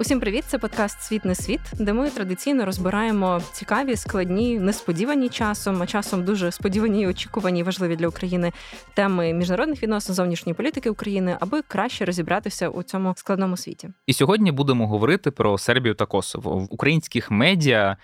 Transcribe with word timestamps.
Усім 0.00 0.20
привіт! 0.20 0.44
Це 0.46 0.58
подкаст 0.58 1.02
Світ 1.02 1.24
не 1.24 1.34
світ, 1.34 1.60
де 1.78 1.92
ми 1.92 2.10
традиційно 2.10 2.64
розбираємо 2.64 3.40
цікаві, 3.52 3.96
складні, 3.96 4.58
несподівані 4.58 5.28
часом, 5.28 5.82
а 5.82 5.86
часом 5.86 6.24
дуже 6.24 6.52
сподівані, 6.52 7.06
очікувані, 7.06 7.62
важливі 7.62 7.96
для 7.96 8.08
України 8.08 8.52
теми 8.94 9.32
міжнародних 9.32 9.82
відносин 9.82 10.14
зовнішньої 10.14 10.54
політики 10.54 10.90
України, 10.90 11.36
аби 11.40 11.62
краще 11.62 12.04
розібратися 12.04 12.68
у 12.68 12.82
цьому 12.82 13.14
складному 13.16 13.56
світі. 13.56 13.88
І 14.06 14.12
сьогодні 14.12 14.52
будемо 14.52 14.88
говорити 14.88 15.30
про 15.30 15.58
Сербію 15.58 15.94
та 15.94 16.06
Косово 16.06 16.58
в 16.58 16.68
українських 16.70 17.30
медіа 17.30 17.96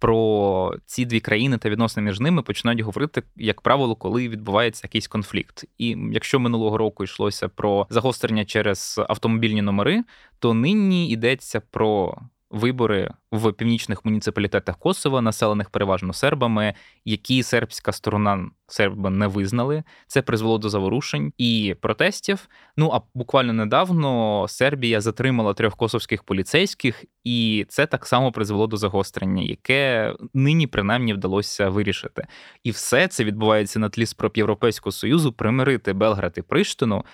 про 0.00 0.74
ці 0.86 1.04
дві 1.04 1.20
країни 1.20 1.58
та 1.58 1.70
відносини 1.70 2.06
між 2.06 2.20
ними 2.20 2.42
починають 2.42 2.80
говорити, 2.80 3.22
як 3.36 3.60
правило, 3.60 3.94
коли 3.94 4.28
відбувається 4.28 4.80
якийсь 4.84 5.08
конфлікт. 5.08 5.64
І 5.78 5.96
якщо 6.12 6.40
минулого 6.40 6.78
року 6.78 7.04
йшлося 7.04 7.48
про 7.48 7.86
загострення 7.90 8.44
через 8.44 9.00
автомобільні 9.08 9.62
номери, 9.62 10.04
то 10.38 10.54
нині 10.54 11.10
йдеться 11.10 11.60
про 11.70 12.18
вибори 12.50 13.10
в 13.32 13.52
північних 13.52 14.04
муніципалітетах 14.04 14.78
Косова, 14.78 15.20
населених 15.20 15.70
переважно 15.70 16.12
сербами, 16.12 16.74
які 17.04 17.42
сербська 17.42 17.92
сторона 17.92 18.50
серби 18.66 19.10
не 19.10 19.26
визнали. 19.26 19.82
Це 20.06 20.22
призвело 20.22 20.58
до 20.58 20.68
заворушень 20.68 21.32
і 21.38 21.76
протестів. 21.80 22.48
Ну 22.76 22.90
а 22.94 23.00
буквально 23.14 23.52
недавно 23.52 24.46
Сербія 24.48 25.00
затримала 25.00 25.54
трьох 25.54 25.76
косовських 25.76 26.22
поліцейських, 26.22 27.04
і 27.24 27.66
це 27.68 27.86
так 27.86 28.06
само 28.06 28.32
призвело 28.32 28.66
до 28.66 28.76
загострення, 28.76 29.42
яке 29.42 30.14
нині 30.34 30.66
принаймні 30.66 31.14
вдалося 31.14 31.68
вирішити. 31.68 32.26
І 32.64 32.70
все 32.70 33.08
це 33.08 33.24
відбувається 33.24 33.78
на 33.78 33.88
тлі 33.88 34.06
спроб 34.06 34.32
Європейського 34.34 34.92
союзу 34.92 35.32
примирити 35.32 35.92
Белград 35.92 36.34
і 36.36 36.42
Приштину, 36.42 37.04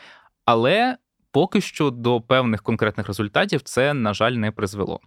але. 0.44 0.96
Поки 1.30 1.60
що 1.60 1.90
до 1.90 2.20
певних 2.20 2.62
конкретних 2.62 3.08
результатів 3.08 3.62
це, 3.62 3.94
на 3.94 4.14
жаль, 4.14 4.32
не 4.32 4.50
призвело. 4.50 5.00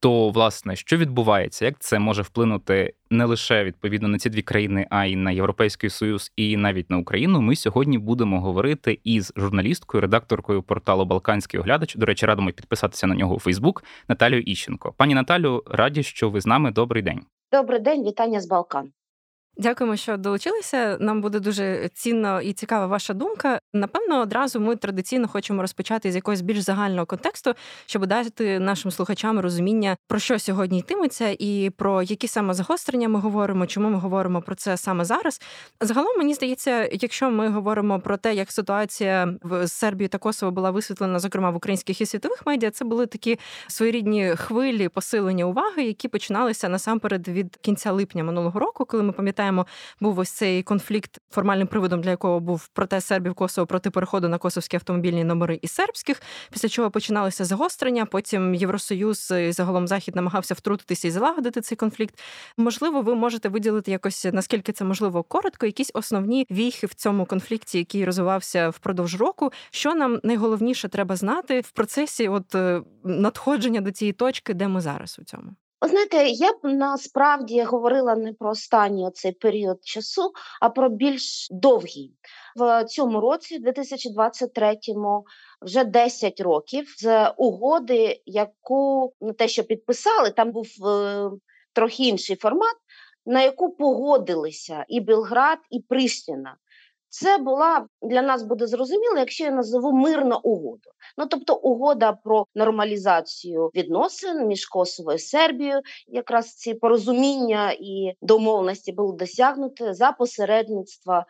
То, 0.00 0.30
власне, 0.30 0.76
що 0.76 0.96
відбувається, 0.96 1.64
як 1.64 1.78
це 1.78 1.98
може 1.98 2.22
вплинути 2.22 2.94
не 3.10 3.24
лише 3.24 3.64
відповідно 3.64 4.08
на 4.08 4.18
ці 4.18 4.30
дві 4.30 4.42
країни, 4.42 4.86
а 4.90 5.04
й 5.04 5.16
на 5.16 5.30
Європейський 5.30 5.90
Союз, 5.90 6.32
і 6.36 6.56
навіть 6.56 6.90
на 6.90 6.98
Україну, 6.98 7.40
ми 7.40 7.56
сьогодні 7.56 7.98
будемо 7.98 8.40
говорити 8.40 9.00
із 9.04 9.32
журналісткою, 9.36 10.00
редакторкою 10.00 10.62
порталу 10.62 11.04
Балканський 11.04 11.60
оглядач. 11.60 11.94
До 11.94 12.06
речі, 12.06 12.26
радимо 12.26 12.52
підписатися 12.52 13.06
на 13.06 13.14
нього 13.14 13.34
у 13.34 13.38
Фейсбук 13.38 13.84
Наталію 14.08 14.42
Іщенко. 14.42 14.94
Пані 14.96 15.14
Наталю, 15.14 15.62
раді, 15.66 16.02
що 16.02 16.30
ви 16.30 16.40
з 16.40 16.46
нами. 16.46 16.70
Добрий 16.70 17.02
день. 17.02 17.20
Добрий 17.52 17.80
день, 17.80 18.04
вітання 18.04 18.40
з 18.40 18.48
Балкан. 18.48 18.92
Дякуємо, 19.58 19.96
що 19.96 20.16
долучилися. 20.16 20.96
Нам 21.00 21.20
буде 21.20 21.40
дуже 21.40 21.90
цінно 21.94 22.40
і 22.40 22.52
цікава 22.52 22.86
ваша 22.86 23.14
думка. 23.14 23.60
Напевно, 23.72 24.20
одразу 24.20 24.60
ми 24.60 24.76
традиційно 24.76 25.28
хочемо 25.28 25.62
розпочати 25.62 26.12
з 26.12 26.14
якогось 26.14 26.40
більш 26.40 26.58
загального 26.58 27.06
контексту, 27.06 27.54
щоб 27.86 28.06
дати 28.06 28.58
нашим 28.58 28.90
слухачам 28.90 29.40
розуміння, 29.40 29.96
про 30.08 30.18
що 30.18 30.38
сьогодні 30.38 30.78
йтиметься, 30.78 31.36
і 31.38 31.70
про 31.76 32.02
які 32.02 32.28
саме 32.28 32.54
загострення 32.54 33.08
ми 33.08 33.20
говоримо, 33.20 33.66
чому 33.66 33.88
ми 33.88 33.98
говоримо 33.98 34.42
про 34.42 34.54
це 34.54 34.76
саме 34.76 35.04
зараз. 35.04 35.40
Загалом 35.80 36.18
мені 36.18 36.34
здається, 36.34 36.88
якщо 36.92 37.30
ми 37.30 37.48
говоримо 37.48 38.00
про 38.00 38.16
те, 38.16 38.34
як 38.34 38.52
ситуація 38.52 39.34
в 39.42 39.68
Сербії 39.68 40.08
та 40.08 40.18
Косово 40.18 40.52
була 40.52 40.70
висвітлена, 40.70 41.18
зокрема 41.18 41.50
в 41.50 41.56
українських 41.56 42.00
і 42.00 42.06
світових 42.06 42.46
медіа, 42.46 42.70
це 42.70 42.84
були 42.84 43.06
такі 43.06 43.38
своєрідні 43.66 44.34
хвилі 44.36 44.88
посилення 44.88 45.44
уваги, 45.44 45.82
які 45.82 46.08
починалися 46.08 46.68
насамперед 46.68 47.28
від 47.28 47.56
кінця 47.56 47.92
липня 47.92 48.24
минулого 48.24 48.60
року, 48.60 48.84
коли 48.84 49.02
ми 49.02 49.12
пам'ятаємо 49.12 49.45
пам'ятаємо, 49.46 49.66
був 50.00 50.18
ось 50.18 50.30
цей 50.30 50.62
конфлікт, 50.62 51.18
формальним 51.30 51.66
приводом 51.66 52.00
для 52.00 52.10
якого 52.10 52.40
був 52.40 52.68
протест 52.68 53.06
сербів 53.06 53.34
Косово 53.34 53.66
проти 53.66 53.90
переходу 53.90 54.28
на 54.28 54.38
косовські 54.38 54.76
автомобільні 54.76 55.24
номери 55.24 55.58
і 55.62 55.68
сербських. 55.68 56.22
Після 56.50 56.68
чого 56.68 56.90
починалися 56.90 57.44
загострення. 57.44 58.06
Потім 58.06 58.54
Євросоюз 58.54 59.30
і 59.30 59.52
загалом 59.52 59.88
захід 59.88 60.16
намагався 60.16 60.54
втрутитися 60.54 61.08
і 61.08 61.10
залагодити 61.10 61.60
цей 61.60 61.76
конфлікт. 61.76 62.14
Можливо, 62.56 63.02
ви 63.02 63.14
можете 63.14 63.48
виділити 63.48 63.90
якось 63.90 64.26
наскільки 64.32 64.72
це 64.72 64.84
можливо 64.84 65.22
коротко, 65.22 65.66
якісь 65.66 65.90
основні 65.94 66.46
віхи 66.50 66.86
в 66.86 66.94
цьому 66.94 67.26
конфлікті, 67.26 67.78
який 67.78 68.04
розвивався 68.04 68.68
впродовж 68.68 69.14
року. 69.14 69.52
Що 69.70 69.94
нам 69.94 70.20
найголовніше 70.22 70.88
треба 70.88 71.16
знати 71.16 71.60
в 71.60 71.70
процесі, 71.70 72.28
от 72.28 72.54
е, 72.54 72.82
надходження 73.04 73.80
до 73.80 73.92
цієї 73.92 74.12
точки, 74.12 74.54
де 74.54 74.68
ми 74.68 74.80
зараз 74.80 75.18
у 75.18 75.24
цьому. 75.24 75.56
Знаєте, 75.82 76.28
я 76.28 76.52
б 76.52 76.56
насправді 76.62 77.62
говорила 77.62 78.16
не 78.16 78.32
про 78.32 78.50
останній 78.50 79.10
цей 79.14 79.32
період 79.32 79.78
часу, 79.84 80.32
а 80.60 80.70
про 80.70 80.88
більш 80.88 81.48
довгий. 81.50 82.12
В 82.56 82.84
цьому 82.84 83.20
році, 83.20 83.60
2023-му, 83.60 85.24
вже 85.62 85.84
10 85.84 86.40
років 86.40 86.94
з 86.98 87.30
угоди, 87.30 88.22
яку 88.26 89.12
не 89.20 89.32
те, 89.32 89.48
що 89.48 89.64
підписали, 89.64 90.30
там 90.30 90.52
був 90.52 90.86
е, 90.86 91.30
трохи 91.72 92.02
інший 92.02 92.36
формат, 92.36 92.76
на 93.26 93.42
яку 93.42 93.70
погодилися 93.70 94.84
і 94.88 95.00
Белград, 95.00 95.58
і 95.70 95.80
Приштіна 95.80 96.56
це 97.20 97.38
була 97.38 97.86
для 98.02 98.22
нас 98.22 98.42
буде 98.42 98.66
зрозуміло, 98.66 99.18
якщо 99.18 99.44
я 99.44 99.50
назову 99.50 99.92
мирну 99.92 100.40
угоду. 100.42 100.90
Ну 101.18 101.26
тобто 101.26 101.54
угода 101.54 102.12
про 102.12 102.46
нормалізацію 102.54 103.70
відносин 103.74 104.46
між 104.46 104.66
Косово 104.66 105.12
і 105.12 105.18
Сербією, 105.18 105.80
якраз 106.08 106.54
ці 106.54 106.74
порозуміння 106.74 107.72
і 107.80 108.12
домовленості 108.22 108.92
були 108.92 109.16
досягнуті 109.16 109.92
за 109.92 110.12
посередництва. 110.12 111.26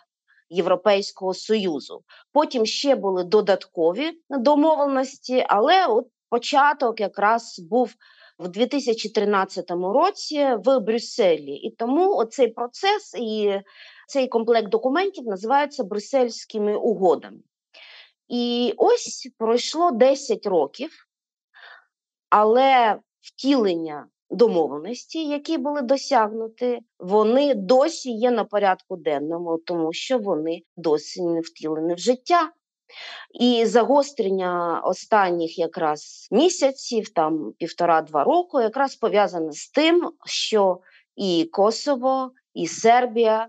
Європейського 0.48 1.34
союзу 1.34 2.03
потім 2.32 2.66
ще 2.66 2.97
були 2.97 3.24
додаткові 3.24 4.12
домовленості, 4.30 5.44
але 5.48 5.86
от 5.86 6.06
початок 6.30 7.00
якраз 7.00 7.60
був 7.70 7.94
в 8.38 8.48
2013 8.48 9.70
році 9.70 10.48
в 10.64 10.78
Брюсселі, 10.80 11.54
і 11.54 11.70
тому 11.70 12.16
оцей 12.16 12.48
процес 12.48 13.14
і 13.19 13.60
цей 14.08 14.28
комплект 14.28 14.69
документів 14.69 15.24
називається 15.24 15.84
Брюссельськими 15.84 16.76
угодами. 16.76 17.38
І 18.28 18.74
ось 18.76 19.28
пройшло 19.38 19.91
10 19.91 20.47
років, 20.47 20.91
але 22.30 22.98
втілення 23.20 24.06
домовленості, 24.30 25.28
які 25.28 25.58
були 25.58 25.82
досягнуті, 25.82 26.80
вони 26.98 27.54
досі 27.54 28.10
є 28.10 28.30
на 28.30 28.44
порядку 28.44 28.97
денному, 28.97 29.58
тому 29.66 29.92
що 29.92 30.18
вони 30.18 30.62
досі 30.76 31.22
не 31.22 31.41
втілені 31.41 31.94
в 31.94 31.98
життя. 31.98 32.53
І 33.41 33.66
загострення 33.66 34.80
останніх 34.84 35.58
якраз 35.58 36.28
місяців, 36.30 37.08
там 37.08 37.52
півтора-два 37.58 38.24
року, 38.24 38.60
якраз 38.60 38.97
пов'язане 38.97 39.52
з 39.52 39.70
тим, 39.70 40.12
що 40.24 40.80
і 41.16 41.48
Косово, 41.52 42.32
і 42.54 42.66
Сербія 42.66 43.48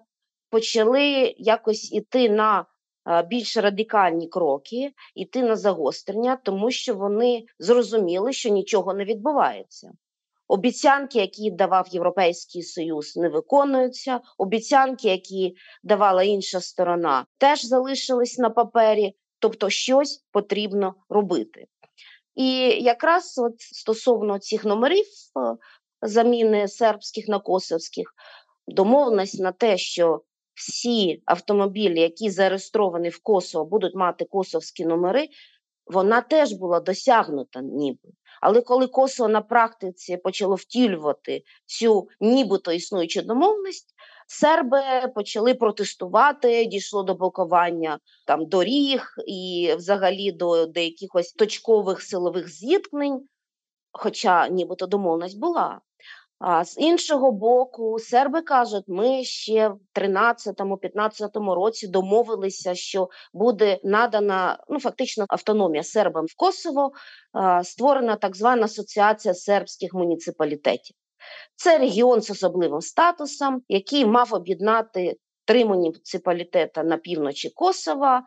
почали 0.50 1.36
якось 1.38 1.94
іти 1.94 2.30
на 2.30 2.66
більш 3.30 3.58
радикальні 3.58 4.28
кроки, 4.28 4.92
іти 5.16 5.44
на 5.44 5.56
загострення, 5.56 6.38
тому 6.44 6.72
що 6.72 6.96
вони 6.96 7.44
зрозуміли, 7.60 8.34
що 8.34 8.50
нічого 8.50 8.94
не 8.94 9.06
відбувається. 9.06 9.92
Обіцянки, 10.48 11.20
які 11.20 11.52
давав 11.52 11.88
Європейський 11.88 12.64
Союз, 12.64 13.18
не 13.18 13.30
виконуються. 13.30 14.20
Обіцянки, 14.38 15.08
які 15.08 15.56
давала 15.84 16.24
інша 16.24 16.62
сторона, 16.62 17.26
теж 17.38 17.66
залишились 17.66 18.38
на 18.38 18.50
папері, 18.50 19.16
тобто 19.40 19.70
щось 19.70 20.26
потрібно 20.32 20.96
робити. 21.10 21.68
І 22.36 22.58
якраз 22.84 23.36
от 23.38 23.62
стосовно 23.62 24.40
цих 24.40 24.66
номерів 24.66 25.06
заміни 26.02 26.68
сербських 26.68 27.28
на 27.28 27.40
косовських, 27.40 28.14
домовленість 28.68 29.40
на 29.40 29.52
те, 29.52 29.78
що 29.78 30.22
всі 30.54 31.22
автомобілі, 31.26 32.00
які 32.02 32.30
зареєстровані 32.30 33.10
в 33.10 33.20
Косово, 33.24 33.66
будуть 33.66 33.96
мати 33.96 34.26
косовські 34.26 34.86
номери, 34.86 35.28
вона 35.86 36.22
теж 36.22 36.54
була 36.54 36.80
досягнута 36.80 37.62
ніби. 37.62 38.10
Але 38.42 38.62
коли 38.62 38.88
Косово 38.88 39.30
на 39.30 39.42
практиці 39.42 40.18
почало 40.18 40.56
втілювати 40.56 41.44
цю 41.66 42.08
нібито 42.20 42.72
існуючу 42.72 43.22
домовленість, 43.22 43.94
серби 44.28 44.82
почали 45.16 45.54
протестувати, 45.54 46.66
дійшло 46.66 47.04
до 47.04 47.16
блокування 47.16 48.00
там 48.26 48.46
доріг 48.46 49.16
і 49.28 49.74
взагалі 49.78 50.32
до 50.32 50.66
деяких 50.66 51.10
точкових 51.38 52.02
силових 52.02 52.50
зіткнень. 52.50 53.28
Хоча 53.92 54.48
нібито 54.48 54.88
домовленість 54.88 55.40
була. 55.40 55.82
А 56.40 56.66
з 56.66 56.78
іншого 56.78 57.32
боку, 57.32 58.00
серби 58.00 58.42
кажуть, 58.42 58.84
ми 58.88 59.24
ще 59.24 59.70
в 59.70 59.80
13-15 59.96 61.54
році 61.54 61.88
домовилися, 61.88 62.76
що 62.76 63.10
буде 63.34 63.80
надана 63.84 64.64
ну 64.70 64.80
фактично 64.80 65.26
автономія 65.30 65.84
сербам 65.84 66.26
в 66.26 66.36
Косово, 66.36 66.92
створена 67.64 68.16
так 68.16 68.36
звана 68.36 68.66
асоціація 68.66 69.34
сербських 69.34 69.94
муніципалітетів. 69.94 70.96
Це 71.56 71.78
регіон 71.78 72.22
з 72.22 72.30
особливим 72.30 72.82
статусом, 72.82 73.62
який 73.70 74.06
мав 74.06 74.34
об'єднати 74.34 75.18
три 75.46 75.66
муніципалітета 75.66 76.84
на 76.84 76.98
півночі 76.98 77.50
Косова. 77.50 78.24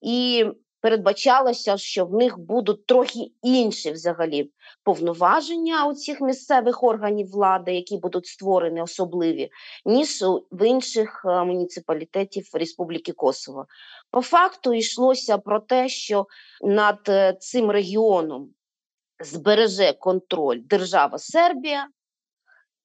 І 0.00 0.46
передбачалося, 0.80 1.76
що 1.76 2.06
в 2.06 2.14
них 2.14 2.38
будуть 2.38 2.86
трохи 2.86 3.30
інші 3.42 3.90
взагалі 3.90 4.50
повноваження 4.84 5.86
у 5.86 5.94
цих 5.94 6.20
місцевих 6.20 6.82
органів 6.82 7.30
влади, 7.30 7.74
які 7.74 7.96
будуть 7.96 8.26
створені 8.26 8.82
особливі, 8.82 9.50
ніж 9.84 10.24
в 10.50 10.68
інших 10.68 11.22
е, 11.24 11.44
муніципалітетів 11.44 12.48
Республіки 12.52 13.12
Косово. 13.12 13.66
По 14.10 14.22
факту 14.22 14.74
йшлося 14.74 15.38
про 15.38 15.60
те, 15.60 15.88
що 15.88 16.26
над 16.62 16.98
е, 17.08 17.36
цим 17.40 17.70
регіоном 17.70 18.50
збереже 19.20 19.92
контроль 19.92 20.58
держава 20.64 21.18
Сербія, 21.18 21.88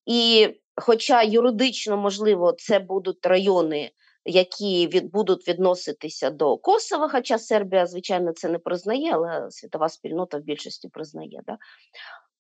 і, 0.05 0.49
хоча 0.75 1.23
юридично 1.23 1.97
можливо, 1.97 2.53
це 2.57 2.79
будуть 2.79 3.25
райони 3.25 3.91
які 4.25 4.87
від 4.87 5.11
будуть 5.11 5.47
відноситися 5.47 6.29
до 6.29 6.57
Косова, 6.57 7.09
хоча 7.09 7.39
Сербія, 7.39 7.85
звичайно, 7.87 8.33
це 8.33 8.49
не 8.49 8.59
признає, 8.59 9.11
але 9.13 9.51
світова 9.51 9.89
спільнота 9.89 10.37
в 10.37 10.41
більшості 10.41 10.89
признає. 10.89 11.41
Да? 11.45 11.57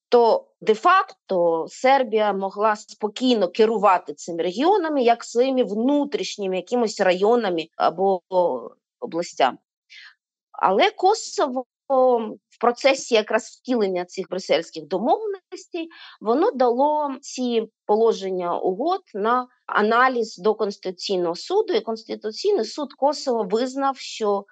То 0.09 0.47
де-факто 0.61 1.65
Сербія 1.69 2.33
могла 2.33 2.75
спокійно 2.75 3.47
керувати 3.47 4.13
цими 4.13 4.43
регіонами 4.43 5.03
як 5.03 5.23
своїми 5.23 5.63
внутрішніми 5.63 6.55
якимось 6.55 7.01
районами 7.01 7.67
або 7.75 8.21
областями. 8.99 9.57
Але 10.51 10.91
Косово 10.91 11.65
в 11.89 12.59
процесі 12.59 13.15
якраз 13.15 13.43
втілення 13.43 14.05
цих 14.05 14.29
брюссельських 14.29 14.87
домовленостей 14.87 15.89
воно 16.21 16.51
дало 16.51 17.09
ці 17.21 17.67
положення 17.85 18.59
угод 18.59 19.01
на 19.13 19.47
аналіз 19.65 20.37
до 20.37 20.55
Конституційного 20.55 21.35
суду, 21.35 21.73
і 21.73 21.81
Конституційний 21.81 22.65
суд 22.65 22.93
Косово 22.93 23.43
визнав, 23.43 23.97
що 23.97 24.45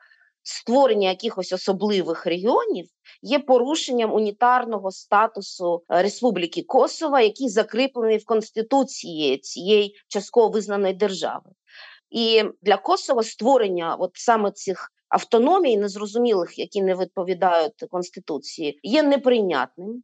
створення 0.43 1.09
якихось 1.09 1.53
особливих 1.53 2.25
регіонів 2.25 2.85
є 3.21 3.39
порушенням 3.39 4.13
унітарного 4.13 4.91
статусу 4.91 5.83
Республіки 5.89 6.63
Косово, 6.63 7.19
який 7.19 7.49
закріплений 7.49 8.17
в 8.17 8.25
Конституції 8.25 9.37
цієї 9.37 9.95
частково 10.07 10.49
визнаної 10.49 10.93
держави. 10.93 11.51
І 12.09 12.43
для 12.61 12.77
Косово 12.77 13.23
створення 13.23 13.95
от 13.95 14.11
саме 14.13 14.51
цих 14.51 14.91
автономій, 15.11 15.77
незрозумілих, 15.77 16.59
які 16.59 16.81
не 16.81 16.95
відповідають 16.95 17.85
Конституції, 17.89 18.79
є 18.83 19.03
неприйнятним. 19.03 20.03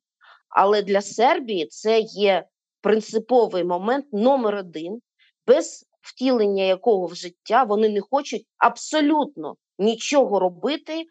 Але 0.50 0.82
для 0.82 1.02
Сербії 1.02 1.66
це 1.68 2.00
є 2.00 2.48
принциповий 2.82 3.64
момент 3.64 4.06
номер 4.14 4.56
один, 4.56 5.02
без 5.48 5.86
втілення 6.02 6.64
якого 6.64 7.06
в 7.06 7.16
життя 7.16 7.64
вони 7.64 7.90
не 7.90 8.02
хочуть 8.02 8.46
абсолютно 8.58 9.56
нічого 9.80 10.40
робити 10.40 11.06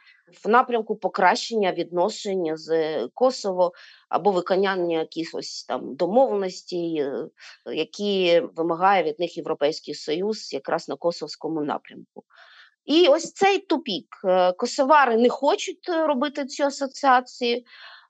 в 0.44 0.48
напрямку 0.48 0.96
покращення 0.96 1.72
відношення 1.72 2.56
з 2.56 2.98
Косово 3.14 3.72
або 4.08 4.30
виконання 4.30 4.98
якихось 4.98 5.64
там 5.64 5.94
домовленостей, 5.94 7.04
які 7.66 8.40
вимагає 8.40 9.02
від 9.02 9.20
них 9.20 9.36
Європейський 9.36 9.94
Союз 9.94 10.52
якраз 10.52 10.88
на 10.88 10.96
косовському 10.96 11.62
напрямку. 11.62 12.24
І 12.86 13.08
ось 13.08 13.32
цей 13.32 13.58
тупік. 13.58 14.06
Е, 14.24 14.52
косовари 14.52 15.16
не 15.16 15.28
хочуть 15.28 15.88
е, 15.88 16.06
робити 16.06 16.44
цю 16.44 16.64
асоціацію, 16.64 17.56
е, 17.56 17.62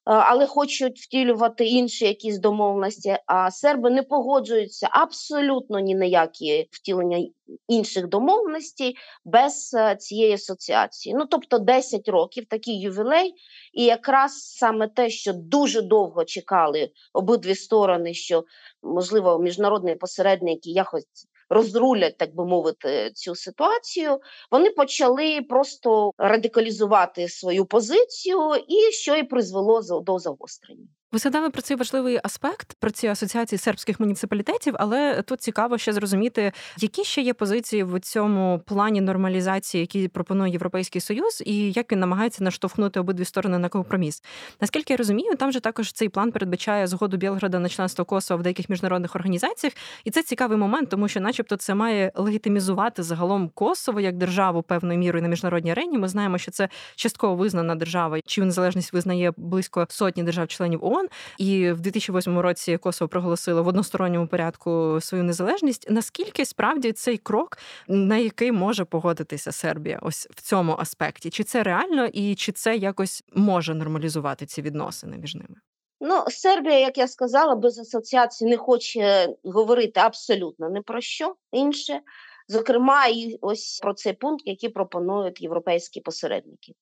але 0.04 0.46
хочуть 0.46 1.00
втілювати 1.00 1.66
інші 1.66 2.04
якісь 2.04 2.38
домовленості. 2.38 3.16
А 3.26 3.50
серби 3.50 3.90
не 3.90 4.02
погоджуються 4.02 4.88
абсолютно 4.90 5.78
ні 5.78 5.94
на 5.94 6.04
які 6.04 6.68
втілення 6.70 7.28
інших 7.68 8.06
домовленостей 8.06 8.96
без 9.24 9.76
цієї 9.98 10.32
асоціації. 10.32 11.14
Ну 11.14 11.26
тобто 11.26 11.58
10 11.58 12.08
років 12.08 12.44
такий 12.48 12.80
ювілей, 12.80 13.34
і 13.72 13.84
якраз 13.84 14.32
саме 14.32 14.88
те, 14.88 15.10
що 15.10 15.32
дуже 15.32 15.82
довго 15.82 16.24
чекали 16.24 16.90
обидві 17.12 17.54
сторони, 17.54 18.14
що 18.14 18.44
можливо 18.82 19.38
міжнародні 19.38 19.94
посередники 19.94 20.70
якось 20.70 21.26
розрулять, 21.48 22.18
так 22.18 22.34
би 22.34 22.46
мовити, 22.46 23.10
цю 23.14 23.34
ситуацію, 23.34 24.20
вони 24.50 24.70
почали 24.70 25.42
просто 25.42 26.12
радикалізувати 26.18 27.28
свою 27.28 27.64
позицію, 27.64 28.38
і 28.68 28.92
що 28.92 29.16
і 29.16 29.22
призвело 29.22 30.00
до 30.00 30.18
загострення. 30.18 30.86
Ви 31.16 31.20
згадали 31.20 31.50
про 31.50 31.62
цей 31.62 31.76
важливий 31.76 32.20
аспект 32.22 32.76
про 32.80 32.90
ці 32.90 33.06
асоціації 33.06 33.58
сербських 33.58 34.00
муніципалітетів, 34.00 34.74
але 34.78 35.22
тут 35.22 35.40
цікаво 35.40 35.78
ще 35.78 35.92
зрозуміти, 35.92 36.52
які 36.78 37.04
ще 37.04 37.20
є 37.20 37.34
позиції 37.34 37.82
в 37.82 38.00
цьому 38.00 38.62
плані 38.66 39.00
нормалізації, 39.00 39.80
які 39.80 40.08
пропонує 40.08 40.52
Європейський 40.52 41.00
Союз, 41.00 41.42
і 41.46 41.72
як 41.72 41.92
він 41.92 42.00
намагається 42.00 42.44
наштовхнути 42.44 43.00
обидві 43.00 43.24
сторони 43.24 43.58
на 43.58 43.68
компроміс. 43.68 44.22
Наскільки 44.60 44.92
я 44.92 44.96
розумію, 44.96 45.36
там 45.36 45.52
же 45.52 45.60
також 45.60 45.92
цей 45.92 46.08
план 46.08 46.32
передбачає 46.32 46.86
згоду 46.86 47.16
Білграда 47.16 47.58
на 47.58 47.68
членство 47.68 48.04
Косово 48.04 48.40
в 48.40 48.42
деяких 48.42 48.68
міжнародних 48.68 49.16
організаціях, 49.16 49.74
і 50.04 50.10
це 50.10 50.22
цікавий 50.22 50.58
момент, 50.58 50.88
тому 50.88 51.08
що, 51.08 51.20
начебто, 51.20 51.56
це 51.56 51.74
має 51.74 52.12
легітимізувати 52.14 53.02
загалом 53.02 53.50
Косово 53.54 54.00
як 54.00 54.16
державу 54.16 54.62
певною 54.62 54.98
мірою 54.98 55.22
на 55.22 55.28
міжнародній 55.28 55.70
арені. 55.70 55.98
Ми 55.98 56.08
знаємо, 56.08 56.38
що 56.38 56.50
це 56.50 56.68
частково 56.96 57.36
визнана 57.36 57.74
держава, 57.74 58.20
чию 58.26 58.44
незалежність 58.44 58.92
визнає 58.92 59.32
близько 59.36 59.86
сотні 59.88 60.22
держав-членів 60.22 60.84
ООН. 60.84 61.05
І 61.38 61.70
в 61.72 61.80
2008 61.80 62.38
році 62.38 62.76
Косово 62.76 63.08
проголосило 63.08 63.62
в 63.62 63.68
односторонньому 63.68 64.26
порядку 64.26 64.98
свою 65.00 65.24
незалежність. 65.24 65.90
Наскільки 65.90 66.44
справді 66.44 66.92
цей 66.92 67.18
крок, 67.18 67.58
на 67.88 68.16
який 68.16 68.52
може 68.52 68.84
погодитися 68.84 69.52
Сербія, 69.52 69.98
ось 70.02 70.28
в 70.30 70.40
цьому 70.42 70.76
аспекті? 70.78 71.30
Чи 71.30 71.44
це 71.44 71.62
реально 71.62 72.06
і 72.06 72.34
чи 72.34 72.52
це 72.52 72.76
якось 72.76 73.24
може 73.34 73.74
нормалізувати 73.74 74.46
ці 74.46 74.62
відносини 74.62 75.18
між 75.18 75.34
ними? 75.34 75.56
Ну, 76.00 76.24
Сербія, 76.28 76.78
як 76.78 76.98
я 76.98 77.08
сказала, 77.08 77.54
без 77.54 77.78
асоціації 77.78 78.50
не 78.50 78.56
хоче 78.56 79.28
говорити 79.44 80.00
абсолютно 80.00 80.70
не 80.70 80.82
про 80.82 81.00
що 81.00 81.36
інше. 81.52 82.00
Зокрема, 82.48 83.06
і 83.06 83.38
ось 83.40 83.78
про 83.82 83.94
цей 83.94 84.12
пункт, 84.12 84.42
який 84.46 84.68
пропонують 84.68 85.42
європейські 85.42 86.00
посередники. 86.00 86.72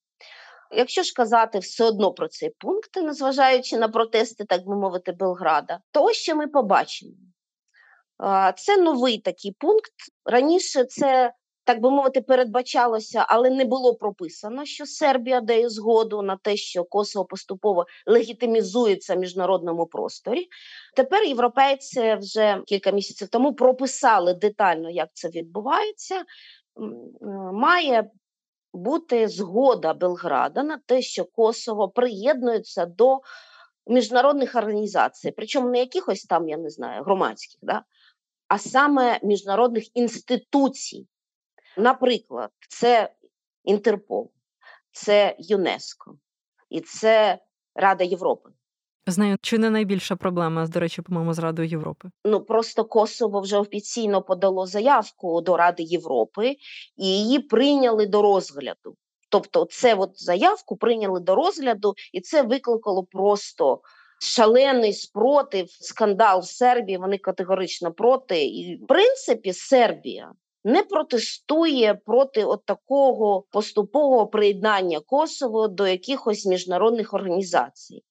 Якщо 0.70 1.02
ж 1.02 1.12
казати 1.12 1.58
все 1.58 1.84
одно 1.84 2.12
про 2.12 2.28
цей 2.28 2.50
пункт, 2.58 2.96
незважаючи 2.96 3.78
на 3.78 3.88
протести, 3.88 4.44
так 4.44 4.66
би 4.66 4.76
мовити, 4.76 5.12
Белграда, 5.12 5.80
то 5.90 6.04
ось 6.04 6.16
що 6.16 6.36
ми 6.36 6.46
побачимо. 6.46 7.12
Це 8.56 8.76
новий 8.76 9.18
такий 9.18 9.56
пункт. 9.58 9.92
Раніше 10.24 10.84
це, 10.84 11.32
так 11.64 11.80
би 11.80 11.90
мовити, 11.90 12.20
передбачалося, 12.20 13.26
але 13.28 13.50
не 13.50 13.64
було 13.64 13.94
прописано, 13.94 14.64
що 14.64 14.86
Сербія 14.86 15.40
дає 15.40 15.68
згоду 15.68 16.22
на 16.22 16.36
те, 16.36 16.56
що 16.56 16.84
Косово 16.84 17.24
поступово 17.24 17.86
легітимізується 18.06 19.14
в 19.14 19.18
міжнародному 19.18 19.86
просторі. 19.86 20.46
Тепер 20.96 21.24
європейці 21.24 22.14
вже 22.14 22.62
кілька 22.66 22.90
місяців 22.90 23.28
тому 23.28 23.54
прописали 23.54 24.34
детально, 24.34 24.90
як 24.90 25.08
це 25.12 25.28
відбувається. 25.28 26.22
Має 27.52 28.10
бути 28.74 29.28
згода 29.28 29.94
Белграда 29.94 30.62
на 30.62 30.78
те, 30.86 31.02
що 31.02 31.24
Косово 31.24 31.88
приєднується 31.88 32.86
до 32.86 33.20
міжнародних 33.86 34.54
організацій, 34.54 35.30
причому 35.36 35.70
не 35.70 35.78
якихось 35.78 36.24
там, 36.24 36.48
я 36.48 36.56
не 36.56 36.70
знаю, 36.70 37.02
громадських, 37.02 37.58
да? 37.62 37.84
а 38.48 38.58
саме 38.58 39.20
міжнародних 39.22 39.96
інституцій. 39.96 41.06
Наприклад, 41.76 42.50
це 42.68 43.14
Інтерпол, 43.64 44.32
це 44.92 45.36
ЮНЕСКО 45.38 46.18
і 46.70 46.80
це 46.80 47.38
Рада 47.74 48.04
Європи. 48.04 48.50
Знаю, 49.06 49.36
чи 49.40 49.58
не 49.58 49.70
найбільша 49.70 50.16
проблема, 50.16 50.66
до 50.66 50.80
речі, 50.80 51.02
по-моєму, 51.02 51.34
з 51.34 51.38
Радою 51.38 51.68
Європи? 51.68 52.08
Ну 52.24 52.40
просто 52.40 52.84
Косово 52.84 53.40
вже 53.40 53.58
офіційно 53.58 54.22
подало 54.22 54.66
заявку 54.66 55.40
до 55.40 55.56
Ради 55.56 55.82
Європи 55.82 56.56
і 56.96 57.06
її 57.06 57.38
прийняли 57.38 58.06
до 58.06 58.22
розгляду. 58.22 58.96
Тобто, 59.28 59.66
це 59.70 59.94
от 59.94 60.10
заявку 60.14 60.76
прийняли 60.76 61.20
до 61.20 61.34
розгляду, 61.34 61.94
і 62.12 62.20
це 62.20 62.42
викликало 62.42 63.04
просто 63.04 63.80
шалений 64.20 64.92
спротив, 64.92 65.66
скандал 65.70 66.40
в 66.40 66.44
Сербії. 66.44 66.98
Вони 66.98 67.18
категорично 67.18 67.92
проти. 67.92 68.44
І 68.44 68.76
в 68.76 68.86
принципі, 68.86 69.52
Сербія. 69.52 70.32
Не 70.66 70.82
протестує 70.82 71.94
проти 71.94 72.44
от 72.44 72.64
такого 72.64 73.44
поступового 73.50 74.26
приєднання 74.26 75.00
Косово 75.00 75.68
до 75.68 75.86
якихось 75.86 76.46
міжнародних 76.46 77.14
організацій. 77.14 78.02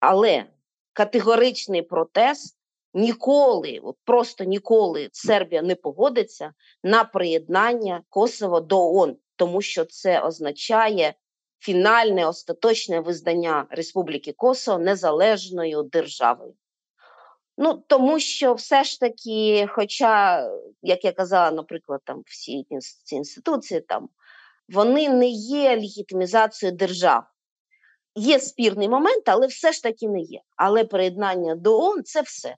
Але 0.00 0.44
категоричний 0.92 1.82
протест 1.82 2.58
ніколи, 2.94 3.80
от 3.82 3.96
просто 4.04 4.44
ніколи 4.44 5.08
Сербія 5.12 5.62
не 5.62 5.74
погодиться 5.74 6.52
на 6.82 7.04
приєднання 7.04 8.02
Косово 8.08 8.60
до 8.60 8.94
ООН, 8.94 9.16
тому 9.36 9.62
що 9.62 9.84
це 9.84 10.20
означає 10.20 11.14
фінальне 11.58 12.26
остаточне 12.26 13.00
визнання 13.00 13.66
Республіки 13.70 14.32
Косово 14.32 14.78
незалежною 14.78 15.82
державою. 15.82 16.54
Ну, 17.58 17.84
тому 17.86 18.20
що 18.20 18.54
все 18.54 18.84
ж 18.84 19.00
таки, 19.00 19.66
хоча, 19.70 20.42
як 20.82 21.04
я 21.04 21.12
казала, 21.12 21.50
наприклад, 21.50 22.00
там 22.04 22.22
всі 22.26 22.66
ці 23.04 23.16
інституції, 23.16 23.80
там 23.80 24.08
вони 24.68 25.08
не 25.08 25.28
є 25.28 25.76
легітимізацією 25.76 26.76
держав. 26.76 27.24
Є 28.18 28.38
спірний 28.40 28.88
момент, 28.88 29.28
але 29.28 29.46
все 29.46 29.72
ж 29.72 29.82
таки 29.82 30.08
не 30.08 30.20
є. 30.20 30.40
Але 30.56 30.84
приєднання 30.84 31.54
до 31.54 31.78
ООН– 31.80 32.02
це 32.04 32.22
все. 32.22 32.56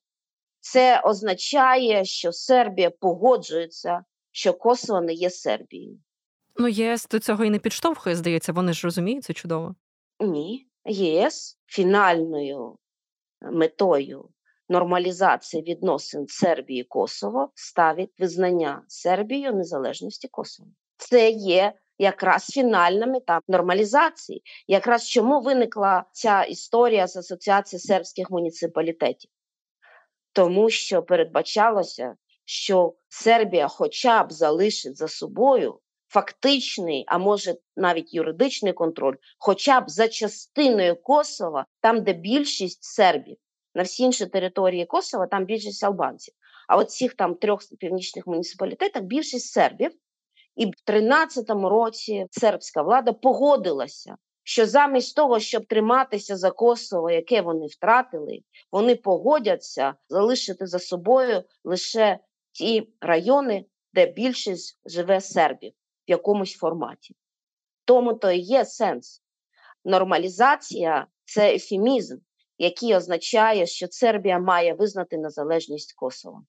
Це 0.60 1.00
означає, 1.00 2.04
що 2.04 2.32
Сербія 2.32 2.90
погоджується, 2.90 4.04
що 4.32 4.52
Косово 4.52 5.00
не 5.00 5.12
є 5.12 5.30
Сербією. 5.30 5.98
Ну, 6.56 6.68
ЄС 6.68 7.08
до 7.10 7.18
цього 7.18 7.44
і 7.44 7.50
не 7.50 7.58
підштовхує, 7.58 8.16
здається, 8.16 8.52
вони 8.52 8.72
ж 8.72 8.86
розуміють 8.86 9.24
це 9.24 9.32
чудово. 9.32 9.74
Ні, 10.20 10.66
ЄС 10.84 11.58
фінальною 11.66 12.76
метою 13.40 14.28
нормалізації 14.68 15.62
відносин 15.62 16.26
Сербії 16.28 16.80
і 16.80 16.84
Косово 16.84 17.50
ставить 17.54 18.20
визнання 18.20 18.82
Сербією 18.88 19.54
незалежності 19.54 20.28
Косово. 20.28 20.68
Це 20.96 21.30
є 21.30 21.72
якраз 21.98 22.46
фінальна 22.46 23.06
мета 23.06 23.40
нормалізації. 23.48 24.42
Якраз 24.66 25.08
чому 25.08 25.40
виникла 25.40 26.04
ця 26.12 26.42
історія 26.42 27.06
з 27.06 27.16
асоціації 27.16 27.80
сербських 27.80 28.30
муніципалітетів? 28.30 29.30
Тому 30.32 30.70
що 30.70 31.02
передбачалося, 31.02 32.14
що 32.44 32.94
Сербія, 33.08 33.68
хоча 33.68 34.24
б 34.24 34.32
залишить 34.32 34.96
за 34.96 35.08
собою 35.08 35.80
фактичний, 36.08 37.04
а 37.06 37.18
може 37.18 37.54
навіть 37.76 38.14
юридичний 38.14 38.72
контроль, 38.72 39.14
хоча 39.38 39.80
б 39.80 39.90
за 39.90 40.08
частиною 40.08 40.96
Косова, 41.02 41.66
там, 41.80 42.02
де 42.02 42.12
більшість 42.12 42.84
сербів, 42.84 43.36
на 43.74 43.82
всі 43.82 44.02
інші 44.02 44.26
території 44.26 44.86
Косова, 44.86 45.26
там 45.26 45.44
більшість 45.44 45.84
албанців. 45.84 46.34
А 46.68 46.76
от 46.76 46.90
цих 46.90 47.14
там 47.14 47.34
трьох 47.34 47.60
північних 47.78 48.26
муніципалітетах 48.26 49.02
більшість 49.02 49.52
сербів. 49.52 49.90
І 50.58 50.66
в 50.66 50.72
13-му 50.86 51.68
році 51.68 52.26
сербська 52.30 52.82
влада 52.82 53.12
погодилася, 53.12 54.16
що 54.42 54.66
замість 54.66 55.16
того, 55.16 55.40
щоб 55.40 55.66
триматися 55.66 56.36
за 56.36 56.50
Косово, 56.50 57.10
яке 57.10 57.40
вони 57.40 57.66
втратили, 57.66 58.40
вони 58.72 58.96
погодяться 58.96 59.94
залишити 60.08 60.66
за 60.66 60.78
собою 60.78 61.42
лише 61.64 62.18
ті 62.52 62.92
райони, 63.00 63.64
де 63.94 64.06
більшість 64.06 64.80
живе 64.86 65.20
сербів 65.20 65.72
в 66.08 66.10
якомусь 66.10 66.56
форматі. 66.56 67.14
Тому 67.84 68.14
то 68.14 68.30
і 68.30 68.38
є 68.38 68.64
сенс. 68.64 69.22
Нормалізація 69.84 71.06
це 71.24 71.54
ефемізм, 71.54 72.16
який 72.58 72.96
означає, 72.96 73.66
що 73.66 73.86
Сербія 73.90 74.38
має 74.38 74.74
визнати 74.74 75.18
незалежність 75.18 75.92
Косова. 75.92 76.42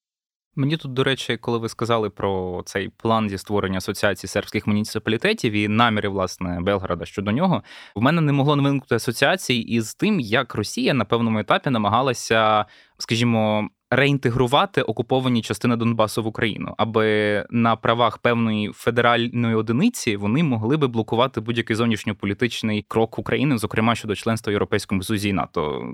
Мені 0.55 0.77
тут, 0.77 0.93
до 0.93 1.03
речі, 1.03 1.37
коли 1.37 1.57
ви 1.57 1.69
сказали 1.69 2.09
про 2.09 2.61
цей 2.65 2.89
план 2.89 3.29
зі 3.29 3.37
створення 3.37 3.77
асоціації 3.77 4.29
сербських 4.29 4.67
муніципалітетів 4.67 5.53
і 5.53 5.67
наміри, 5.67 6.09
власне, 6.09 6.59
Белграда 6.61 7.05
щодо 7.05 7.31
нього, 7.31 7.63
в 7.95 8.01
мене 8.01 8.21
не 8.21 8.31
могло 8.31 8.55
не 8.55 8.63
виникнути 8.63 8.95
асоціації 8.95 9.63
із 9.63 9.95
тим, 9.95 10.19
як 10.19 10.55
Росія 10.55 10.93
на 10.93 11.05
певному 11.05 11.39
етапі 11.39 11.69
намагалася, 11.69 12.65
скажімо, 12.97 13.69
реінтегрувати 13.91 14.81
окуповані 14.81 15.41
частини 15.41 15.75
Донбасу 15.75 16.23
в 16.23 16.27
Україну, 16.27 16.73
аби 16.77 17.45
на 17.49 17.75
правах 17.75 18.17
певної 18.17 18.71
федеральної 18.73 19.55
одиниці 19.55 20.17
вони 20.17 20.43
могли 20.43 20.77
би 20.77 20.87
блокувати 20.87 21.41
будь-який 21.41 21.75
зовнішньополітичний 21.75 22.85
крок 22.87 23.19
України, 23.19 23.57
зокрема 23.57 23.95
щодо 23.95 24.15
членства 24.15 24.51
в 24.51 24.53
Європейському 24.53 25.03
Союзі 25.03 25.29
і 25.29 25.33
НАТО. 25.33 25.93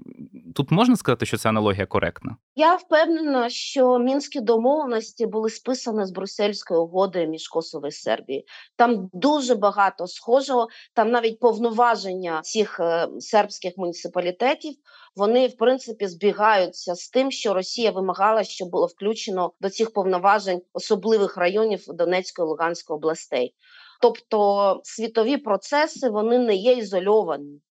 Тут 0.55 0.71
можна 0.71 0.95
сказати, 0.95 1.25
що 1.25 1.37
ця 1.37 1.49
аналогія 1.49 1.85
коректна? 1.85 2.37
Я 2.55 2.75
впевнена, 2.75 3.49
що 3.49 3.99
мінські 3.99 4.41
домовленості 4.41 5.25
були 5.25 5.49
списані 5.49 6.05
з 6.05 6.11
Брюссельської 6.11 6.79
угоди 6.79 7.27
між 7.27 7.47
Косово 7.47 7.87
і 7.87 7.91
Сербією. 7.91 8.43
Там 8.75 9.09
дуже 9.13 9.55
багато 9.55 10.07
схожого, 10.07 10.67
там 10.93 11.11
навіть 11.11 11.39
повноваження 11.39 12.41
цих 12.41 12.79
е, 12.79 13.07
сербських 13.19 13.73
муніципалітетів 13.77 14.73
вони 15.15 15.47
в 15.47 15.57
принципі 15.57 16.07
збігаються 16.07 16.95
з 16.95 17.09
тим, 17.09 17.31
що 17.31 17.53
Росія 17.53 17.91
вимагала, 17.91 18.43
щоб 18.43 18.69
було 18.69 18.85
включено 18.85 19.53
до 19.61 19.69
цих 19.69 19.93
повноважень 19.93 20.61
особливих 20.73 21.37
районів 21.37 21.83
Донецької 21.87 22.45
та 22.45 22.49
Луганської 22.49 22.95
областей. 22.95 23.55
Тобто 24.01 24.81
світові 24.83 25.37
процеси 25.37 26.09
вони 26.09 26.39
не 26.39 26.55
є 26.55 26.73
ізольовані. 26.73 27.61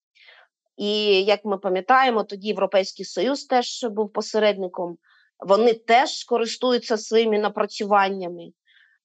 І 0.77 1.23
як 1.23 1.45
ми 1.45 1.57
пам'ятаємо, 1.57 2.23
тоді 2.23 2.47
Європейський 2.47 3.05
Союз 3.05 3.45
теж 3.45 3.85
був 3.91 4.13
посередником, 4.13 4.97
вони 5.39 5.73
теж 5.73 6.23
користуються 6.23 6.97
своїми 6.97 7.39
напрацюваннями. 7.39 8.51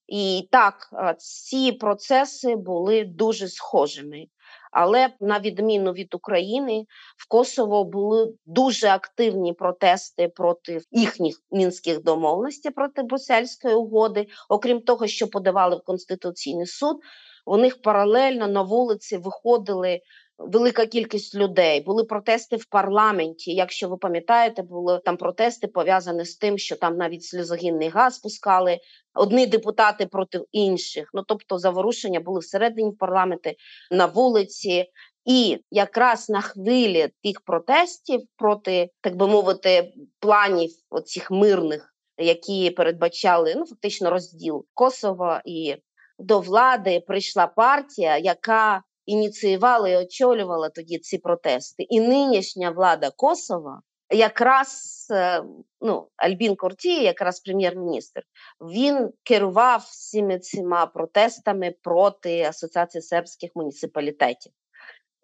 І 0.07 0.47
так, 0.51 0.75
ці 1.17 1.71
процеси 1.71 2.55
були 2.55 3.03
дуже 3.03 3.47
схожими. 3.47 4.25
Але 4.71 5.09
на 5.19 5.39
відміну 5.39 5.91
від 5.91 6.13
України, 6.15 6.85
в 7.17 7.27
Косово 7.27 7.83
були 7.83 8.33
дуже 8.45 8.87
активні 8.87 9.53
протести 9.53 10.27
проти 10.27 10.79
їхніх 10.91 11.41
мінських 11.51 12.03
домовленостей 12.03 12.71
проти 12.71 13.03
Брюссельської 13.03 13.75
угоди. 13.75 14.27
Окрім 14.49 14.81
того, 14.81 15.07
що 15.07 15.27
подавали 15.27 15.75
в 15.75 15.83
Конституційний 15.83 16.67
суд, 16.67 16.97
у 17.45 17.57
них 17.57 17.81
паралельно 17.81 18.47
на 18.47 18.61
вулиці 18.61 19.17
виходили 19.17 20.01
велика 20.47 20.85
кількість 20.85 21.35
людей. 21.35 21.81
Були 21.81 22.03
протести 22.03 22.55
в 22.55 22.65
парламенті. 22.65 23.53
Якщо 23.53 23.89
ви 23.89 23.97
пам'ятаєте, 23.97 24.61
були 24.61 24.99
там 25.05 25.17
протести 25.17 25.67
пов'язані 25.67 26.25
з 26.25 26.35
тим, 26.35 26.57
що 26.57 26.75
там 26.75 26.97
навіть 26.97 27.23
сльозогінний 27.23 27.89
газ 27.89 28.19
пускали 28.19 28.79
одні 29.13 29.47
депутати 29.47 30.05
проти 30.05 30.39
інших. 30.51 31.09
Ну 31.13 31.23
тобто, 31.27 31.57
заворушення 31.57 32.19
були 32.19 32.39
всередині 32.39 32.91
парламенти 32.91 33.55
на 33.91 34.05
вулиці. 34.05 34.85
І 35.25 35.57
якраз 35.71 36.29
на 36.29 36.41
хвилі 36.41 37.09
тих 37.23 37.41
протестів 37.41 38.21
проти, 38.37 38.89
так 39.01 39.15
би 39.15 39.27
мовити, 39.27 39.93
планів 40.19 40.69
оцих 40.89 41.31
мирних, 41.31 41.95
які 42.17 42.71
передбачали 42.71 43.53
ну 43.57 43.65
фактично 43.65 44.09
розділ 44.09 44.65
Косова 44.73 45.41
і 45.45 45.75
до 46.19 46.39
влади 46.39 46.99
прийшла 47.07 47.47
партія, 47.47 48.17
яка 48.17 48.83
ініціювала 49.05 49.89
і 49.89 49.97
очолювала 49.97 50.69
тоді 50.69 50.97
ці 50.97 51.17
протести. 51.17 51.83
І 51.83 51.99
нинішня 51.99 52.71
влада 52.71 53.11
Косова, 53.15 53.81
якраз 54.09 55.07
е, 55.11 55.43
ну, 55.81 56.07
Альбін 56.15 56.55
Курті, 56.55 57.03
якраз 57.03 57.39
прем'єр-міністр, 57.39 58.21
він 58.61 59.09
керував 59.23 59.79
всіми 59.79 60.39
цими 60.39 60.87
протестами 60.93 61.75
проти 61.81 62.41
Асоціації 62.41 63.01
сербських 63.01 63.51
муніципалітетів. 63.55 64.51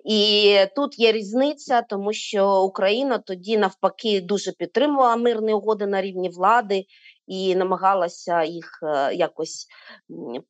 І 0.06 0.56
тут 0.76 1.00
є 1.00 1.12
різниця, 1.12 1.82
тому 1.82 2.14
що 2.14 2.62
Україна 2.62 3.18
тоді 3.18 3.58
навпаки 3.58 4.22
дуже 4.22 4.52
підтримувала 4.52 5.16
мирні 5.16 5.54
угоди 5.54 5.88
на 5.88 6.02
рівні 6.02 6.30
влади 6.30 6.86
і 7.28 7.56
намагалася 7.56 8.44
їх 8.44 8.80
е, 8.84 9.16
якось 9.16 9.68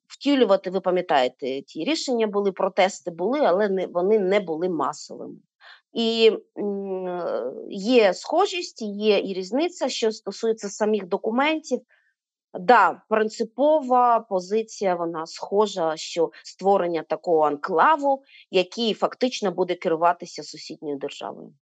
втілювати. 0.07 0.69
Ви 0.69 0.81
пам'ятаєте, 0.81 1.61
ті 1.61 1.83
рішення 1.83 2.27
були, 2.27 2.51
протести 2.51 3.11
були, 3.11 3.39
але 3.39 3.69
не 3.69 3.87
вони 3.87 4.19
не 4.19 4.39
були 4.39 4.69
масовими. 4.69 5.35
І 5.93 6.31
є 7.69 8.13
схожість, 8.13 8.81
є 8.81 9.19
і 9.19 9.33
різниця, 9.33 9.89
що 9.89 10.11
стосується 10.11 10.69
самих 10.69 11.07
документів. 11.07 11.79
Да, 12.53 13.01
принципова 13.09 14.19
позиція 14.19 14.95
вона 14.95 15.25
схожа, 15.25 15.97
що 15.97 16.31
створення 16.43 17.03
такого 17.03 17.43
анклаву, 17.43 18.23
який 18.51 18.93
фактично 18.93 19.51
буде 19.51 19.75
керуватися 19.75 20.43
сусідньою 20.43 20.97
державою. 20.97 21.53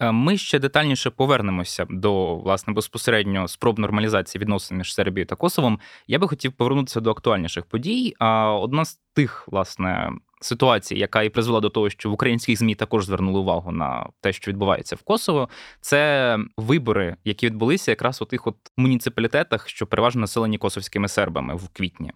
Е, 0.00 0.12
ми 0.12 0.36
ще 0.36 0.58
детальніше 0.58 1.10
повернемося 1.10 1.86
до 1.90 2.36
власне 2.36 2.72
безпосередньо 2.72 3.48
спроб 3.48 3.78
нормалізації 3.78 4.42
відносин 4.42 4.78
між 4.78 4.94
Сербією 4.94 5.26
та 5.26 5.36
Косовом. 5.36 5.80
Я 6.06 6.18
би 6.18 6.28
хотів 6.28 6.52
повернутися 6.52 7.00
до 7.00 7.10
актуальніших 7.10 7.66
подій. 7.66 8.14
А 8.18 8.52
одна 8.52 8.84
з 8.84 9.00
тих 9.14 9.48
власне 9.48 10.10
ситуації, 10.44 11.00
яка 11.00 11.22
і 11.22 11.28
призвела 11.28 11.60
до 11.60 11.68
того, 11.70 11.90
що 11.90 12.10
в 12.10 12.12
українських 12.12 12.58
змі 12.58 12.74
також 12.74 13.06
звернули 13.06 13.40
увагу 13.40 13.72
на 13.72 14.06
те, 14.20 14.32
що 14.32 14.50
відбувається 14.50 14.96
в 14.96 15.02
Косово, 15.02 15.48
це 15.80 16.38
вибори, 16.56 17.16
які 17.24 17.46
відбулися 17.46 17.90
якраз 17.90 18.22
у 18.22 18.24
тих 18.24 18.46
от 18.46 18.56
муніципалітетах, 18.76 19.68
що 19.68 19.86
переважно 19.86 20.20
населені 20.20 20.58
косовськими 20.58 21.08
сербами 21.08 21.54
в 21.54 21.68
квітні. 21.68 22.12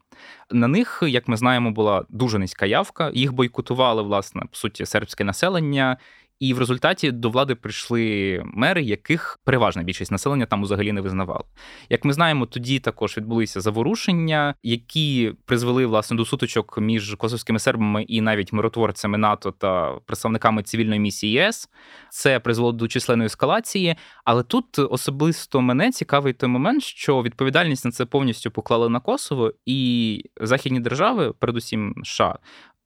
На 0.51 0.69
них, 0.69 1.03
як 1.07 1.29
ми 1.29 1.37
знаємо, 1.37 1.71
була 1.71 2.05
дуже 2.09 2.39
низька 2.39 2.67
явка. 2.67 3.11
Їх 3.15 3.33
бойкотували 3.33 4.03
власне 4.03 4.41
по 4.41 4.57
суті 4.57 4.87
сербське 4.87 5.25
населення. 5.25 5.97
І 6.41 6.55
в 6.55 6.59
результаті 6.59 7.11
до 7.11 7.31
влади 7.31 7.55
прийшли 7.55 8.43
мери, 8.45 8.83
яких 8.83 9.39
переважна 9.45 9.83
більшість 9.83 10.13
населення 10.13 10.47
там 10.47 10.63
взагалі 10.63 10.93
не 10.93 11.01
визнавала. 11.01 11.45
Як 11.91 12.05
ми 12.05 12.13
знаємо, 12.13 12.47
тоді 12.47 12.79
також 12.79 13.17
відбулися 13.17 13.61
заворушення, 13.61 14.55
які 14.63 15.33
призвели 15.45 15.87
власне 15.87 16.17
до 16.17 16.25
сутичок 16.25 16.79
між 16.79 17.15
косовськими 17.15 17.59
сербами 17.59 18.03
і 18.03 18.21
навіть 18.21 18.53
миротворцями 18.53 19.19
НАТО 19.19 19.51
та 19.59 19.93
представниками 20.07 20.63
цивільної 20.63 21.01
місії 21.01 21.33
ЄС. 21.33 21.69
Це 22.11 22.41
призвело 22.41 22.73
до 22.73 22.89
численної 22.89 23.27
ескалації. 23.27 23.97
Але 24.25 24.43
тут 24.43 24.79
особисто 24.79 25.61
мене 25.61 25.91
цікавий 25.91 26.33
той 26.33 26.49
момент, 26.49 26.83
що 26.83 27.23
відповідальність 27.23 27.85
на 27.85 27.91
це 27.91 28.05
повністю 28.05 28.51
поклали 28.51 28.89
на 28.89 29.01
Косово, 29.01 29.53
і 29.67 30.23
західні 30.41 30.81
держави, 30.81 31.33
передусім 31.39 31.95
США, 32.05 32.39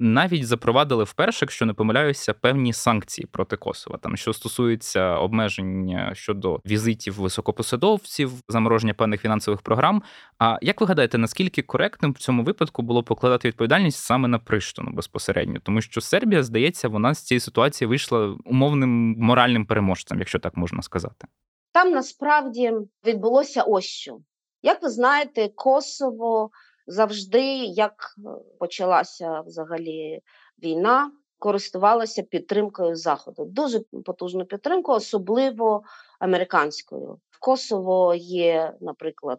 навіть 0.02 0.46
запровадили 0.46 1.04
вперше, 1.04 1.38
якщо 1.44 1.66
не 1.66 1.72
помиляюся, 1.72 2.34
певні 2.34 2.72
санкції 2.72 3.26
проти 3.26 3.56
Косова, 3.56 3.98
там 3.98 4.16
що 4.16 4.32
стосується 4.32 5.16
обмеження 5.16 6.14
щодо 6.14 6.60
візитів 6.66 7.20
високопосадовців, 7.20 8.32
замороження 8.48 8.94
певних 8.94 9.20
фінансових 9.20 9.62
програм. 9.62 10.02
А 10.38 10.58
як 10.62 10.80
ви 10.80 10.86
гадаєте, 10.86 11.18
наскільки 11.18 11.62
коректним 11.62 12.12
в 12.12 12.18
цьому 12.18 12.42
випадку 12.42 12.82
було 12.82 13.02
покладати 13.02 13.48
відповідальність 13.48 13.98
саме 13.98 14.28
на 14.28 14.38
Приштину 14.38 14.90
безпосередньо? 14.90 15.60
Тому 15.62 15.80
що 15.80 16.00
Сербія, 16.00 16.42
здається, 16.42 16.88
вона 16.88 17.14
з 17.14 17.22
цієї 17.22 17.40
ситуації 17.40 17.88
вийшла 17.88 18.36
умовним 18.44 19.14
моральним 19.18 19.66
переможцем, 19.66 20.18
якщо 20.18 20.38
так 20.38 20.56
можна 20.56 20.82
сказати. 20.82 21.26
Там 21.72 21.90
насправді 21.90 22.72
відбулося 23.06 23.62
ось 23.62 23.84
що. 23.84 24.18
Як 24.62 24.82
ви 24.82 24.88
знаєте, 24.88 25.48
Косово 25.54 26.50
завжди, 26.92 27.42
як 27.64 27.92
е, 28.18 28.30
почалася 28.58 29.40
взагалі 29.40 30.20
війна, 30.62 31.12
користувалася 31.38 32.22
підтримкою 32.22 32.96
Заходу. 32.96 33.44
Дуже 33.44 33.80
потужну 34.04 34.44
підтримку, 34.44 34.92
особливо 34.92 35.82
американською. 36.20 37.18
В 37.30 37.40
Косово 37.40 38.14
є, 38.14 38.74
наприклад, 38.80 39.38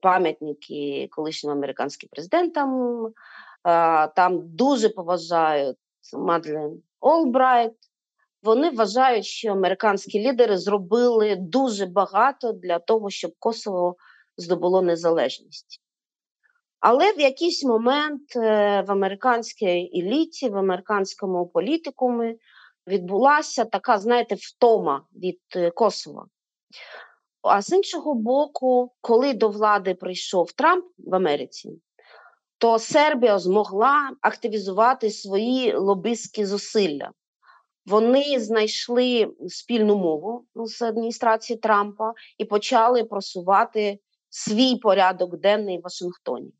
пам'ятники 0.00 1.08
колишнім 1.10 1.52
американським 1.52 2.08
президентам. 2.12 3.12
Там 4.16 4.40
дуже 4.42 4.88
поважають 4.88 5.76
Мадлен 6.12 6.82
Олбрайт. 7.00 7.72
Вони 8.42 8.70
вважають, 8.70 9.24
що 9.24 9.52
американські 9.52 10.28
лідери 10.28 10.56
зробили 10.58 11.36
дуже 11.36 11.86
багато 11.86 12.52
для 12.52 12.78
того, 12.78 13.10
щоб 13.10 13.32
Косово 13.38 13.96
здобуло 14.36 14.82
незалежність. 14.82 15.82
Але 16.80 17.12
в 17.12 17.20
якийсь 17.20 17.64
момент 17.64 18.36
е, 18.36 18.40
в 18.88 18.92
американській 18.92 19.90
еліті, 19.94 20.48
в 20.48 20.56
американському 20.56 21.46
політикумі 21.46 22.36
відбулася 22.86 23.64
така, 23.64 23.98
знаєте, 23.98 24.34
втома 24.34 25.06
від 25.14 25.40
е, 25.56 25.70
Косова. 25.70 26.26
А 27.42 27.62
з 27.62 27.72
іншого 27.72 28.14
боку, 28.14 28.92
коли 29.00 29.34
до 29.34 29.48
влади 29.48 29.94
прийшов 29.94 30.52
Трамп 30.52 30.84
в 30.98 31.14
Америці, 31.14 31.70
то 32.58 32.78
Сербія 32.78 33.38
змогла 33.38 34.10
активізувати 34.20 35.10
свої 35.10 35.76
лобистські 35.76 36.44
зусилля. 36.44 37.10
Вони 37.86 38.40
знайшли 38.40 39.34
спільну 39.48 39.96
мову 39.96 40.46
з 40.54 40.82
адміністрації 40.82 41.58
Трампа 41.58 42.12
і 42.38 42.44
почали 42.44 43.04
просувати 43.04 43.98
свій 44.28 44.76
порядок 44.76 45.36
денний 45.36 45.78
в 45.78 45.82
Вашингтоні. 45.82 46.52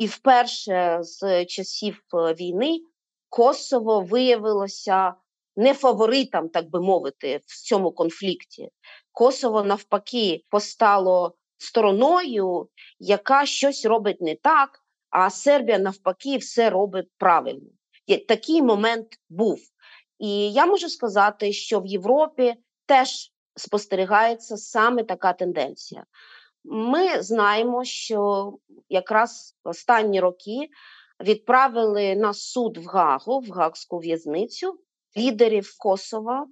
І 0.00 0.06
вперше 0.06 0.98
з 1.00 1.44
часів 1.44 2.02
е, 2.14 2.34
війни 2.34 2.80
Косово 3.28 4.00
виявилося 4.00 5.14
не 5.56 5.74
фаворитом, 5.74 6.48
так 6.48 6.70
би 6.70 6.80
мовити, 6.80 7.40
в 7.46 7.68
цьому 7.68 7.92
конфлікті. 7.92 8.68
Косово 9.12 9.62
навпаки 9.62 10.44
постало 10.50 11.34
стороною, 11.58 12.68
яка 12.98 13.46
щось 13.46 13.84
робить 13.84 14.20
не 14.20 14.34
так, 14.34 14.80
а 15.10 15.30
Сербія 15.30 15.78
навпаки 15.78 16.36
все 16.36 16.70
робить 16.70 17.08
правильно. 17.18 17.70
Такий 18.28 18.62
момент 18.62 19.06
був. 19.28 19.58
І 20.18 20.52
я 20.52 20.66
можу 20.66 20.88
сказати, 20.88 21.52
що 21.52 21.80
в 21.80 21.86
Європі 21.86 22.54
теж 22.86 23.32
спостерігається 23.56 24.56
саме 24.56 25.04
така 25.04 25.32
тенденція. 25.32 26.04
Ми 26.64 27.22
знаємо, 27.22 27.84
що 27.84 28.52
якраз 28.88 29.56
останні 29.64 30.20
роки 30.20 30.68
відправили 31.20 32.16
на 32.16 32.34
суд 32.34 32.78
в 32.78 32.86
Гагу, 32.86 33.40
в 33.40 33.50
Гагську 33.50 33.98
в'язницю 33.98 34.78
лідерів 35.16 35.76
Косова, 35.78 36.46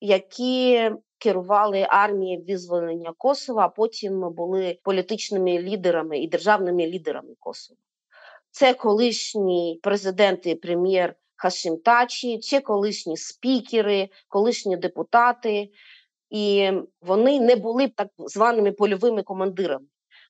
які 0.00 0.90
керували 1.18 1.86
армією 1.88 2.44
визволення 2.48 3.12
Косова, 3.18 3.64
а 3.64 3.68
потім 3.68 4.32
були 4.32 4.78
політичними 4.82 5.62
лідерами 5.62 6.18
і 6.18 6.28
державними 6.28 6.86
лідерами 6.86 7.34
Косова. 7.38 7.80
Це 8.50 8.74
колишній 8.74 9.80
президент 9.82 10.46
і 10.46 10.54
прем'єр 10.54 11.14
Хашим 11.36 11.76
Тачі, 11.76 12.38
це 12.38 12.60
колишні 12.60 13.16
спікери, 13.16 14.08
колишні 14.28 14.76
депутати, 14.76 15.68
і 16.30 16.72
вони 17.02 17.40
не 17.40 17.56
були 17.56 17.88
так 17.88 18.08
званими 18.18 18.72
польовими 18.72 19.22
командирами. 19.22 19.86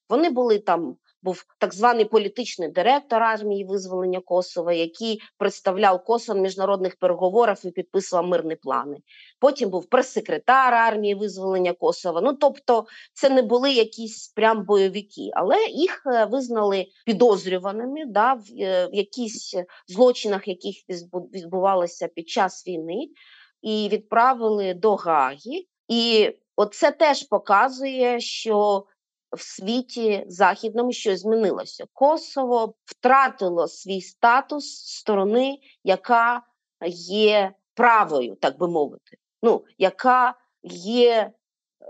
Вони 0.09 0.29
були 0.29 0.59
там. 0.59 0.95
Був 1.23 1.45
так 1.59 1.73
званий 1.73 2.05
політичний 2.05 2.69
директор 2.69 3.23
армії 3.23 3.65
визволення 3.65 4.19
Косова, 4.19 4.73
який 4.73 5.21
представляв 5.37 6.03
Косово 6.03 6.39
в 6.39 6.41
міжнародних 6.41 6.95
переговорах 6.95 7.65
і 7.65 7.71
підписував 7.71 8.27
мирні 8.27 8.55
плани. 8.55 8.97
Потім 9.39 9.69
був 9.69 9.85
прес-секретар 9.85 10.73
армії 10.73 11.15
визволення 11.15 11.73
Косова. 11.73 12.21
Ну 12.21 12.33
тобто, 12.33 12.85
це 13.13 13.29
не 13.29 13.41
були 13.41 13.71
якісь 13.71 14.27
прям 14.27 14.65
бойовики, 14.65 15.29
але 15.33 15.65
їх 15.65 16.03
е, 16.05 16.25
визнали 16.25 16.85
підозрюваними 17.05 18.05
да, 18.05 18.33
в, 18.33 18.43
е, 18.59 18.89
якісь 18.93 19.55
злочинах, 19.87 20.47
яких 20.47 20.75
відбувалися 21.33 22.07
під 22.07 22.29
час 22.29 22.67
війни, 22.67 23.07
і 23.61 23.89
відправили 23.91 24.73
до 24.73 24.95
Гагі. 24.95 25.67
І 25.91 26.35
оце 26.55 26.91
теж 26.91 27.23
показує, 27.23 28.19
що 28.19 28.85
в 29.31 29.41
світі 29.41 30.23
західному 30.27 30.91
щось 30.91 31.19
змінилося. 31.19 31.85
Косово 31.93 32.73
втратило 32.85 33.67
свій 33.67 34.01
статус 34.01 34.85
сторони, 34.85 35.57
яка 35.83 36.41
є 36.95 37.53
правою, 37.73 38.35
так 38.35 38.57
би 38.57 38.67
мовити, 38.67 39.17
ну, 39.43 39.65
яка 39.77 40.35
є 40.73 41.31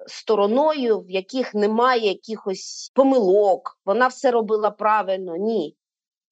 стороною, 0.07 0.99
в 0.99 1.09
яких 1.09 1.53
немає 1.53 2.07
якихось 2.07 2.91
помилок. 2.95 3.79
Вона 3.85 4.07
все 4.07 4.31
робила 4.31 4.71
правильно. 4.71 5.35
Ні. 5.35 5.77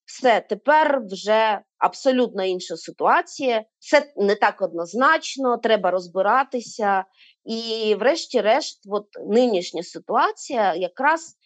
Все, 0.05 0.41
тепер 0.41 1.01
вже 1.11 1.61
абсолютно 1.77 2.43
інша 2.43 2.77
ситуація. 2.77 3.65
Це 3.79 4.13
не 4.17 4.35
так 4.35 4.61
однозначно, 4.61 5.57
треба 5.57 5.91
розбиратися. 5.91 7.05
І, 7.45 7.95
врешті-решт, 7.95 8.81
от 8.89 9.07
нинішня 9.27 9.83
ситуація 9.83 10.75
якраз 10.75 11.37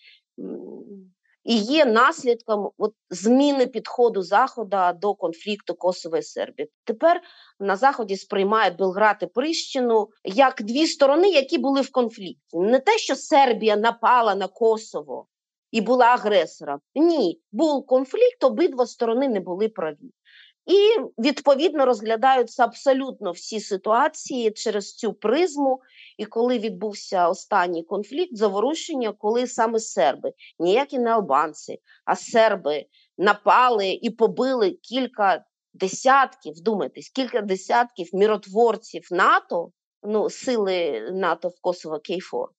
і 1.43 1.55
є 1.55 1.85
наслідком 1.85 2.71
от, 2.77 2.93
зміни 3.09 3.67
підходу 3.67 4.21
Заходу 4.21 4.77
до 5.01 5.15
конфлікту 5.15 5.73
Косово 5.75 6.17
і 6.17 6.23
Сербії. 6.23 6.69
Тепер 6.83 7.21
на 7.59 7.75
Заході 7.75 8.17
сприймають 8.17 8.77
Белград 8.77 9.17
і 9.21 9.25
Прищину 9.25 10.07
як 10.23 10.61
дві 10.63 10.87
сторони, 10.87 11.29
які 11.29 11.57
були 11.57 11.81
в 11.81 11.91
конфлікті. 11.91 12.57
Не 12.57 12.79
те, 12.79 12.97
що 12.97 13.15
Сербія 13.15 13.75
напала 13.75 14.35
на 14.35 14.47
Косово 14.47 15.27
і 15.71 15.81
була 15.81 16.05
агресором. 16.05 16.79
Ні, 16.95 17.41
був 17.51 17.85
конфлікт, 17.85 18.43
обидва 18.43 18.85
сторони 18.85 19.27
не 19.27 19.39
були 19.39 19.69
праві. 19.69 20.11
І 20.65 21.01
відповідно 21.21 21.85
розглядаються 21.85 22.63
абсолютно 22.63 23.31
всі 23.31 23.59
ситуації 23.59 24.51
через 24.51 24.93
цю 24.95 25.13
призму. 25.13 25.81
І 26.17 26.25
коли 26.25 26.59
відбувся 26.59 27.29
останній 27.29 27.83
конфлікт, 27.83 28.37
заворушення, 28.37 29.13
коли 29.17 29.47
саме 29.47 29.79
серби, 29.79 30.33
ніякі 30.59 30.99
не 30.99 31.09
албанці, 31.09 31.79
а 32.05 32.15
серби 32.15 32.85
напали 33.17 33.89
і 33.89 34.09
побили 34.09 34.71
кілька 34.71 35.45
десятків, 35.73 36.53
думайтесь, 36.61 37.09
кілька 37.09 37.41
десятків 37.41 38.09
міротворців 38.13 39.07
НАТО, 39.11 39.71
ну 40.03 40.29
сили 40.29 41.09
НАТО 41.11 41.49
в 41.49 41.61
Косово 41.61 41.99
Кейфор, 41.99 42.49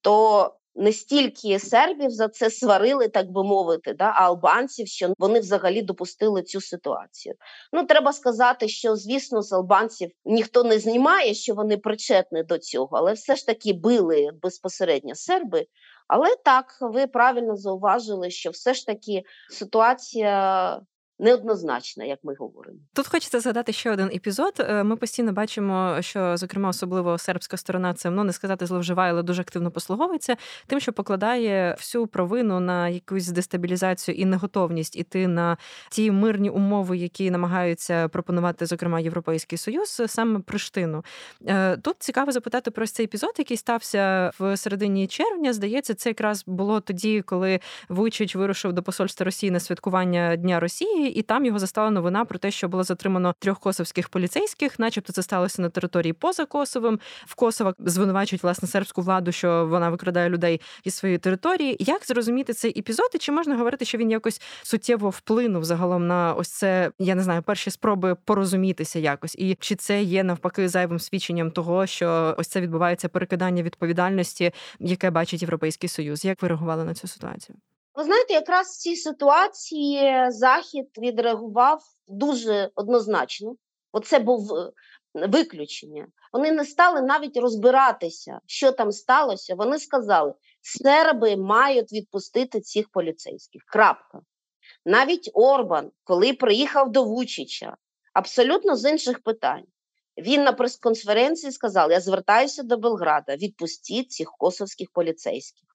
то 0.00 0.54
не 0.74 0.92
стільки 0.92 1.58
сербів 1.58 2.10
за 2.10 2.28
це 2.28 2.50
сварили, 2.50 3.08
так 3.08 3.30
би 3.30 3.44
мовити, 3.44 3.94
да, 3.94 4.04
а 4.04 4.24
албанців, 4.24 4.86
що 4.86 5.14
вони 5.18 5.40
взагалі 5.40 5.82
допустили 5.82 6.42
цю 6.42 6.60
ситуацію. 6.60 7.34
Ну, 7.72 7.86
треба 7.86 8.12
сказати, 8.12 8.68
що 8.68 8.96
звісно, 8.96 9.42
з 9.42 9.52
албанців 9.52 10.10
ніхто 10.24 10.64
не 10.64 10.78
знімає, 10.78 11.34
що 11.34 11.54
вони 11.54 11.76
причетні 11.76 12.42
до 12.42 12.58
цього, 12.58 12.88
але 12.92 13.12
все 13.12 13.36
ж 13.36 13.46
таки 13.46 13.72
били 13.72 14.30
безпосередньо 14.42 15.14
серби. 15.14 15.66
Але 16.08 16.28
так, 16.44 16.78
ви 16.80 17.06
правильно 17.06 17.56
зауважили, 17.56 18.30
що 18.30 18.50
все 18.50 18.74
ж 18.74 18.86
таки 18.86 19.22
ситуація 19.50 20.80
неоднозначна, 21.20 22.04
як 22.04 22.18
ми 22.22 22.34
говоримо. 22.34 22.78
Тут 22.92 23.06
хочеться 23.06 23.40
згадати 23.40 23.72
ще 23.72 23.90
один 23.90 24.06
епізод. 24.06 24.52
Е, 24.58 24.82
ми 24.82 24.96
постійно 24.96 25.32
бачимо, 25.32 25.96
що 26.00 26.36
зокрема 26.36 26.68
особливо 26.68 27.18
сербська 27.18 27.56
сторона 27.56 27.94
це 27.94 28.10
ну 28.10 28.24
не 28.24 28.32
сказати 28.32 28.66
зловживає, 28.66 29.12
але 29.12 29.22
дуже 29.22 29.42
активно 29.42 29.70
послуговується 29.70 30.36
тим, 30.66 30.80
що 30.80 30.92
покладає 30.92 31.74
всю 31.78 32.06
провину 32.06 32.60
на 32.60 32.88
якусь 32.88 33.28
дестабілізацію 33.28 34.14
і 34.14 34.24
неготовність 34.24 34.96
іти 34.96 35.28
на 35.28 35.56
ті 35.90 36.10
мирні 36.10 36.50
умови, 36.50 36.96
які 36.96 37.30
намагаються 37.30 38.08
пропонувати, 38.08 38.66
зокрема, 38.66 39.00
європейський 39.00 39.58
союз, 39.58 40.02
саме 40.06 40.40
Приштину. 40.40 41.04
Е, 41.46 41.76
тут 41.76 41.96
цікаво 41.98 42.32
запитати 42.32 42.70
про 42.70 42.86
цей 42.86 43.04
епізод, 43.04 43.34
який 43.38 43.56
стався 43.56 44.32
в 44.38 44.56
середині 44.56 45.06
червня. 45.06 45.52
Здається, 45.52 45.94
це 45.94 46.10
якраз 46.10 46.44
було 46.46 46.80
тоді, 46.80 47.22
коли 47.22 47.60
Вуйчич 47.88 48.36
вирушив 48.36 48.72
до 48.72 48.82
посольства 48.82 49.24
Росії 49.24 49.50
на 49.50 49.60
святкування 49.60 50.36
Дня 50.36 50.60
Росії, 50.60 51.09
і 51.10 51.22
там 51.22 51.44
його 51.44 51.58
застала 51.58 51.90
новина 51.90 52.24
про 52.24 52.38
те, 52.38 52.50
що 52.50 52.68
було 52.68 52.84
затримано 52.84 53.34
трьох 53.38 53.58
косовських 53.58 54.08
поліцейських, 54.08 54.78
начебто 54.78 55.12
це 55.12 55.22
сталося 55.22 55.62
на 55.62 55.68
території 55.68 56.12
поза 56.12 56.44
Косовим. 56.44 57.00
В 57.26 57.34
Косово 57.34 57.74
звинувачують 57.78 58.42
власне 58.42 58.68
сербську 58.68 59.02
владу, 59.02 59.32
що 59.32 59.66
вона 59.66 59.90
викрадає 59.90 60.28
людей 60.28 60.60
із 60.84 60.94
своєї 60.94 61.18
території. 61.18 61.76
Як 61.80 62.06
зрозуміти 62.06 62.52
цей 62.52 62.78
епізод? 62.78 63.10
І 63.14 63.18
Чи 63.18 63.32
можна 63.32 63.56
говорити, 63.56 63.84
що 63.84 63.98
він 63.98 64.10
якось 64.10 64.40
суттєво 64.62 65.10
вплинув 65.10 65.64
загалом 65.64 66.06
на 66.06 66.34
ось 66.34 66.48
це? 66.48 66.90
Я 66.98 67.14
не 67.14 67.22
знаю, 67.22 67.42
перші 67.42 67.70
спроби 67.70 68.14
порозумітися 68.24 68.98
якось, 68.98 69.34
і 69.38 69.56
чи 69.60 69.74
це 69.74 70.02
є 70.02 70.24
навпаки 70.24 70.68
зайвим 70.68 70.98
свідченням 70.98 71.50
того, 71.50 71.86
що 71.86 72.34
ось 72.38 72.48
це 72.48 72.60
відбувається 72.60 73.08
перекидання 73.08 73.62
відповідальності, 73.62 74.52
яке 74.78 75.10
бачить 75.10 75.42
європейський 75.42 75.88
союз? 75.88 76.24
Як 76.24 76.42
ви 76.42 76.48
реагували 76.48 76.84
на 76.84 76.94
цю 76.94 77.08
ситуацію? 77.08 77.56
Ви 77.94 78.04
знаєте, 78.04 78.34
якраз 78.34 78.66
в 78.66 78.78
цій 78.78 78.96
ситуації 78.96 80.30
Захід 80.30 80.86
відреагував 80.98 81.82
дуже 82.08 82.70
однозначно. 82.74 83.54
Оце 83.92 84.18
був 84.18 84.54
е, 84.54 84.72
виключення. 85.14 86.06
Вони 86.32 86.52
не 86.52 86.64
стали 86.64 87.02
навіть 87.02 87.36
розбиратися, 87.36 88.40
що 88.46 88.72
там 88.72 88.92
сталося. 88.92 89.54
Вони 89.54 89.78
сказали, 89.78 90.34
серби 90.60 91.36
мають 91.36 91.92
відпустити 91.92 92.60
цих 92.60 92.88
поліцейських. 92.88 93.62
Крапка. 93.66 94.20
Навіть 94.84 95.30
Орбан, 95.34 95.90
коли 96.04 96.32
приїхав 96.32 96.92
до 96.92 97.04
Вучича, 97.04 97.76
абсолютно 98.12 98.76
з 98.76 98.90
інших 98.90 99.22
питань. 99.22 99.64
Він 100.18 100.44
на 100.44 100.52
прес-конференції 100.52 101.52
сказав: 101.52 101.90
Я 101.90 102.00
звертаюся 102.00 102.62
до 102.62 102.76
Белграда, 102.76 103.36
відпустіть 103.36 104.12
цих 104.12 104.34
косовських 104.38 104.90
поліцейських. 104.90 105.69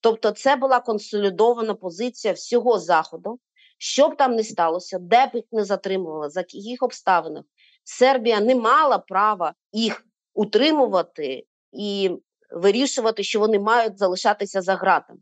Тобто, 0.00 0.30
це 0.30 0.56
була 0.56 0.80
консолідована 0.80 1.74
позиція 1.74 2.34
всього 2.34 2.78
Заходу, 2.78 3.38
що 3.78 4.08
б 4.08 4.16
там 4.16 4.34
не 4.34 4.44
сталося, 4.44 4.98
де 4.98 5.26
б 5.26 5.30
їх 5.34 5.44
не 5.52 5.64
затримували, 5.64 6.30
за 6.30 6.40
яких 6.40 6.82
обставинах. 6.82 7.44
Сербія 7.84 8.40
не 8.40 8.54
мала 8.54 8.98
права 8.98 9.54
їх 9.72 10.04
утримувати 10.34 11.46
і 11.72 12.10
вирішувати, 12.50 13.22
що 13.22 13.40
вони 13.40 13.58
мають 13.58 13.98
залишатися 13.98 14.62
за 14.62 14.76
ґратами. 14.76 15.20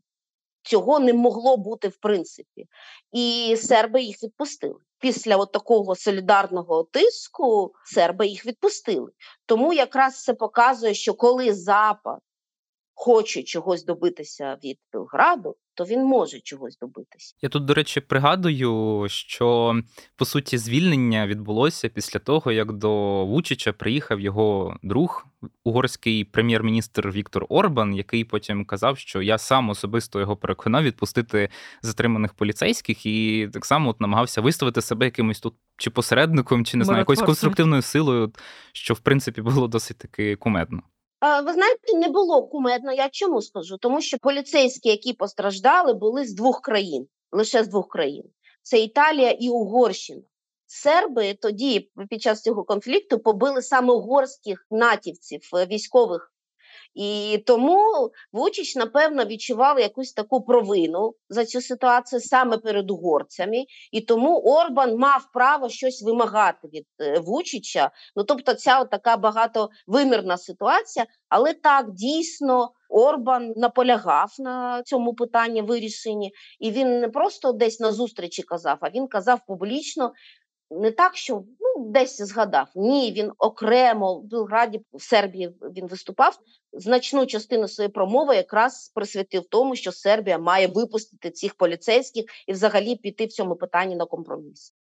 Цього 0.63 0.99
не 0.99 1.13
могло 1.13 1.57
бути 1.57 1.89
в 1.89 1.97
принципі. 1.97 2.67
І 3.13 3.57
серби 3.59 4.03
їх 4.03 4.23
відпустили. 4.23 4.75
Після 4.99 5.37
от 5.37 5.53
такого 5.53 5.97
солідарного 5.97 6.85
тиску 6.85 7.73
серби 7.85 8.27
їх 8.27 8.47
відпустили. 8.47 9.11
Тому 9.47 9.73
якраз 9.73 10.23
це 10.23 10.35
показує, 10.35 10.95
що 10.95 11.15
коли 11.15 11.55
Запад 11.55 12.19
хоче 12.99 13.43
чогось 13.43 13.85
добитися 13.85 14.57
від 14.65 14.79
Белграду, 14.93 15.57
то 15.75 15.85
він 15.85 16.05
може 16.05 16.41
чогось 16.41 16.79
добитися. 16.79 17.35
Я 17.43 17.49
тут, 17.49 17.65
до 17.65 17.75
речі, 17.75 18.01
пригадую, 18.01 19.05
що 19.09 19.75
по 20.17 20.25
суті 20.25 20.59
звільнення 20.59 21.27
відбулося 21.27 21.89
після 21.89 22.21
того, 22.21 22.53
як 22.53 22.73
до 22.73 23.25
Вучича 23.27 23.73
приїхав 23.73 24.21
його 24.21 24.77
друг, 24.83 25.27
угорський 25.65 26.25
прем'єр-міністр 26.25 27.11
Віктор 27.11 27.47
Орбан, 27.49 27.95
який 27.95 28.25
потім 28.25 28.65
казав, 28.65 28.99
що 28.99 29.23
я 29.23 29.39
сам 29.39 29.71
особисто 29.71 30.21
його 30.21 30.37
переконав 30.37 30.83
відпустити 30.83 31.49
затриманих 31.83 32.35
поліцейських, 32.35 33.07
і 33.07 33.49
так 33.53 33.65
само 33.65 33.91
от 33.91 34.01
намагався 34.01 34.41
виставити 34.41 34.83
себе 34.83 35.05
якимось 35.05 35.41
тут 35.41 35.55
чи 35.77 35.91
посередником, 35.91 36.65
чи 36.65 36.77
не 36.77 36.85
знаю, 36.85 36.99
якоюсь 36.99 37.23
конструктивною 37.23 37.83
силою, 37.83 38.33
що 38.73 38.95
в 38.95 38.99
принципі 39.01 39.43
було 39.43 39.69
досить 39.69 39.99
таки 39.99 40.37
кумедно. 40.37 40.83
Ви 41.21 41.53
знаєте, 41.53 41.95
не 41.95 42.09
було 42.09 42.47
кумедно. 42.47 42.93
Я 42.93 43.09
чому 43.09 43.43
скажу? 43.43 43.77
Тому 43.79 44.01
що 44.01 44.19
поліцейські, 44.19 44.89
які 44.89 45.13
постраждали, 45.13 45.95
були 45.95 46.25
з 46.27 46.35
двох 46.35 46.61
країн, 46.61 47.09
лише 47.33 47.65
з 47.65 47.69
двох 47.69 47.89
країн: 47.89 48.25
це 48.63 48.81
Італія 48.81 49.31
і 49.31 49.49
Угорщина. 49.49 50.23
Серби 50.67 51.35
тоді, 51.35 51.91
під 52.11 52.23
час 52.23 52.43
цього 52.43 52.65
конфлікту, 52.65 53.19
побили 53.19 53.63
саме 53.63 53.95
угорських 53.95 54.67
натівців 54.71 55.41
е, 55.55 55.67
військових 55.67 56.33
і 56.97 57.43
тому 57.47 58.11
Вучич, 58.33 58.77
напевно, 58.77 59.25
відчував 59.25 59.81
якусь 59.81 60.13
таку 60.13 60.43
провину 60.43 61.15
за 61.29 61.45
цю 61.45 61.61
ситуацію 61.61 62.21
саме 62.21 62.59
перед 62.59 62.91
угорцями, 62.91 63.65
і 63.93 64.01
тому 64.01 64.39
Орбан 64.39 64.97
мав 64.97 65.29
право 65.33 65.69
щось 65.69 66.03
вимагати 66.03 66.69
від 66.69 66.87
е, 67.01 67.19
Вучича. 67.19 67.91
Ну 68.17 68.25
тобто, 68.25 68.55
ця 68.55 68.85
така 68.85 69.17
багатовимірна 69.17 70.39
ситуація, 70.39 71.07
але 71.29 71.55
так 71.55 71.93
дійсно. 71.93 72.71
Орбан 72.89 73.53
наполягав 73.57 74.35
на 74.39 74.83
цьому 74.83 75.15
питанні 75.15 75.63
вирішенні, 75.63 76.33
і 76.61 76.71
він 76.71 77.01
не 77.01 77.09
просто 77.09 77.53
десь 77.53 77.81
на 77.81 77.93
зустрічі 77.93 78.43
казав, 78.43 78.79
а 78.81 78.91
він 78.91 79.09
казав 79.09 79.41
публічно, 79.47 80.13
не 80.71 80.91
так, 80.91 81.17
що 81.17 81.45
десь 81.79 82.23
згадав. 82.23 82.69
Ні, 82.75 83.13
він 83.13 83.33
окремо 83.39 84.15
в 84.15 84.25
Белграді, 84.25 84.81
в 84.93 85.03
Сербії 85.03 85.55
він 85.77 85.87
виступав. 85.87 86.39
Значну 86.73 87.27
частину 87.27 87.69
своєї 87.69 87.93
промови 87.93 88.37
якраз 88.37 88.93
присвятив 88.95 89.45
тому, 89.51 89.77
що 89.77 89.93
Сербія 89.93 90.39
має 90.39 90.67
випустити 90.67 91.31
цих 91.31 91.55
поліцейських 91.55 92.25
і 92.47 92.53
взагалі 92.53 92.97
піти 92.97 93.27
в 93.27 93.33
цьому 93.33 93.57
питанні 93.57 93.97
на 93.97 94.05
компроміс. 94.05 94.75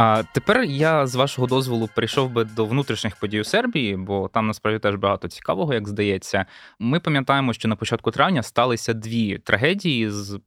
А 0.00 0.22
тепер 0.32 0.62
я 0.62 1.06
з 1.06 1.14
вашого 1.14 1.46
дозволу 1.46 1.88
перейшов 1.94 2.30
би 2.30 2.44
до 2.44 2.66
внутрішніх 2.66 3.16
подій 3.16 3.40
у 3.40 3.44
Сербії, 3.44 3.96
бо 3.96 4.28
там 4.28 4.46
насправді 4.46 4.78
теж 4.78 4.94
багато 4.94 5.28
цікавого, 5.28 5.74
як 5.74 5.88
здається. 5.88 6.46
Ми 6.78 7.00
пам'ятаємо, 7.00 7.52
що 7.52 7.68
на 7.68 7.76
початку 7.76 8.10
травня 8.10 8.42
сталися 8.42 8.94
дві 8.94 9.38
трагедії 9.38 10.10
з. 10.10 10.40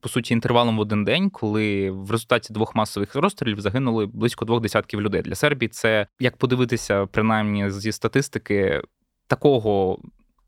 По 0.00 0.08
суті, 0.08 0.34
інтервалом 0.34 0.76
в 0.76 0.80
один 0.80 1.04
день, 1.04 1.30
коли 1.30 1.90
в 1.90 2.10
результаті 2.10 2.52
двох 2.52 2.74
масових 2.74 3.14
розстрілів 3.14 3.60
загинули 3.60 4.06
близько 4.06 4.44
двох 4.44 4.60
десятків 4.60 5.00
людей 5.00 5.22
для 5.22 5.34
Сербії. 5.34 5.68
Це 5.68 6.06
як 6.20 6.36
подивитися, 6.36 7.06
принаймні 7.06 7.70
зі 7.70 7.92
статистики 7.92 8.82
такого 9.26 9.98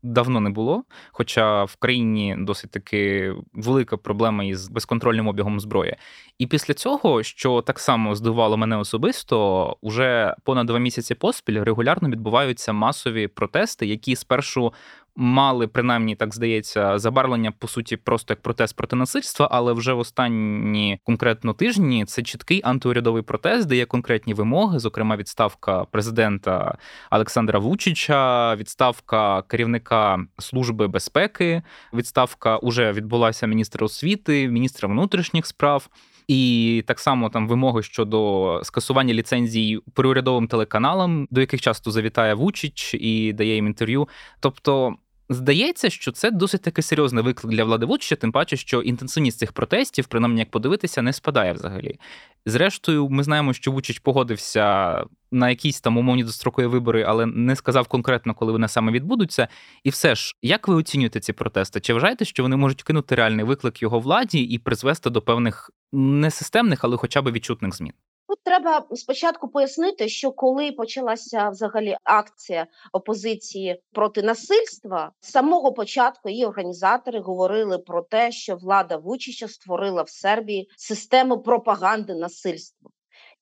давно 0.05 0.39
не 0.39 0.49
було. 0.49 0.83
Хоча 1.11 1.63
в 1.63 1.75
країні 1.75 2.35
досить 2.39 2.71
таки 2.71 3.33
велика 3.53 3.97
проблема 3.97 4.43
із 4.43 4.69
безконтрольним 4.69 5.27
обігом 5.27 5.59
зброї. 5.59 5.95
І 6.37 6.47
після 6.47 6.73
цього, 6.73 7.23
що 7.23 7.61
так 7.61 7.79
само 7.79 8.15
здивувало 8.15 8.57
мене 8.57 8.77
особисто, 8.77 9.77
уже 9.81 10.35
понад 10.43 10.67
два 10.67 10.79
місяці 10.79 11.15
поспіль 11.15 11.63
регулярно 11.63 12.09
відбуваються 12.09 12.73
масові 12.73 13.27
протести, 13.27 13.85
які 13.85 14.15
спершу 14.15 14.73
мали 15.15 15.67
принаймні 15.67 16.15
так 16.15 16.35
здається 16.35 16.99
забарвлення 16.99 17.51
по 17.51 17.67
суті 17.67 17.97
просто 17.97 18.31
як 18.31 18.41
протест 18.41 18.75
проти 18.75 18.95
насильства, 18.95 19.47
але 19.51 19.73
вже 19.73 19.93
в 19.93 19.99
останні 19.99 20.99
конкретно 21.03 21.53
тижні 21.53 22.05
це 22.05 22.23
чіткий 22.23 22.61
антиурядовий 22.63 23.23
протест, 23.23 23.67
де 23.67 23.75
є 23.75 23.85
конкретні 23.85 24.33
вимоги, 24.33 24.79
зокрема 24.79 25.15
відставка 25.15 25.85
президента 25.85 26.77
Олександра 27.11 27.59
Вучича, 27.59 28.55
відставка 28.55 29.41
керівника 29.41 30.19
служби 30.39 30.87
безпеки, 30.87 31.61
відставка 31.93 32.57
уже 32.57 32.91
відбулася 32.91 33.47
міністра 33.47 33.85
освіти, 33.85 34.47
міністра 34.47 34.89
внутрішніх 34.89 35.45
справ. 35.45 35.89
І 36.27 36.83
так 36.87 36.99
само 36.99 37.29
там 37.29 37.47
вимоги 37.47 37.83
щодо 37.83 38.61
скасування 38.63 39.13
ліцензій 39.13 39.79
приурядовим 39.93 40.47
телеканалам, 40.47 41.27
до 41.31 41.41
яких 41.41 41.61
часто 41.61 41.91
завітає 41.91 42.33
Вучич 42.33 42.93
і 42.93 43.33
дає 43.33 43.55
їм 43.55 43.67
інтерв'ю. 43.67 44.07
Тобто 44.39 44.95
Здається, 45.29 45.89
що 45.89 46.11
це 46.11 46.31
досить 46.31 46.61
таки 46.61 46.81
серйозний 46.81 47.23
виклик 47.23 47.53
для 47.53 47.63
влади 47.63 47.85
Вучича, 47.85 48.15
тим 48.15 48.31
паче, 48.31 48.57
що 48.57 48.81
інтенсивність 48.81 49.37
цих 49.39 49.51
протестів, 49.51 50.07
принаймні 50.07 50.39
як 50.39 50.51
подивитися, 50.51 51.01
не 51.01 51.13
спадає 51.13 51.53
взагалі. 51.53 51.99
Зрештою, 52.45 53.09
ми 53.09 53.23
знаємо, 53.23 53.53
що 53.53 53.71
Вучич 53.71 53.99
погодився 53.99 55.03
на 55.31 55.49
якісь 55.49 55.81
там 55.81 55.97
умовні 55.97 56.23
дострокові 56.23 56.65
вибори, 56.65 57.03
але 57.07 57.25
не 57.25 57.55
сказав 57.55 57.87
конкретно, 57.87 58.33
коли 58.33 58.51
вони 58.51 58.67
саме 58.67 58.91
відбудуться. 58.91 59.47
І 59.83 59.89
все 59.89 60.15
ж, 60.15 60.35
як 60.41 60.67
ви 60.67 60.75
оцінюєте 60.75 61.19
ці 61.19 61.33
протести? 61.33 61.79
Чи 61.79 61.93
вважаєте, 61.93 62.25
що 62.25 62.43
вони 62.43 62.55
можуть 62.55 62.83
кинути 62.83 63.15
реальний 63.15 63.45
виклик 63.45 63.81
його 63.81 63.99
владі 63.99 64.39
і 64.39 64.57
призвести 64.57 65.09
до 65.09 65.21
певних 65.21 65.71
несистемних, 65.93 66.83
але 66.83 66.97
хоча 66.97 67.21
б 67.21 67.31
відчутних 67.31 67.75
змін? 67.75 67.93
От 68.27 68.39
треба 68.43 68.87
спочатку 68.93 69.47
пояснити, 69.47 70.09
що 70.09 70.31
коли 70.31 70.71
почалася 70.71 71.49
взагалі 71.49 71.97
акція 72.03 72.67
опозиції 72.91 73.81
проти 73.91 74.21
насильства, 74.21 75.11
з 75.19 75.31
самого 75.31 75.73
початку 75.73 76.29
її 76.29 76.45
організатори 76.45 77.19
говорили 77.19 77.77
про 77.77 78.01
те, 78.01 78.31
що 78.31 78.55
влада 78.55 78.97
Вучича 78.97 79.47
створила 79.47 80.01
в 80.01 80.09
Сербії 80.09 80.69
систему 80.77 81.41
пропаганди 81.41 82.15
насильства. 82.15 82.89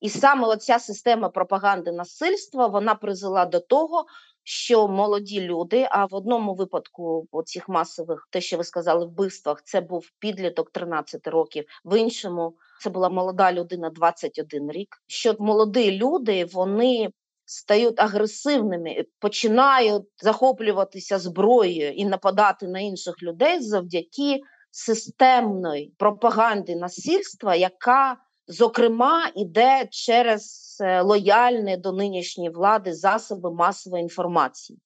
І 0.00 0.08
саме 0.08 0.48
оця 0.48 0.78
система 0.78 1.28
пропаганди 1.28 1.92
насильства 1.92 2.66
вона 2.66 2.94
призвела 2.94 3.46
до 3.46 3.60
того, 3.60 4.06
що 4.42 4.88
молоді 4.88 5.40
люди, 5.40 5.88
а 5.90 6.04
в 6.06 6.14
одному 6.14 6.54
випадку 6.54 7.28
цих 7.44 7.68
масових, 7.68 8.28
те, 8.30 8.40
що 8.40 8.56
ви 8.56 8.64
сказали, 8.64 9.06
вбивствах, 9.06 9.62
це 9.62 9.80
був 9.80 10.10
підліток 10.18 10.70
13 10.70 11.26
років, 11.26 11.64
в 11.84 11.98
іншому 11.98 12.56
це 12.84 12.90
була 12.90 13.08
молода 13.08 13.52
людина 13.52 13.90
21 13.90 14.70
рік. 14.70 14.88
Що 15.06 15.34
молоді 15.38 15.90
люди 15.90 16.44
вони 16.44 17.08
стають 17.44 18.00
агресивними, 18.00 19.04
починають 19.18 20.02
захоплюватися 20.22 21.18
зброєю 21.18 21.92
і 21.92 22.04
нападати 22.04 22.68
на 22.68 22.80
інших 22.80 23.22
людей 23.22 23.60
завдяки 23.60 24.40
системної 24.70 25.94
пропаганди 25.98 26.76
насильства, 26.76 27.54
яка 27.54 28.16
зокрема 28.46 29.30
іде 29.36 29.88
через 29.90 30.76
е, 30.80 31.00
лояльні 31.00 31.76
до 31.76 31.92
нинішньої 31.92 32.50
влади 32.50 32.94
засоби 32.94 33.54
масової 33.54 34.02
інформації. 34.02 34.78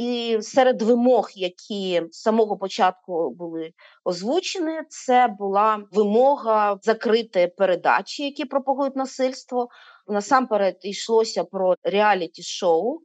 І 0.00 0.38
серед 0.42 0.82
вимог, 0.82 1.30
які 1.34 2.02
з 2.10 2.20
самого 2.20 2.56
початку 2.56 3.30
були 3.30 3.72
озвучені, 4.04 4.80
це 4.88 5.28
була 5.38 5.84
вимога 5.92 6.78
закрити 6.82 7.52
передачі, 7.56 8.24
які 8.24 8.44
пропагують 8.44 8.96
насильство. 8.96 9.68
Насамперед 10.08 10.76
йшлося 10.82 11.44
про 11.44 11.74
реаліті-шоу, 11.82 13.00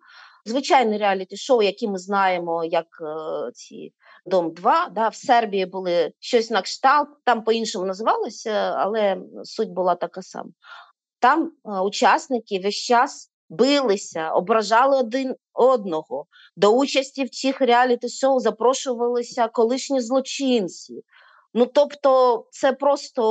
звичайне 0.45 0.97
реаліті-шоу, 0.97 1.61
які 1.61 1.87
ми 1.87 1.97
знаємо, 1.97 2.65
як 2.65 2.85
е, 3.01 3.51
ці 3.53 3.93
Дом 4.25 4.53
2 4.53 4.89
да, 4.89 5.07
в 5.07 5.15
Сербії 5.15 5.65
були 5.65 6.11
щось 6.19 6.49
на 6.49 6.61
кшталт, 6.61 7.09
там 7.23 7.43
по-іншому 7.43 7.85
називалося, 7.85 8.51
але 8.77 9.17
суть 9.43 9.69
була 9.69 9.95
така 9.95 10.21
сама. 10.21 10.51
Там 11.19 11.51
е, 11.65 11.79
учасники 11.79 12.59
весь 12.59 12.75
час 12.75 13.34
билися, 13.49 14.29
ображали 14.29 14.97
один 14.97 15.35
одного. 15.53 16.25
До 16.55 16.69
участі 16.69 17.23
в 17.23 17.29
цих 17.29 17.61
реаліті-шоу 17.61 18.39
запрошувалися 18.39 19.47
колишні 19.47 20.01
злочинці. 20.01 21.03
Ну 21.57 21.65
тобто, 21.65 22.45
це 22.51 22.73
просто 22.73 23.21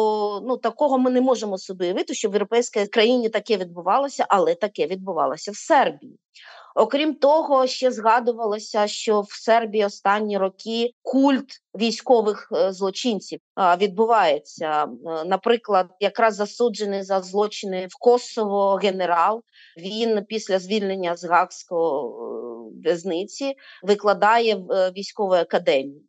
ну 0.46 0.56
такого 0.56 0.98
ми 0.98 1.10
не 1.10 1.20
можемо 1.20 1.58
собі 1.58 1.84
уявити, 1.84 2.14
що 2.14 2.28
в 2.28 2.32
європейській 2.32 2.86
країні 2.86 3.28
таке 3.28 3.56
відбувалося, 3.56 4.26
але 4.28 4.54
таке 4.54 4.86
відбувалося 4.86 5.50
в 5.50 5.56
Сербії. 5.56 6.18
Окрім 6.74 7.14
того, 7.14 7.66
ще 7.66 7.90
згадувалося, 7.90 8.86
що 8.86 9.20
в 9.20 9.32
Сербії 9.32 9.84
останні 9.84 10.38
роки 10.38 10.90
культ 11.02 11.62
військових 11.78 12.48
е, 12.52 12.72
злочинців 12.72 13.40
відбувається. 13.78 14.84
Е, 14.84 15.24
наприклад, 15.24 15.86
якраз 16.00 16.34
засуджений 16.34 17.02
за 17.02 17.20
злочини 17.20 17.86
в 17.86 17.98
Косово 17.98 18.74
генерал. 18.74 19.42
Він 19.78 20.24
після 20.24 20.58
звільнення 20.58 21.16
з 21.16 21.24
Гагської 21.24 21.80
е, 21.80 22.14
в'язниці 22.84 23.54
викладає 23.82 24.54
в 24.54 24.90
військовій 24.90 25.38
академії. 25.38 26.02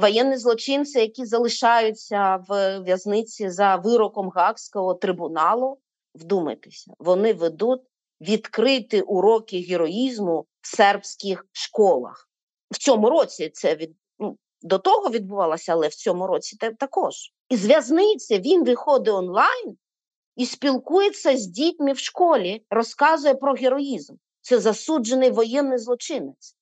Воєнні 0.00 0.36
злочинці, 0.36 0.98
які 0.98 1.24
залишаються 1.24 2.44
в 2.48 2.78
в'язниці 2.78 3.50
за 3.50 3.76
вироком 3.76 4.28
Гаагського 4.28 4.94
трибуналу, 4.94 5.78
вдумайтеся, 6.14 6.92
вони 6.98 7.32
ведуть 7.32 7.82
відкрити 8.20 9.00
уроки 9.00 9.60
героїзму 9.60 10.46
в 10.60 10.76
сербських 10.76 11.46
школах. 11.52 12.28
В 12.70 12.78
цьому 12.78 13.10
році 13.10 13.50
це 13.54 13.74
від 13.74 13.96
ну, 14.18 14.36
до 14.62 14.78
того 14.78 15.10
відбувалося, 15.10 15.72
але 15.72 15.88
в 15.88 15.94
цьому 15.94 16.26
році 16.26 16.56
також. 16.78 17.14
І 17.48 17.56
з 17.56 17.66
в'язниці 17.66 18.38
він 18.38 18.64
виходить 18.64 19.14
онлайн 19.14 19.76
і 20.36 20.46
спілкується 20.46 21.36
з 21.36 21.46
дітьми 21.46 21.92
в 21.92 21.98
школі, 21.98 22.64
розказує 22.70 23.34
про 23.34 23.52
героїзм. 23.52 24.14
Це 24.40 24.60
засуджений 24.60 25.30
воєнний 25.30 25.78
злочинець. 25.78 26.56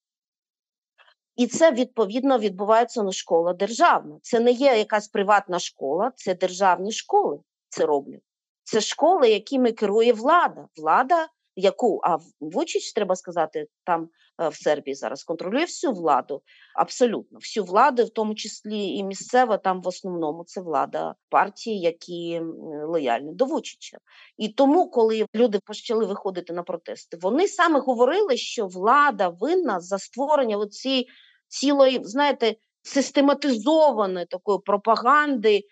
І 1.39 1.47
це 1.47 1.73
відповідно 1.73 2.39
відбувається 2.39 3.03
на 3.03 3.13
школа 3.13 3.53
державна. 3.53 4.19
Це 4.23 4.41
не 4.41 4.51
є 4.51 4.79
якась 4.79 5.09
приватна 5.09 5.59
школа, 5.59 6.13
це 6.17 6.35
державні 6.35 6.93
школи 6.93 7.41
це 7.69 7.87
роблять. 7.87 8.23
Це 8.65 8.81
школи, 8.81 9.31
якими 9.31 9.73
керує 9.73 10.13
влада. 10.13 10.69
Влада 10.77 11.29
яку 11.59 12.01
а 12.05 12.19
Вучич, 12.41 12.93
треба 12.93 13.17
сказати, 13.17 13.67
там 13.85 14.09
е, 14.41 14.49
в 14.49 14.55
Сербії 14.55 14.95
зараз 14.95 15.25
контролює 15.25 15.65
всю 15.65 15.93
владу, 15.93 16.43
абсолютно 16.75 17.39
всю 17.39 17.65
владу, 17.65 18.05
в 18.05 18.11
тому 18.11 18.35
числі 18.35 18.87
і 18.87 19.05
місцева, 19.05 19.59
там 19.59 19.83
в 19.83 19.89
основному 19.89 20.45
це 20.45 20.61
влада 20.61 21.15
партії, 21.29 21.81
які 21.81 22.41
лояльні 22.87 23.35
до 23.35 23.45
Вучича. 23.45 23.99
І 24.37 24.49
тому, 24.49 24.91
коли 24.91 25.27
люди 25.35 25.61
почали 25.65 26.07
виходити 26.07 26.53
на 26.53 26.63
протести, 26.63 27.19
вони 27.21 27.49
саме 27.49 27.81
говорили, 27.81 28.37
що 28.37 28.67
влада 28.67 29.29
винна 29.29 29.81
за 29.81 29.99
створення 29.99 30.67
цієї 30.67 31.09
цілої, 31.49 32.01
знаєте, 32.03 32.57
систематизованої 32.83 34.27
такої 34.27 34.59
пропаганди, 34.59 35.63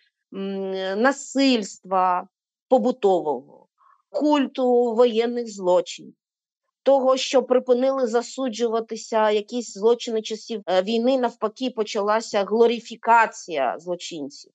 насильства 0.96 2.28
побутового 2.68 3.66
культу 4.10 4.94
воєнних 4.94 5.52
злочинів, 5.52 6.14
того, 6.82 7.16
що 7.16 7.42
припинили 7.42 8.06
засуджуватися 8.06 9.30
якісь 9.30 9.72
злочини 9.72 10.22
часів 10.22 10.62
е, 10.66 10.82
війни, 10.82 11.18
навпаки, 11.18 11.70
почалася 11.70 12.44
глорифікація 12.44 13.78
злочинців. 13.78 14.52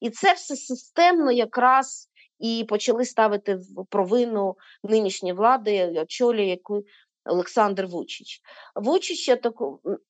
І 0.00 0.10
це 0.10 0.32
все 0.32 0.56
системно 0.56 1.32
якраз 1.32 2.08
і 2.38 2.64
почали 2.68 3.04
ставити 3.04 3.54
в 3.54 3.86
провину 3.90 4.56
нинішньої 4.84 5.34
влади, 5.34 6.00
очолює 6.02 6.44
яку 6.44 6.84
Олександр 7.26 7.86
Вучич. 7.86 8.40
Вучич 8.74 9.30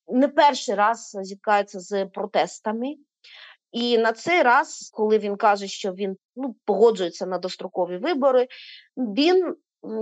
не 0.09 0.29
перший 0.29 0.75
раз 0.75 1.19
зіткається 1.23 1.81
з 1.81 2.07
протестами. 2.07 2.97
І 3.73 3.99
на 3.99 4.13
цей 4.13 4.43
раз, 4.43 4.91
коли 4.93 5.19
він 5.19 5.37
каже, 5.37 5.69
що 5.69 5.93
він 5.93 6.17
ну, 6.37 6.57
погоджується 6.65 7.27
на 7.27 7.39
дострокові 7.39 7.99
вибори, 7.99 8.47
він, 8.97 9.57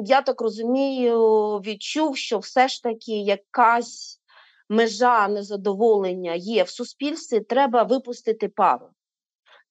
я 0.05 0.23
так 0.23 0.41
розумію, 0.41 1.19
відчув, 1.59 2.17
що 2.17 2.39
все 2.39 2.69
ж 2.69 2.83
таки 2.83 3.13
якась 3.13 4.21
межа 4.69 5.29
незадоволення 5.29 6.35
є 6.35 6.63
в 6.63 6.69
суспільстві, 6.69 7.41
треба 7.41 7.83
випустити 7.83 8.49
пару. 8.49 8.87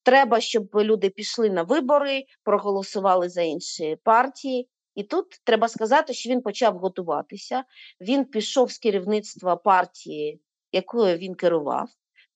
Треба, 0.04 0.40
щоб 0.40 0.76
люди 0.76 1.10
пішли 1.10 1.50
на 1.50 1.64
вибори, 1.64 2.24
проголосували 2.44 3.30
за 3.30 3.42
інші 3.42 3.98
партії. 4.04 4.70
І 4.96 5.04
тут 5.04 5.26
треба 5.44 5.68
сказати, 5.68 6.14
що 6.14 6.30
він 6.30 6.42
почав 6.42 6.78
готуватися. 6.78 7.64
Він 8.02 8.26
пішов 8.26 8.72
з 8.72 8.78
керівництва 8.78 9.56
партії, 9.56 10.42
якою 10.72 11.18
він 11.18 11.36
керував, 11.36 11.90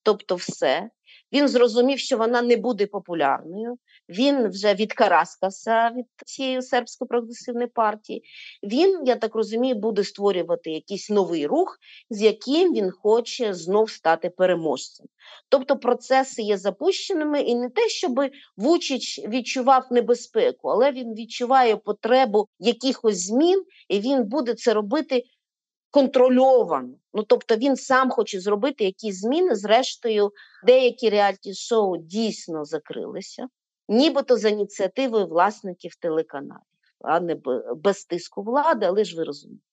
тобто 0.04 0.36
все. 0.36 0.89
Він 1.34 1.48
зрозумів, 1.48 2.00
що 2.00 2.17
вона 2.17 2.41
не 2.41 2.58
буде 2.58 2.88
популярною. 2.88 3.78
Він 4.10 4.48
вже 4.50 4.74
відкараскався 4.74 5.91
від 5.96 6.06
цієї 6.26 6.62
сербської 6.62 7.08
прогресивної 7.08 7.67
партії. 7.67 8.24
Він, 8.63 9.02
я 9.06 9.15
так 9.15 9.36
розумію, 9.36 9.76
буде 9.76 10.04
створювати 10.04 10.72
якийсь 10.72 11.10
новий 11.10 11.48
рух, 11.48 11.80
з 12.10 12.22
яким 12.22 12.74
він 12.74 12.91
хоче 12.91 13.54
знов 13.54 13.89
стати 13.89 14.30
переможцем. 14.30 15.06
Тобто 15.50 15.78
процеси 15.78 16.41
є 16.41 16.58
запущеними, 16.58 17.41
і 17.41 17.56
не 17.56 17.70
те, 17.70 17.89
щоб 17.89 18.20
Вучич 18.58 19.20
відчував 19.28 19.88
небезпеку, 19.91 20.70
але 20.70 20.91
він 20.91 21.13
відчуває 21.13 21.78
потребу 21.78 22.48
якихось 22.60 23.26
змін, 23.26 23.63
і 23.89 24.00
він 24.00 24.24
буде 24.24 24.54
це 24.54 24.74
робити 24.74 25.24
контрольовано. 25.91 26.93
Ну 27.13 27.24
тобто 27.24 27.56
він 27.56 27.76
сам 27.76 28.10
хоче 28.10 28.39
зробити 28.39 28.84
якісь 28.84 29.20
зміни. 29.20 29.56
Зрештою, 29.56 30.32
деякі 30.65 31.10
реаліті-шоу 31.10 31.98
дійсно 31.98 32.65
закрилися, 32.65 33.48
нібито 33.88 34.38
за 34.38 34.50
ініціативою 34.50 35.28
власників 35.28 35.95
телеканалів, 35.95 36.62
а 37.00 37.19
не 37.19 37.36
без 37.76 38.06
тиску 38.06 38.43
влади, 38.43 38.86
але 38.86 39.04
ж 39.04 39.17
ви 39.17 39.23
розумієте. 39.23 39.66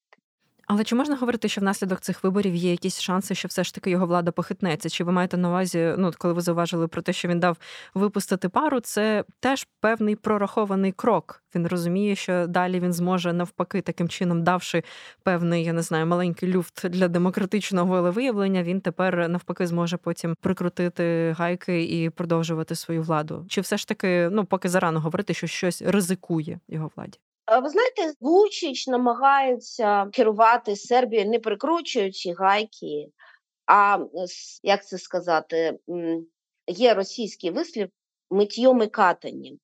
Але 0.66 0.84
чи 0.84 0.94
можна 0.94 1.16
говорити, 1.16 1.48
що 1.48 1.60
внаслідок 1.60 2.00
цих 2.00 2.24
виборів 2.24 2.54
є 2.54 2.70
якісь 2.70 3.00
шанси, 3.00 3.34
що 3.34 3.48
все 3.48 3.64
ж 3.64 3.74
таки 3.74 3.90
його 3.90 4.06
влада 4.06 4.30
похитнеться? 4.30 4.88
Чи 4.88 5.04
ви 5.04 5.12
маєте 5.12 5.36
на 5.36 5.48
увазі, 5.48 5.94
ну 5.98 6.10
коли 6.18 6.34
ви 6.34 6.40
зауважили 6.40 6.88
про 6.88 7.02
те, 7.02 7.12
що 7.12 7.28
він 7.28 7.40
дав 7.40 7.56
випустити 7.94 8.48
пару, 8.48 8.80
це 8.80 9.24
теж 9.40 9.66
певний 9.80 10.16
прорахований 10.16 10.92
крок. 10.92 11.42
Він 11.54 11.66
розуміє, 11.66 12.16
що 12.16 12.46
далі 12.46 12.80
він 12.80 12.92
зможе 12.92 13.32
навпаки 13.32 13.80
таким 13.80 14.08
чином, 14.08 14.42
давши 14.42 14.82
певний, 15.22 15.64
я 15.64 15.72
не 15.72 15.82
знаю, 15.82 16.06
маленький 16.06 16.48
люфт 16.48 16.88
для 16.88 17.08
демократичного 17.08 17.86
волевиявлення, 17.86 18.62
він 18.62 18.80
тепер 18.80 19.28
навпаки 19.28 19.66
зможе 19.66 19.96
потім 19.96 20.36
прикрутити 20.40 21.34
гайки 21.38 21.84
і 21.84 22.10
продовжувати 22.10 22.74
свою 22.74 23.02
владу. 23.02 23.44
Чи 23.48 23.60
все 23.60 23.76
ж 23.76 23.88
таки, 23.88 24.28
ну 24.32 24.44
поки 24.44 24.68
зарано 24.68 25.00
говорити, 25.00 25.34
що 25.34 25.46
щось 25.46 25.82
ризикує 25.82 26.60
його 26.68 26.90
владі? 26.96 27.18
Ви 27.62 27.68
знаєте, 27.68 28.14
Вучич 28.20 28.86
намагається 28.86 30.06
керувати 30.12 30.76
Сербією, 30.76 31.30
не 31.30 31.38
прикручуючи 31.38 32.32
гайки, 32.32 33.06
а 33.66 33.98
як 34.62 34.86
це 34.86 34.98
сказати, 34.98 35.78
є 36.66 36.94
російський 36.94 37.50
вислів 37.50 37.88
миттєм 38.30 38.82
і 38.82 38.86
катанням. 38.86 39.58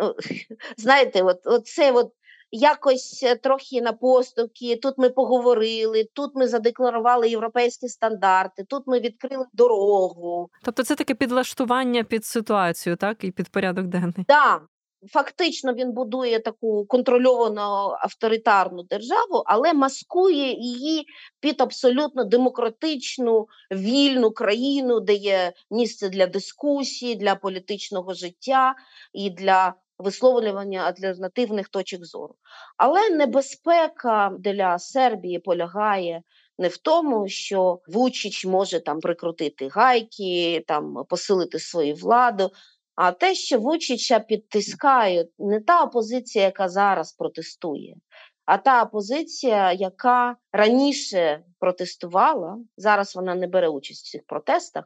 Ну, 0.00 0.14
знаєте, 0.76 1.22
от, 1.22 1.46
от 1.46 1.66
це 1.66 1.92
от 1.92 2.12
якось 2.52 3.22
е, 3.22 3.36
трохи 3.36 3.80
на 3.82 3.92
поступки. 3.92 4.76
Тут 4.76 4.94
ми 4.98 5.10
поговорили, 5.10 6.08
тут 6.12 6.30
ми 6.34 6.48
задекларували 6.48 7.28
європейські 7.28 7.88
стандарти, 7.88 8.64
тут 8.64 8.82
ми 8.86 9.00
відкрили 9.00 9.46
дорогу. 9.52 10.50
Тобто, 10.62 10.82
це 10.84 10.94
таке 10.94 11.14
підлаштування 11.14 12.04
під 12.04 12.24
ситуацію, 12.24 12.96
так 12.96 13.24
і 13.24 13.30
під 13.30 13.48
порядок 13.48 13.86
денний. 13.86 14.24
Так, 14.28 14.62
Фактично 15.10 15.74
він 15.74 15.92
будує 15.92 16.38
таку 16.38 16.86
контрольовану 16.86 17.60
авторитарну 18.00 18.82
державу, 18.82 19.42
але 19.46 19.72
маскує 19.72 20.52
її 20.52 21.06
під 21.40 21.60
абсолютно 21.60 22.24
демократичну 22.24 23.46
вільну 23.72 24.30
країну, 24.30 25.00
де 25.00 25.14
є 25.14 25.52
місце 25.70 26.08
для 26.08 26.26
дискусії, 26.26 27.14
для 27.14 27.34
політичного 27.34 28.14
життя 28.14 28.74
і 29.12 29.30
для 29.30 29.74
висловлювання 29.98 30.80
альтернативних 30.80 31.68
точок 31.68 32.04
зору. 32.04 32.34
Але 32.76 33.10
небезпека 33.10 34.32
для 34.38 34.78
Сербії 34.78 35.38
полягає. 35.38 36.22
Не 36.58 36.68
в 36.68 36.76
тому, 36.76 37.28
що 37.28 37.80
Вучич 37.86 38.46
може 38.46 38.80
там 38.80 39.00
прикрутити 39.00 39.68
гайки, 39.68 40.64
там 40.66 40.94
посилити 41.08 41.58
свою 41.58 41.94
владу. 41.94 42.50
А 42.94 43.12
те, 43.12 43.34
що 43.34 43.58
Вучича 43.58 44.20
підтискають, 44.20 45.30
не 45.38 45.60
та 45.60 45.82
опозиція, 45.82 46.44
яка 46.44 46.68
зараз 46.68 47.12
протестує, 47.12 47.96
а 48.44 48.58
та 48.58 48.82
опозиція, 48.82 49.72
яка 49.72 50.36
раніше 50.52 51.44
протестувала, 51.58 52.58
зараз 52.76 53.16
вона 53.16 53.34
не 53.34 53.46
бере 53.46 53.68
участь 53.68 54.06
в 54.06 54.10
цих 54.10 54.26
протестах, 54.26 54.84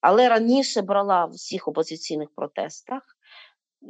але 0.00 0.28
раніше 0.28 0.82
брала 0.82 1.26
в 1.26 1.30
всіх 1.30 1.68
опозиційних 1.68 2.28
протестах 2.34 3.02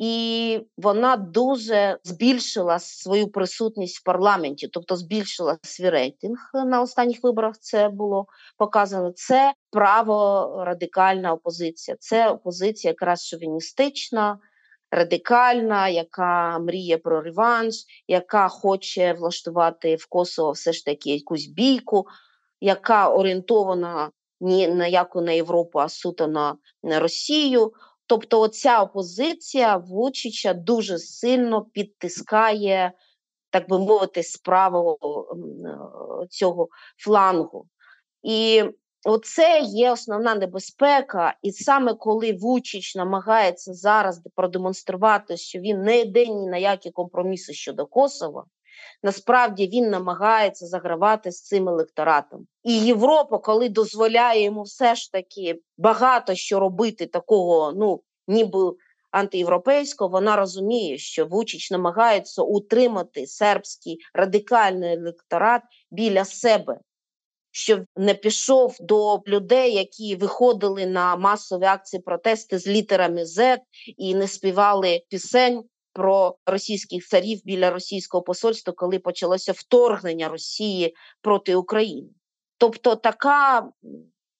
і 0.00 0.61
вона 0.76 1.16
дуже 1.16 1.98
збільшила 2.05 2.78
свою 2.78 3.28
присутність 3.28 3.98
в 3.98 4.05
парламенті, 4.05 4.68
тобто 4.68 4.96
збільшила 4.96 5.59
свій 5.62 5.90
рейтинг 5.90 6.50
на 6.55 6.83
останніх 6.83 7.22
виборах. 7.22 7.59
Це 7.59 7.88
було 7.88 8.26
показано. 8.59 9.12
Це 9.14 9.52
право 9.70 10.48
радикальна 10.64 11.33
опозиція. 11.33 11.96
Це 12.00 12.31
опозиція 12.31 12.90
якраз 12.90 13.26
шовіністична, 13.26 14.38
радикальна, 14.90 15.88
яка 15.88 16.59
мріє 16.59 16.98
про 16.98 17.20
реванш, 17.20 17.74
яка 18.09 18.48
хоче 18.48 19.12
влаштувати 19.12 19.96
в 19.96 20.07
Косово 20.07 20.50
все 20.52 20.72
ж 20.72 20.85
таки 20.85 21.11
якусь 21.11 21.46
бійку, 21.46 22.07
яка 22.61 23.09
орієнтована 23.09 24.11
ні 24.40 24.68
на 24.68 24.87
яку 24.87 25.20
на 25.20 25.33
Європу, 25.33 25.78
а 25.78 25.88
суто 25.88 26.26
на 26.26 26.57
Росію. 26.83 27.72
Тобто, 28.12 28.40
оця 28.40 28.83
опозиція 28.83 29.77
Вучича 29.77 30.55
дуже 30.55 30.98
сильно 30.98 31.64
підтискає, 31.64 32.92
так 33.51 33.68
би 33.68 33.79
мовити, 33.79 34.22
з 34.22 34.37
правого 34.37 35.27
цього 36.31 36.68
флангу. 36.96 37.66
І 38.22 38.64
оце 39.05 39.61
є 39.61 39.92
основна 39.92 40.35
небезпека. 40.35 41.35
І 41.42 41.53
саме 41.53 41.94
коли 41.94 42.33
Вучич 42.33 42.96
намагається 42.96 43.75
зараз 43.75 44.20
продемонструвати, 44.35 45.37
що 45.37 45.59
він 45.59 45.83
не 45.83 46.01
йде 46.01 46.27
ні 46.27 46.46
на 46.46 46.57
які 46.57 46.90
компроміси 46.90 47.53
щодо 47.53 47.87
Косова, 47.87 48.44
насправді 49.03 49.66
він 49.66 49.90
намагається 49.90 50.66
загравати 50.66 51.33
з 51.33 51.42
цим 51.42 51.68
електоратом. 51.68 52.47
І 52.62 52.79
Європа, 52.79 53.38
коли 53.38 53.68
дозволяє 53.68 54.42
йому 54.42 54.62
все 54.62 54.95
ж 54.95 55.12
таки 55.12 55.61
багато 55.79 56.35
що 56.35 56.61
робити, 56.61 57.07
такого, 57.07 57.73
ну 57.73 58.01
ніби 58.29 58.73
антиєвропейського, 59.12 60.11
вона 60.11 60.37
розуміє, 60.37 60.99
що 60.99 61.27
Вучич 61.27 61.71
намагається 61.71 62.42
утримати 62.42 63.27
сербський 63.27 63.99
радикальний 64.14 64.97
електорат 64.97 65.62
біля 65.90 66.25
себе. 66.25 66.79
Щоб 67.51 67.85
не 67.97 68.14
пішов 68.14 68.77
до 68.81 69.23
людей, 69.27 69.75
які 69.75 70.16
виходили 70.16 70.87
на 70.87 71.16
масові 71.16 71.64
акції 71.64 72.03
протести 72.03 72.59
з 72.59 72.66
літерами 72.66 73.25
Z 73.25 73.59
і 73.97 74.14
не 74.14 74.29
співали 74.29 75.03
пісень 75.09 75.64
про 75.92 76.37
російських 76.46 77.07
царів 77.07 77.40
біля 77.44 77.70
російського 77.70 78.22
посольства, 78.22 78.72
коли 78.72 78.98
почалося 78.98 79.52
вторгнення 79.52 80.28
Росії 80.28 80.94
проти 81.20 81.55
України. 81.55 82.09
Тобто 82.59 82.96
така 82.96 83.68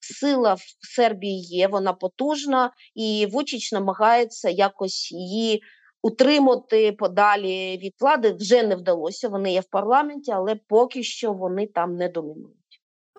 сила 0.01 0.55
в 0.55 0.61
Сербії 0.97 1.41
є, 1.41 1.69
вона 1.69 1.93
потужна, 1.93 2.73
і 2.95 3.27
Вучич 3.33 3.73
намагається 3.73 4.51
якось 4.51 5.13
її 5.13 5.63
утримати 6.03 6.93
подалі 6.93 7.79
від 7.79 7.95
влади. 8.01 8.33
Вже 8.33 8.63
не 8.63 8.77
вдалося. 8.77 9.29
Вони 9.29 9.53
є 9.53 9.61
в 9.61 9.71
парламенті, 9.71 10.33
але 10.33 10.55
поки 10.69 11.03
що 11.03 11.33
вони 11.33 11.67
там 11.67 11.97
не 11.97 12.09
домінують. 12.09 12.62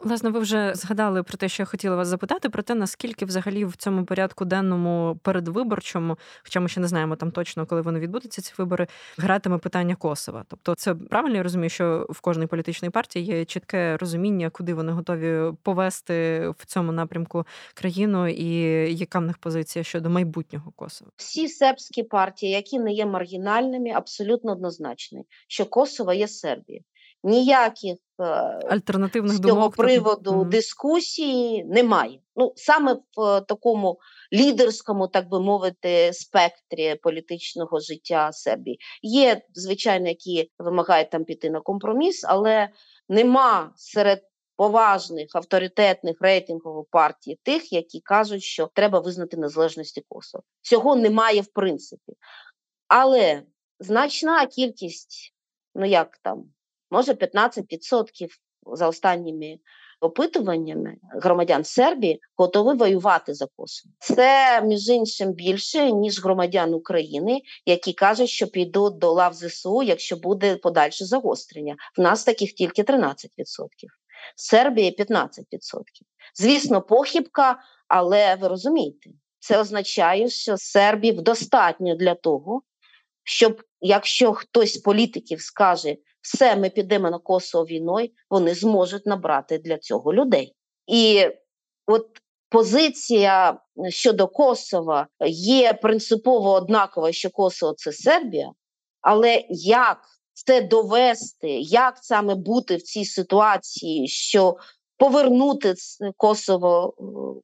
Власне, 0.03 0.29
ви 0.29 0.39
вже 0.39 0.75
згадали 0.75 1.23
про 1.23 1.37
те, 1.37 1.49
що 1.49 1.61
я 1.61 1.65
хотіла 1.65 1.95
вас 1.95 2.07
запитати, 2.07 2.49
про 2.49 2.63
те, 2.63 2.75
наскільки 2.75 3.25
взагалі 3.25 3.65
в 3.65 3.75
цьому 3.75 4.05
порядку 4.05 4.45
денному 4.45 5.19
передвиборчому, 5.23 6.17
хоча 6.43 6.59
ми 6.59 6.69
ще 6.69 6.79
не 6.79 6.87
знаємо 6.87 7.15
там 7.15 7.31
точно, 7.31 7.65
коли 7.65 7.81
вони 7.81 7.99
відбудуться, 7.99 8.41
ці 8.41 8.53
вибори, 8.57 8.87
гратиме 9.17 9.57
питання 9.57 9.95
Косова. 9.95 10.45
Тобто, 10.47 10.75
це 10.75 10.95
правильно 10.95 11.35
я 11.35 11.43
розумію, 11.43 11.69
що 11.69 12.07
в 12.09 12.21
кожній 12.21 12.47
політичній 12.47 12.89
партії 12.89 13.25
є 13.25 13.45
чітке 13.45 13.97
розуміння, 13.97 14.49
куди 14.49 14.73
вони 14.73 14.91
готові 14.91 15.53
повести 15.63 16.47
в 16.57 16.65
цьому 16.65 16.91
напрямку 16.91 17.45
країну, 17.73 18.27
і 18.27 18.49
яка 18.95 19.19
в 19.19 19.23
них 19.23 19.37
позиція 19.37 19.83
щодо 19.83 20.09
майбутнього 20.09 20.71
Косова? 20.75 21.11
Всі 21.15 21.47
сербські 21.47 22.03
партії, 22.03 22.51
які 22.51 22.79
не 22.79 22.93
є 22.93 23.05
маргінальними, 23.05 23.89
абсолютно 23.89 24.51
однозначні, 24.51 25.23
що 25.47 25.65
Косово 25.65 26.13
є 26.13 26.27
Сербія 26.27 26.81
ніяких 27.23 27.97
е, 28.19 28.23
альтернативних 28.69 29.33
з 29.33 29.39
цього 29.39 29.49
думок 29.49 29.75
приводу 29.75 30.31
mm 30.31 30.49
дискусії 30.49 31.63
немає. 31.63 32.19
Ну 32.35 32.53
саме 32.55 32.93
в 33.17 33.41
такому 33.41 33.99
лідерському, 34.33 35.07
так 35.07 35.29
би 35.29 35.39
мовити, 35.39 36.13
спектрі 36.13 36.95
політичного 36.95 37.79
життя 37.79 38.31
Сербії 38.31 38.79
є 39.01 39.41
звичайно, 39.53 40.07
які 40.07 40.51
вимагають 40.59 41.09
там 41.09 41.23
піти 41.23 41.49
на 41.49 41.61
компроміс, 41.61 42.23
але 42.27 42.69
нема 43.09 43.73
серед. 43.75 44.23
Поважних 44.55 45.27
авторитетних 45.33 46.17
рейтингових 46.21 46.85
партій 46.91 47.39
тих, 47.43 47.73
які 47.73 47.99
кажуть, 47.99 48.43
що 48.43 48.69
треба 48.73 48.99
визнати 48.99 49.37
незалежності 49.37 50.03
Косово. 50.09 50.43
Цього 50.61 50.95
немає 50.95 51.41
в 51.41 51.47
принципі. 51.47 52.13
Але 52.87 53.43
значна 53.79 54.45
кількість, 54.45 55.33
ну 55.75 55.85
як 55.85 56.17
там, 56.23 56.52
може 56.93 57.13
15% 57.13 58.27
за 58.73 58.87
останніми 58.87 59.57
опитуваннями 60.01 60.95
громадян 61.21 61.63
Сербії 61.63 62.21
готові 62.37 62.77
воювати 62.77 63.33
за 63.33 63.45
Косово. 63.45 63.93
Це 63.99 64.61
між 64.61 64.89
іншим 64.89 65.31
більше 65.31 65.91
ніж 65.91 66.23
громадян 66.23 66.73
України, 66.73 67.41
які 67.65 67.93
кажуть, 67.93 68.29
що 68.29 68.47
підуть 68.47 68.97
до 68.97 69.11
лав 69.11 69.33
ЗСУ, 69.33 69.83
якщо 69.83 70.15
буде 70.15 70.55
подальше 70.55 71.05
загострення. 71.05 71.75
В 71.97 72.01
нас 72.01 72.23
таких 72.23 72.53
тільки 72.53 72.83
13%. 72.83 73.27
Сербії 74.35 74.95
15%. 74.99 75.29
Звісно, 76.35 76.81
похибка, 76.81 77.59
але 77.87 78.35
ви 78.35 78.47
розумієте, 78.47 79.09
це 79.39 79.59
означає, 79.59 80.29
що 80.29 80.57
Сербів 80.57 81.21
достатньо 81.21 81.95
для 81.95 82.15
того, 82.15 82.61
щоб 83.23 83.63
якщо 83.81 84.33
хтось 84.33 84.73
з 84.73 84.77
політиків 84.77 85.41
скаже, 85.41 85.95
все, 86.23 86.55
ми 86.55 86.69
підемо 86.69 87.09
на 87.09 87.19
Косово 87.19 87.65
війною, 87.65 88.09
вони 88.29 88.53
зможуть 88.53 89.05
набрати 89.05 89.57
для 89.57 89.77
цього 89.77 90.13
людей. 90.13 90.55
І 90.87 91.27
от 91.87 92.07
позиція 92.49 93.59
щодо 93.89 94.27
Косова 94.27 95.07
є 95.29 95.73
принципово 95.73 96.51
однакова, 96.51 97.11
що 97.11 97.29
Косово 97.29 97.73
це 97.73 97.91
Сербія, 97.91 98.51
але 99.01 99.43
як 99.49 99.97
це 100.33 100.61
довести, 100.61 101.49
як 101.59 101.97
саме 102.01 102.35
бути 102.35 102.75
в 102.75 102.81
цій 102.81 103.05
ситуації, 103.05 104.07
що 104.07 104.57
повернути 104.97 105.73
Косово 106.17 106.93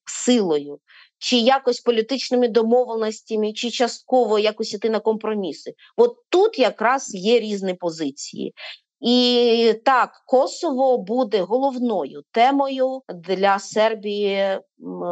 силою, 0.05 0.79
чи 1.19 1.37
якось 1.37 1.79
політичними 1.79 2.47
домовленостями, 2.47 3.53
чи 3.53 3.69
частково 3.69 4.39
якось 4.39 4.73
іти 4.73 4.89
на 4.89 4.99
компроміси. 4.99 5.73
От 5.97 6.15
тут 6.29 6.59
якраз 6.59 7.15
є 7.15 7.39
різні 7.39 7.73
позиції. 7.73 8.53
І 8.99 9.73
так, 9.85 10.23
Косово 10.25 10.97
буде 10.97 11.41
головною 11.41 12.23
темою 12.31 13.01
для 13.09 13.59
Сербії 13.59 14.59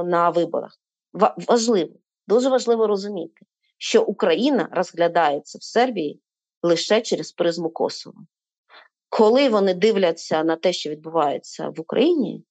на 0.06 0.30
виборах. 0.30 0.80
Важливо, 1.48 1.94
дуже 2.28 2.50
важливо 2.50 2.88
розуміти, 2.88 3.46
що 3.78 4.04
Україна 4.04 4.70
розглядається 4.72 5.58
в 5.58 5.64
Сербії 5.64 6.22
лише 6.64 7.02
через 7.02 7.32
призму 7.32 7.70
Косово. 7.70 8.18
Коли 9.10 9.50
вони 9.50 9.74
дивляться 9.74 10.44
на 10.44 10.56
те, 10.56 10.74
що 10.74 10.90
відбувається 10.90 11.70
в 11.70 11.80
Україні, 11.80 12.44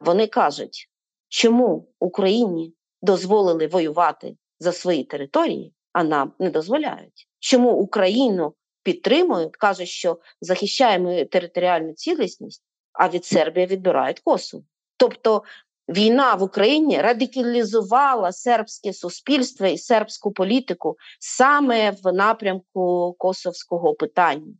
вони 0.00 0.26
кажуть, 0.26 0.90
чому 1.28 1.88
Україні 2.00 2.74
дозволили 3.04 3.66
воювати 3.66 4.36
за 4.58 4.72
свої 4.72 5.04
території, 5.04 5.74
а 5.92 6.04
нам 6.04 6.32
не 6.38 6.50
дозволяють. 6.50 7.28
Чому 7.38 7.72
Україну 7.72 8.54
підтримують, 8.82 9.56
кажуть, 9.56 9.88
що 9.88 10.18
захищаємо 10.40 11.24
територіальну 11.24 11.92
цілісність, 11.92 12.62
а 12.92 13.08
від 13.08 13.24
Сербії 13.24 13.66
відбирають 13.66 14.20
Косово. 14.20 14.64
Тобто 14.96 15.42
війна 15.88 16.34
в 16.34 16.42
Україні 16.42 17.00
радикалізувала 17.00 18.32
сербське 18.32 18.92
суспільство 18.92 19.66
і 19.66 19.78
сербську 19.78 20.32
політику 20.32 20.96
саме 21.20 21.90
в 21.90 22.12
напрямку 22.12 23.14
косовського 23.18 23.94
питання. 23.94 24.54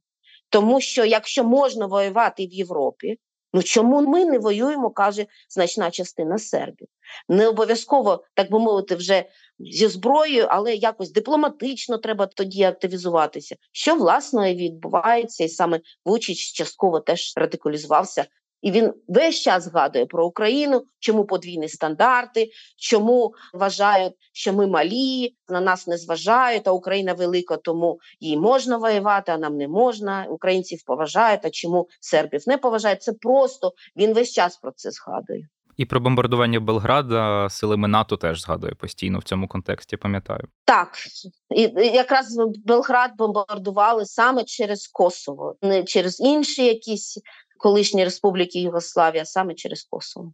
Тому 0.49 0.81
що 0.81 1.05
якщо 1.05 1.45
можна 1.45 1.87
воювати 1.87 2.47
в 2.47 2.53
Європі, 2.53 3.19
Ну 3.55 3.63
чому 3.63 4.01
ми 4.01 4.25
не 4.25 4.39
воюємо, 4.39 4.91
каже 4.91 5.27
значна 5.49 5.91
частина 5.91 6.39
сербів. 6.39 6.89
Не 7.29 7.49
обов'язково, 7.49 8.25
так 8.35 8.51
би 8.51 8.59
мовити, 8.59 8.95
вже 8.95 9.25
зі 9.59 9.87
зброєю, 9.89 10.47
але 10.51 10.75
якось 10.75 11.13
дипломатично 11.13 11.99
треба 11.99 12.27
тоді 12.27 12.63
активізуватися. 12.63 13.57
Що 13.73 13.95
власне 13.95 14.55
відбувається, 14.55 15.45
і 15.45 15.49
саме 15.49 15.81
Вучич 16.05 16.53
частково 16.53 17.01
теж 17.01 17.33
радикалізувався 17.37 18.25
і 18.65 18.71
він 18.71 18.93
весь 19.09 19.41
час 19.41 19.65
згадує 19.65 20.07
про 20.07 20.27
Україну, 20.27 20.85
чому 20.99 21.25
подвійні 21.25 21.69
стандарти, 21.69 22.51
чому 22.77 23.35
вважають, 23.55 24.13
що 24.33 24.53
ми 24.53 24.67
малі, 24.67 25.35
на 25.49 25.61
нас 25.61 25.87
не 25.87 25.99
зважають, 25.99 26.69
а 26.69 26.71
Україна 26.71 27.13
велика, 27.13 27.57
тому 27.57 27.99
їй 28.21 28.37
можна 28.37 28.77
воювати, 28.77 29.33
а 29.33 29.39
нам 29.39 29.57
не 29.57 29.69
можна. 29.69 30.27
Українців 30.29 30.83
поважають, 30.87 31.41
а 31.45 31.51
чому 31.51 31.89
сербів 32.01 32.43
не 32.47 32.59
поважають? 32.59 33.03
Це 33.03 33.13
просто 33.13 33.73
він 33.97 34.15
весь 34.15 34.33
час 34.33 34.57
про 34.57 34.73
це 34.77 34.91
згадує. 34.91 35.49
І 35.77 35.85
про 35.85 36.01
бомбардування 36.01 36.61
Белграда 36.61 37.49
силами 37.51 37.89
НАТО 37.89 38.17
теж 38.17 38.43
згадує 38.43 38.75
постійно 38.75 39.19
в 39.19 39.23
цьому 39.23 39.49
контексті. 39.49 39.97
Пам'ятаю, 39.97 40.49
так 40.65 40.89
і 41.57 41.63
якраз 41.77 42.37
Белград 42.65 43.11
бомбардували 43.19 44.07
саме 44.07 44.45
через 44.45 44.89
Косово, 44.89 45.57
не 45.63 45.85
через 45.85 46.21
інші 46.21 46.67
якісь 46.67 47.19
колишньої 47.59 48.05
республіки 48.05 48.61
Югославія 48.61 49.25
саме 49.25 49.55
через 49.55 49.85
Косово. 49.85 50.33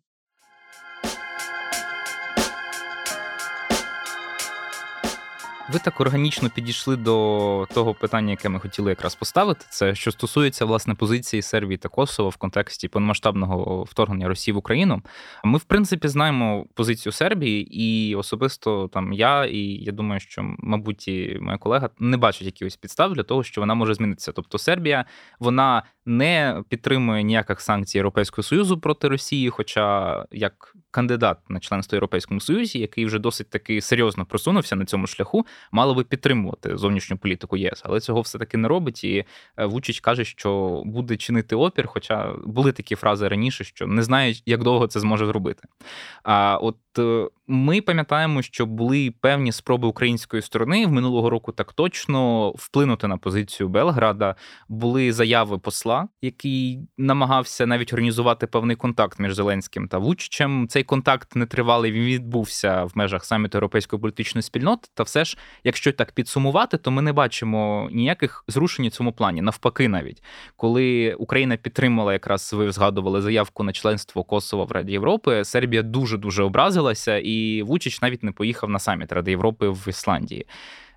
Ви 5.73 5.79
так 5.79 6.01
органічно 6.01 6.51
підійшли 6.51 6.97
до 6.97 7.67
того 7.75 7.95
питання, 7.95 8.31
яке 8.31 8.49
ми 8.49 8.61
хотіли 8.61 8.91
якраз 8.91 9.15
поставити. 9.15 9.67
Це 9.69 9.95
що 9.95 10.11
стосується 10.11 10.65
власне 10.65 10.95
позиції 10.95 11.43
Сербії 11.43 11.79
та 11.79 11.89
Косово 11.89 12.29
в 12.29 12.37
контексті 12.37 12.89
повномасштабного 12.89 13.83
вторгнення 13.83 14.29
Росії 14.29 14.55
в 14.55 14.57
Україну. 14.57 15.03
Ми, 15.45 15.59
в 15.59 15.65
принципі, 15.65 16.09
знаємо 16.09 16.67
позицію 16.75 17.13
Сербії, 17.13 17.83
і 17.83 18.15
особисто 18.15 18.89
там 18.89 19.13
я, 19.13 19.45
і 19.45 19.59
я 19.59 19.93
думаю, 19.93 20.21
що 20.21 20.43
мабуть 20.59 21.09
і 21.09 21.39
моя 21.41 21.59
колега 21.59 21.91
не 21.99 22.17
бачать 22.17 22.47
якихось 22.47 22.77
підстав 22.77 23.13
для 23.13 23.23
того, 23.23 23.43
що 23.43 23.61
вона 23.61 23.75
може 23.75 23.95
змінитися. 23.95 24.33
Тобто 24.33 24.59
Сербія 24.59 25.05
вона 25.41 25.83
не 26.11 26.63
підтримує 26.69 27.23
ніяких 27.23 27.61
санкцій 27.61 27.99
Європейського 27.99 28.43
союзу 28.43 28.79
проти 28.79 29.09
Росії, 29.09 29.51
хоча 29.51 30.25
як 30.31 30.75
кандидат 30.91 31.39
на 31.49 31.61
членство 31.61 31.97
Європейському 31.97 32.41
Союзі, 32.41 32.79
який 32.79 33.07
вже 33.07 33.19
досить 33.19 33.51
таки 33.51 33.81
серйозно 33.81 34.25
просунувся 34.25 34.77
на 34.77 34.85
цьому 34.85 35.07
шляху, 35.07 35.47
мало 35.73 35.95
би 35.95 36.05
підтримувати 36.05 36.77
зовнішню 36.77 37.17
політику 37.17 37.57
ЄС, 37.57 37.83
але 37.85 38.01
цього 38.01 38.21
все 38.21 38.39
таки 38.39 38.57
не 38.57 38.69
робить. 38.69 39.05
І 39.05 39.25
е, 39.57 39.67
Вучич 39.67 40.01
каже, 40.01 40.25
що 40.25 40.83
буде 40.87 41.17
чинити 41.17 41.57
опір. 41.57 41.87
Хоча 41.87 42.33
були 42.45 42.73
такі 42.73 42.95
фрази 42.95 43.29
раніше, 43.29 43.65
що 43.65 43.87
не 43.87 44.03
знає, 44.03 44.35
як 44.47 44.63
довго 44.63 44.87
це 44.87 45.01
зможе 45.01 45.27
зробити. 45.27 45.63
А 46.23 46.57
от 46.57 46.77
ми 47.47 47.81
пам'ятаємо, 47.81 48.43
що 48.43 48.67
були 48.67 49.15
певні 49.21 49.53
спроби 49.53 49.89
української 49.89 50.43
сторони 50.43 50.87
в 50.87 50.93
минулого 50.93 51.31
року 51.31 51.53
так 51.53 51.73
точно 51.73 52.51
вплинути 52.51 53.07
на 53.07 53.17
позицію 53.17 53.69
Белграда. 53.69 54.35
Були 54.69 55.13
заяви 55.13 55.59
посла, 55.59 56.09
який 56.23 56.81
намагався 56.99 57.67
навіть 57.67 57.93
організувати 57.93 58.47
певний 58.47 58.77
контакт 58.77 59.19
між 59.19 59.35
Зеленським 59.35 59.89
та 59.89 59.99
Вучичем. 59.99 60.69
Цей 60.69 60.85
контакт 60.85 61.37
не 61.37 61.47
тривалий, 61.47 61.93
він 61.93 62.05
відбувся 62.05 62.85
в 62.85 62.93
межах 62.95 63.25
саміту 63.25 63.59
Європейської 63.59 64.03
політичної 64.03 64.43
спільноти. 64.43 64.89
Та 64.95 65.03
все 65.03 65.25
ж, 65.25 65.39
якщо 65.65 65.93
так 65.93 66.13
підсумувати, 66.13 66.77
то 66.77 66.91
ми 66.91 67.03
не 67.03 67.13
бачимо 67.13 67.89
ніяких 67.93 68.45
зрушень 68.49 68.87
у 68.87 68.91
цьому 68.91 69.13
плані. 69.13 69.43
Навпаки, 69.43 69.89
навіть 69.89 70.23
коли 70.57 71.15
Україна 71.15 71.57
підтримала, 71.57 72.13
якраз 72.13 72.53
ви 72.53 72.73
згадували 72.73 73.23
заявку 73.23 73.63
на 73.63 73.73
членство 73.73 74.25
Косова 74.25 74.65
в 74.65 74.73
Раді 74.73 74.93
Європи, 74.93 75.45
Сербія 75.45 75.83
дуже 75.83 76.19
дуже 76.19 76.43
образилася 76.43 76.80
і 76.81 77.19
і 77.23 77.63
Вучич 77.63 78.03
навіть 78.03 78.23
не 78.23 78.33
поїхав 78.33 78.71
на 78.71 78.79
саміт 78.79 79.13
Ради 79.13 79.31
Європи 79.31 79.69
в 79.69 79.89
Ісландії. 79.89 80.47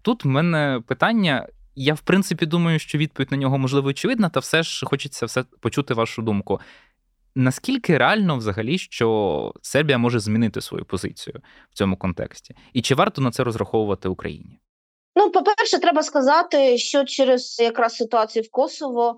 Тут 0.02 0.26
в 0.26 0.28
мене 0.28 0.82
питання. 0.88 1.48
Я 1.76 1.94
в 1.94 2.00
принципі 2.00 2.46
думаю, 2.46 2.80
що 2.80 2.98
відповідь 2.98 3.32
на 3.32 3.38
нього 3.38 3.58
можливо 3.58 3.88
очевидна, 3.90 4.30
та 4.30 4.40
все 4.40 4.64
ж 4.64 4.86
хочеться 4.86 5.26
все 5.26 5.44
почути 5.60 5.94
вашу 5.94 6.22
думку. 6.22 6.60
Наскільки 7.36 7.98
реально 7.98 8.38
взагалі, 8.38 8.78
що 8.78 9.54
Сербія 9.62 9.98
може 9.98 10.20
змінити 10.20 10.62
свою 10.62 10.86
позицію 10.86 11.42
в 11.70 11.74
цьому 11.74 11.98
контексті? 11.98 12.56
І 12.74 12.82
чи 12.82 12.96
варто 12.96 13.22
на 13.22 13.32
це 13.32 13.44
розраховувати 13.44 14.10
Україні? 14.10 14.60
Ну, 15.16 15.32
по-перше, 15.32 15.80
треба 15.80 16.04
сказати, 16.04 16.78
що 16.78 17.04
через 17.04 17.60
якраз 17.60 17.96
ситуацію 17.96 18.44
в 18.44 18.52
Косово 18.52 19.16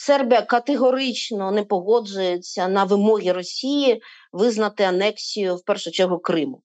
Сербія 0.00 0.42
категорично 0.42 1.50
не 1.50 1.62
погоджується 1.62 2.68
на 2.68 2.84
вимоги 2.84 3.32
Росії 3.32 4.02
визнати 4.32 4.84
анексію 4.84 5.56
в 5.56 5.64
першу 5.64 5.90
чергу 5.90 6.18
Криму. 6.18 6.62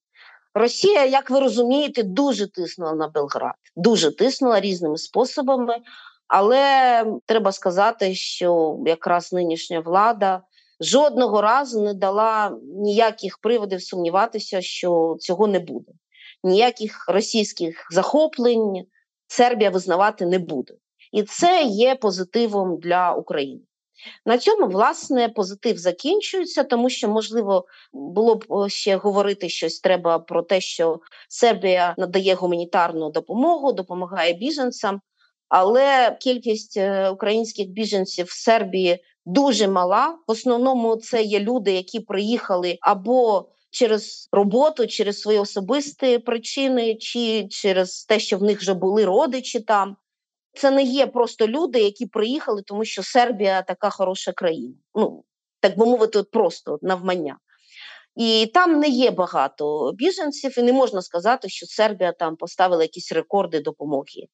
Росія, 0.53 1.05
як 1.05 1.29
ви 1.29 1.39
розумієте, 1.39 2.03
дуже 2.03 2.47
тиснула 2.47 2.93
на 2.93 3.07
Белград, 3.07 3.55
дуже 3.75 4.15
тиснула 4.15 4.59
різними 4.59 4.97
способами, 4.97 5.77
але 6.27 7.05
треба 7.25 7.51
сказати, 7.51 8.15
що 8.15 8.79
якраз 8.85 9.33
нинішня 9.33 9.79
влада 9.79 10.41
жодного 10.79 11.41
разу 11.41 11.81
не 11.81 11.93
дала 11.93 12.57
ніяких 12.75 13.37
приводів 13.37 13.83
сумніватися, 13.83 14.61
що 14.61 15.15
цього 15.19 15.47
не 15.47 15.59
буде. 15.59 15.91
Ніяких 16.43 17.05
російських 17.09 17.87
захоплень 17.91 18.85
Сербія 19.27 19.69
визнавати 19.69 20.25
не 20.25 20.39
буде. 20.39 20.73
І 21.13 21.23
це 21.23 21.63
є 21.63 21.95
позитивом 21.95 22.77
для 22.77 23.13
України. 23.13 23.61
На 24.25 24.37
цьому, 24.37 24.67
власне, 24.67 25.29
позитив 25.29 25.77
закінчується, 25.77 26.63
тому 26.63 26.89
що, 26.89 27.07
можливо, 27.07 27.65
було 27.93 28.35
б 28.35 28.69
ще 28.69 28.95
говорити 28.95 29.49
щось 29.49 29.79
треба 29.79 30.19
про 30.19 30.41
те, 30.43 30.61
що 30.61 30.99
Сербія 31.29 31.95
надає 31.97 32.35
гуманітарну 32.35 33.11
допомогу, 33.11 33.73
допомагає 33.73 34.33
біженцям, 34.33 35.01
але 35.49 36.17
кількість 36.21 36.77
е, 36.77 37.09
українських 37.09 37.69
біженців 37.69 38.25
в 38.25 38.31
Сербії 38.31 39.03
дуже 39.25 39.67
мала. 39.67 40.17
В 40.27 40.31
основному 40.31 40.95
це 40.95 41.23
є 41.23 41.39
люди, 41.39 41.71
які 41.71 41.99
приїхали 41.99 42.77
або 42.81 43.49
через 43.71 44.29
роботу, 44.31 44.87
через 44.87 45.21
свої 45.21 45.39
особисті 45.39 46.17
причини, 46.17 46.95
чи 46.95 47.47
через 47.47 48.05
те, 48.05 48.19
що 48.19 48.37
в 48.37 48.43
них 48.43 48.59
вже 48.59 48.73
були 48.73 49.05
родичі 49.05 49.59
там. 49.59 49.97
Це 50.53 50.71
не 50.71 50.83
є 50.83 51.07
просто 51.07 51.47
люди, 51.47 51.79
які 51.79 52.05
приїхали, 52.05 52.61
тому 52.61 52.85
що 52.85 53.03
Сербія 53.03 53.61
така 53.61 53.89
хороша 53.89 54.31
країна. 54.31 54.75
Ну 54.95 55.23
так 55.59 55.77
би 55.77 55.85
мовити, 55.85 56.23
просто 56.23 56.79
навмання. 56.81 57.37
І 58.15 58.51
там 58.53 58.79
не 58.79 58.87
є 58.87 59.11
багато 59.11 59.91
біженців, 59.95 60.59
і 60.59 60.61
не 60.61 60.73
можна 60.73 61.01
сказати, 61.01 61.49
що 61.49 61.65
Сербія 61.65 62.11
там 62.11 62.35
поставила 62.35 62.83
якісь 62.83 63.11
рекорди 63.11 63.59
допомоги. 63.59 64.27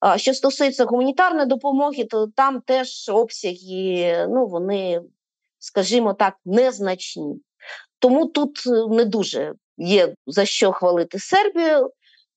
А 0.00 0.18
що 0.18 0.34
стосується 0.34 0.84
гуманітарної 0.84 1.46
допомоги, 1.46 2.04
то 2.04 2.26
там 2.36 2.60
теж 2.60 3.08
обсяги, 3.08 4.26
ну 4.28 4.46
вони, 4.46 5.02
скажімо 5.58 6.14
так, 6.14 6.34
незначні. 6.44 7.34
Тому 7.98 8.26
тут 8.26 8.62
е, 8.66 8.86
не 8.94 9.04
дуже 9.04 9.54
є 9.76 10.14
за 10.26 10.44
що 10.44 10.72
хвалити 10.72 11.18
Сербію. 11.18 11.90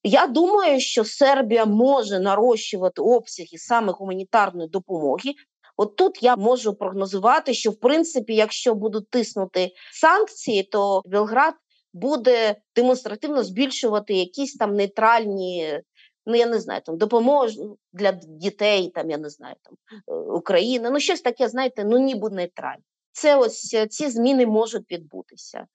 Я 0.07 0.27
думаю, 0.27 0.79
що 0.79 1.05
Сербія 1.05 1.65
може 1.65 2.19
нарощувати 2.19 3.01
обсяги 3.01 3.57
саме 3.57 3.93
гуманітарної 3.93 4.69
допомоги. 4.69 5.33
От 5.77 5.95
тут 5.95 6.23
я 6.23 6.35
можу 6.35 6.73
прогнозувати, 6.73 7.53
що 7.53 7.71
в 7.71 7.79
принципі, 7.79 8.35
якщо 8.35 8.75
будуть 8.75 9.09
тиснути 9.09 9.71
санкції, 9.93 10.63
то 10.63 11.01
Белград 11.05 11.53
буде 11.93 12.55
демонстративно 12.75 13.43
збільшувати 13.43 14.13
якісь 14.13 14.55
там 14.55 14.75
нейтральні. 14.75 15.81
Ну, 16.25 16.35
я 16.35 16.45
не 16.45 16.59
знаю, 16.59 16.81
там 16.85 16.97
допомогу 16.97 17.47
для 17.93 18.11
дітей, 18.11 18.91
там 18.95 19.09
я 19.09 19.17
не 19.17 19.29
знаю, 19.29 19.55
там 19.63 19.75
е, 20.07 20.19
України. 20.31 20.89
Ну, 20.89 20.99
щось 20.99 21.21
таке, 21.21 21.47
знаєте, 21.47 21.83
ну 21.83 21.97
ніби 21.97 22.29
нейтральне. 22.29 22.83
Це 23.11 23.35
ось 23.35 23.75
ці 23.89 24.09
зміни 24.09 24.45
можуть 24.45 24.91
відбутися. 24.91 25.67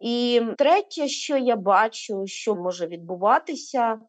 І 0.00 0.42
третє, 0.58 1.08
що 1.08 1.36
я 1.36 1.56
бачу, 1.56 2.22
що 2.26 2.54
може 2.54 2.86
відбуватися, 2.86 4.00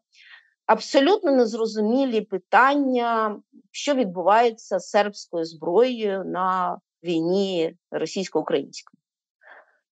абсолютно 0.66 1.32
незрозумілі 1.32 2.20
питання, 2.20 3.40
що 3.70 3.94
відбувається 3.94 4.78
з 4.78 4.88
сербською 4.88 5.44
зброєю 5.44 6.24
на 6.24 6.78
війні 7.04 7.76
російсько-української. 7.90 9.02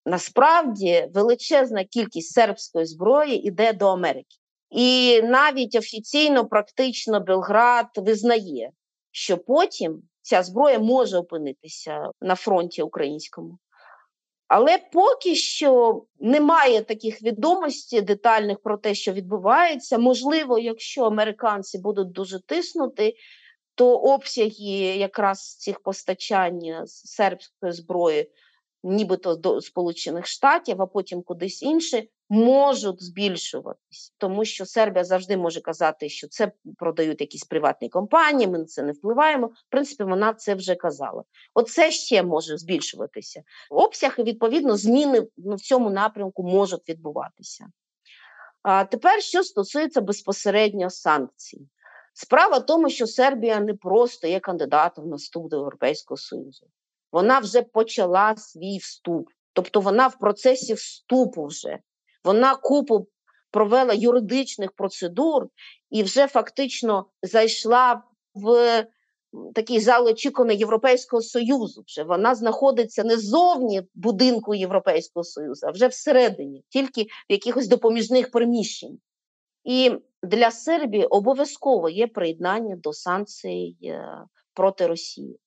Насправді 0.07 1.09
величезна 1.15 1.85
кількість 1.85 2.33
сербської 2.33 2.87
зброї 2.87 3.47
йде 3.47 3.73
до 3.73 3.89
Америки. 3.89 4.37
І 4.71 5.21
навіть 5.23 5.75
офіційно, 5.75 6.47
практично, 6.47 7.21
Белград 7.21 7.87
визнає, 7.97 8.71
що 9.11 9.39
потім 9.39 10.03
ця 10.23 10.43
зброя 10.43 10.79
може 10.79 11.19
опинитися 11.19 12.11
на 12.21 12.35
фронті 12.35 12.83
українському. 12.83 13.59
Але 14.51 14.79
поки 14.93 15.35
що 15.35 16.03
немає 16.21 16.83
таких 16.83 17.23
відомостей 17.23 18.01
детальних 18.01 18.59
про 18.63 18.79
те, 18.79 18.95
що 18.95 19.13
відбувається. 19.13 19.99
Можливо, 19.99 20.59
якщо 20.59 21.05
американці 21.05 21.79
будуть 21.79 22.13
дуже 22.13 22.41
тиснути, 22.41 23.15
то 23.75 23.97
обсяги 23.97 24.97
якраз 24.97 25.57
цих 25.57 25.81
постачань 25.81 26.87
сербської 26.87 27.73
зброї 27.73 28.31
нібито 28.83 29.35
до 29.35 29.61
Сполучених 29.61 30.27
Штатів, 30.27 30.83
а 30.83 30.87
потім 30.87 31.23
кудись 31.23 31.63
інше, 31.63 32.03
можуть 32.31 33.03
збільшуватись, 33.03 34.15
тому 34.19 34.45
що 34.45 34.67
Сербія 34.67 35.05
завжди 35.05 35.37
може 35.37 35.61
казати, 35.61 36.09
що 36.09 36.29
це 36.29 36.53
продають 36.77 37.21
якісь 37.21 37.45
приватні 37.45 37.89
компанії. 37.89 38.49
Ми 38.49 38.59
на 38.59 38.65
це 38.65 38.83
не 38.83 38.93
впливаємо. 38.93 39.47
В 39.47 39.71
принципі, 39.71 40.05
вона 40.05 40.35
це 40.35 40.55
вже 40.55 40.75
казала. 40.75 41.25
Оце 41.55 41.91
ще 41.91 42.23
може 42.23 42.59
збільшуватися. 42.59 43.43
Обсяги 43.71 44.25
відповідно 44.25 44.77
зміни 44.77 45.27
в 45.37 45.61
цьому 45.61 45.91
напрямку 45.91 46.43
можуть 46.43 46.89
відбуватися. 46.89 47.67
А 48.63 48.85
тепер, 48.85 49.23
що 49.23 49.43
стосується 49.43 50.01
безпосередньо 50.01 50.91
санкцій, 50.91 51.69
справа 52.15 52.59
в 52.59 52.67
тому, 52.67 52.91
що 52.91 53.07
Сербія 53.07 53.61
не 53.61 53.75
просто 53.75 54.27
є 54.27 54.41
кандидатом 54.41 55.09
на 55.09 55.17
вступ 55.17 55.51
до 55.51 55.57
Європейського 55.57 56.19
Союзу 56.19 56.67
вона 57.13 57.39
вже 57.39 57.63
почала 57.63 58.37
свій 58.37 58.79
вступ. 58.79 59.29
Тобто 59.53 59.81
вона 59.81 60.07
в 60.07 60.19
процесі 60.19 60.75
вступу 60.75 61.45
вже. 61.45 61.79
Вона 62.25 62.57
купу 62.57 63.07
провела 63.51 63.95
юридичних 63.95 64.73
процедур 64.73 65.49
і 65.91 66.03
вже 66.03 66.27
фактично 66.27 67.07
зайшла 67.23 68.03
в 68.35 68.87
такий 69.55 69.81
зал 69.81 70.07
очікуваний 70.07 70.59
Європейського 70.59 71.23
Союзу. 71.23 71.85
Вже 71.87 72.03
Вона 72.03 72.35
знаходиться 72.35 73.05
не 73.05 73.17
зовні 73.17 73.83
будинку 73.95 74.55
Європейського 74.55 75.25
Союзу, 75.25 75.67
а 75.67 75.71
вже 75.71 75.87
всередині, 75.87 76.65
тільки 76.69 77.03
в 77.03 77.07
якихось 77.29 77.69
допоміжних 77.69 78.31
приміщень. 78.31 78.99
І 79.65 79.93
для 80.23 80.51
Сербії 80.51 81.05
обов'язково 81.05 81.89
є 81.89 82.07
приєднання 82.07 82.77
до 82.77 82.93
санкцій 82.93 83.77
е, 83.85 84.05
проти 84.55 84.87
Росії 84.87 85.41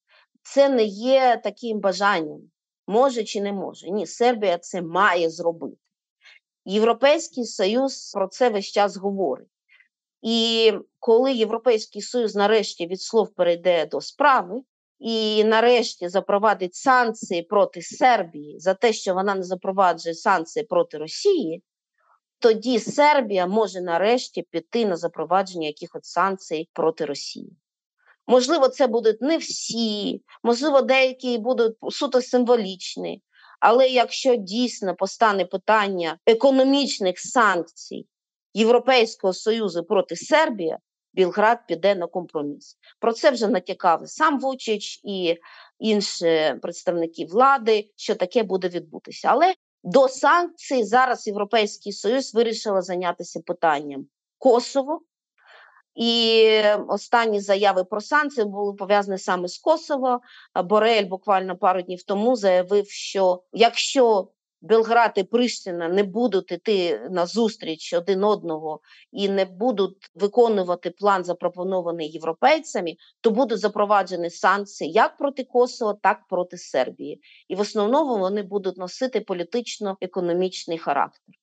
це 0.44 0.70
не 0.70 0.84
є 0.84 1.42
таким 1.44 1.80
бажанням, 1.80 2.42
може 2.88 3.24
чи 3.24 3.42
не 3.42 3.54
може. 3.54 3.90
Ні, 3.90 4.08
Сербія 4.08 4.58
це 4.58 4.82
має 4.82 5.30
зробити. 5.30 5.78
Європейський 6.66 7.46
Союз 7.46 8.12
про 8.14 8.28
це 8.28 8.50
весь 8.50 8.66
час 8.66 8.98
говорить. 8.98 9.48
І 10.22 10.74
коли 11.00 11.34
Європейський 11.34 12.02
Союз 12.02 12.36
нарешті 12.36 12.88
від 12.88 13.02
слов 13.02 13.34
перейде 13.34 13.86
до 13.86 14.02
справи, 14.02 14.62
і 15.00 15.44
нарешті 15.44 16.10
запровадить 16.10 16.76
санкції 16.76 17.42
проти 17.42 17.82
Сербії 17.82 18.60
за 18.60 18.74
те, 18.74 18.94
що 18.94 19.14
вона 19.14 19.36
не 19.36 19.44
запроваджує 19.44 20.16
санкції 20.16 20.66
проти 20.66 20.98
Росії, 20.98 21.64
тоді 22.40 22.80
Сербія 22.80 23.48
може 23.48 23.82
нарешті 23.82 24.42
піти 24.42 24.86
на 24.86 24.98
запровадження 24.98 25.68
якихось 25.68 26.06
санкцій 26.06 26.70
проти 26.74 27.06
Росії. 27.06 27.54
Можливо, 28.28 28.68
це 28.68 28.88
будуть 28.88 29.22
не 29.22 29.38
всі, 29.38 30.22
можливо, 30.44 30.82
деякі 30.82 31.38
будуть 31.38 31.76
суто 31.90 32.22
символічні. 32.22 33.22
Але 33.66 33.88
якщо 33.88 34.36
дійсно 34.36 34.96
постане 34.96 35.46
питання 35.46 36.18
економічних 36.26 37.20
санкцій 37.20 38.08
Європейського 38.54 39.34
Союзу 39.34 39.84
проти 39.84 40.16
Сербії, 40.16 40.78
Білград 41.14 41.60
піде 41.68 41.96
на 41.96 42.08
компроміс. 42.08 42.78
Про 43.00 43.14
це 43.14 43.32
вже 43.32 43.48
натякав 43.48 44.02
сам 44.10 44.40
Вучич 44.40 45.02
і 45.04 45.38
інші 45.80 46.56
представники 46.62 47.26
влади, 47.26 47.90
що 47.96 48.16
таке 48.16 48.44
буде 48.44 48.70
відбутися. 48.70 49.28
Але 49.32 49.54
до 49.84 50.08
санкцій 50.08 50.84
зараз 50.84 51.28
Європейський 51.28 51.94
Союз 51.94 52.34
вирішила 52.34 52.82
зайнятися 52.82 53.40
питанням 53.40 54.06
Косово. 54.38 55.02
І 55.96 56.62
останні 56.88 57.40
заяви 57.40 57.84
про 57.84 58.02
санкції 58.02 58.46
були 58.46 58.74
пов'язані 58.74 59.18
саме 59.18 59.48
з 59.48 59.58
Косово. 59.58 60.22
Борель 60.64 61.06
буквально 61.06 61.58
пару 61.58 61.82
днів 61.82 62.04
тому 62.04 62.36
заявив, 62.36 62.90
що 62.90 63.44
якщо 63.54 64.28
Белград 64.64 65.12
і 65.16 65.24
Приштина 65.24 65.88
не 65.88 66.04
будуть 66.04 66.52
іти 66.52 67.08
на 67.12 67.26
зустріч 67.26 67.94
один 67.94 68.24
одного 68.24 68.80
і 69.12 69.30
не 69.30 69.46
будуть 69.46 70.12
виконувати 70.16 70.90
план, 70.90 71.24
запропонований 71.24 72.12
європейцями, 72.12 72.96
то 73.22 73.32
будуть 73.32 73.60
запроваджені 73.60 74.30
санкції 74.30 74.92
як 74.92 75.18
проти 75.18 75.44
Косово, 75.44 75.94
так 75.94 76.20
і 76.26 76.30
проти 76.30 76.58
Сербії. 76.58 77.22
І 77.48 77.56
в 77.56 77.60
основному 77.60 78.18
вони 78.18 78.44
будуть 78.44 78.78
носити 78.78 79.22
політично-економічний 79.22 80.78
характер. 80.78 81.36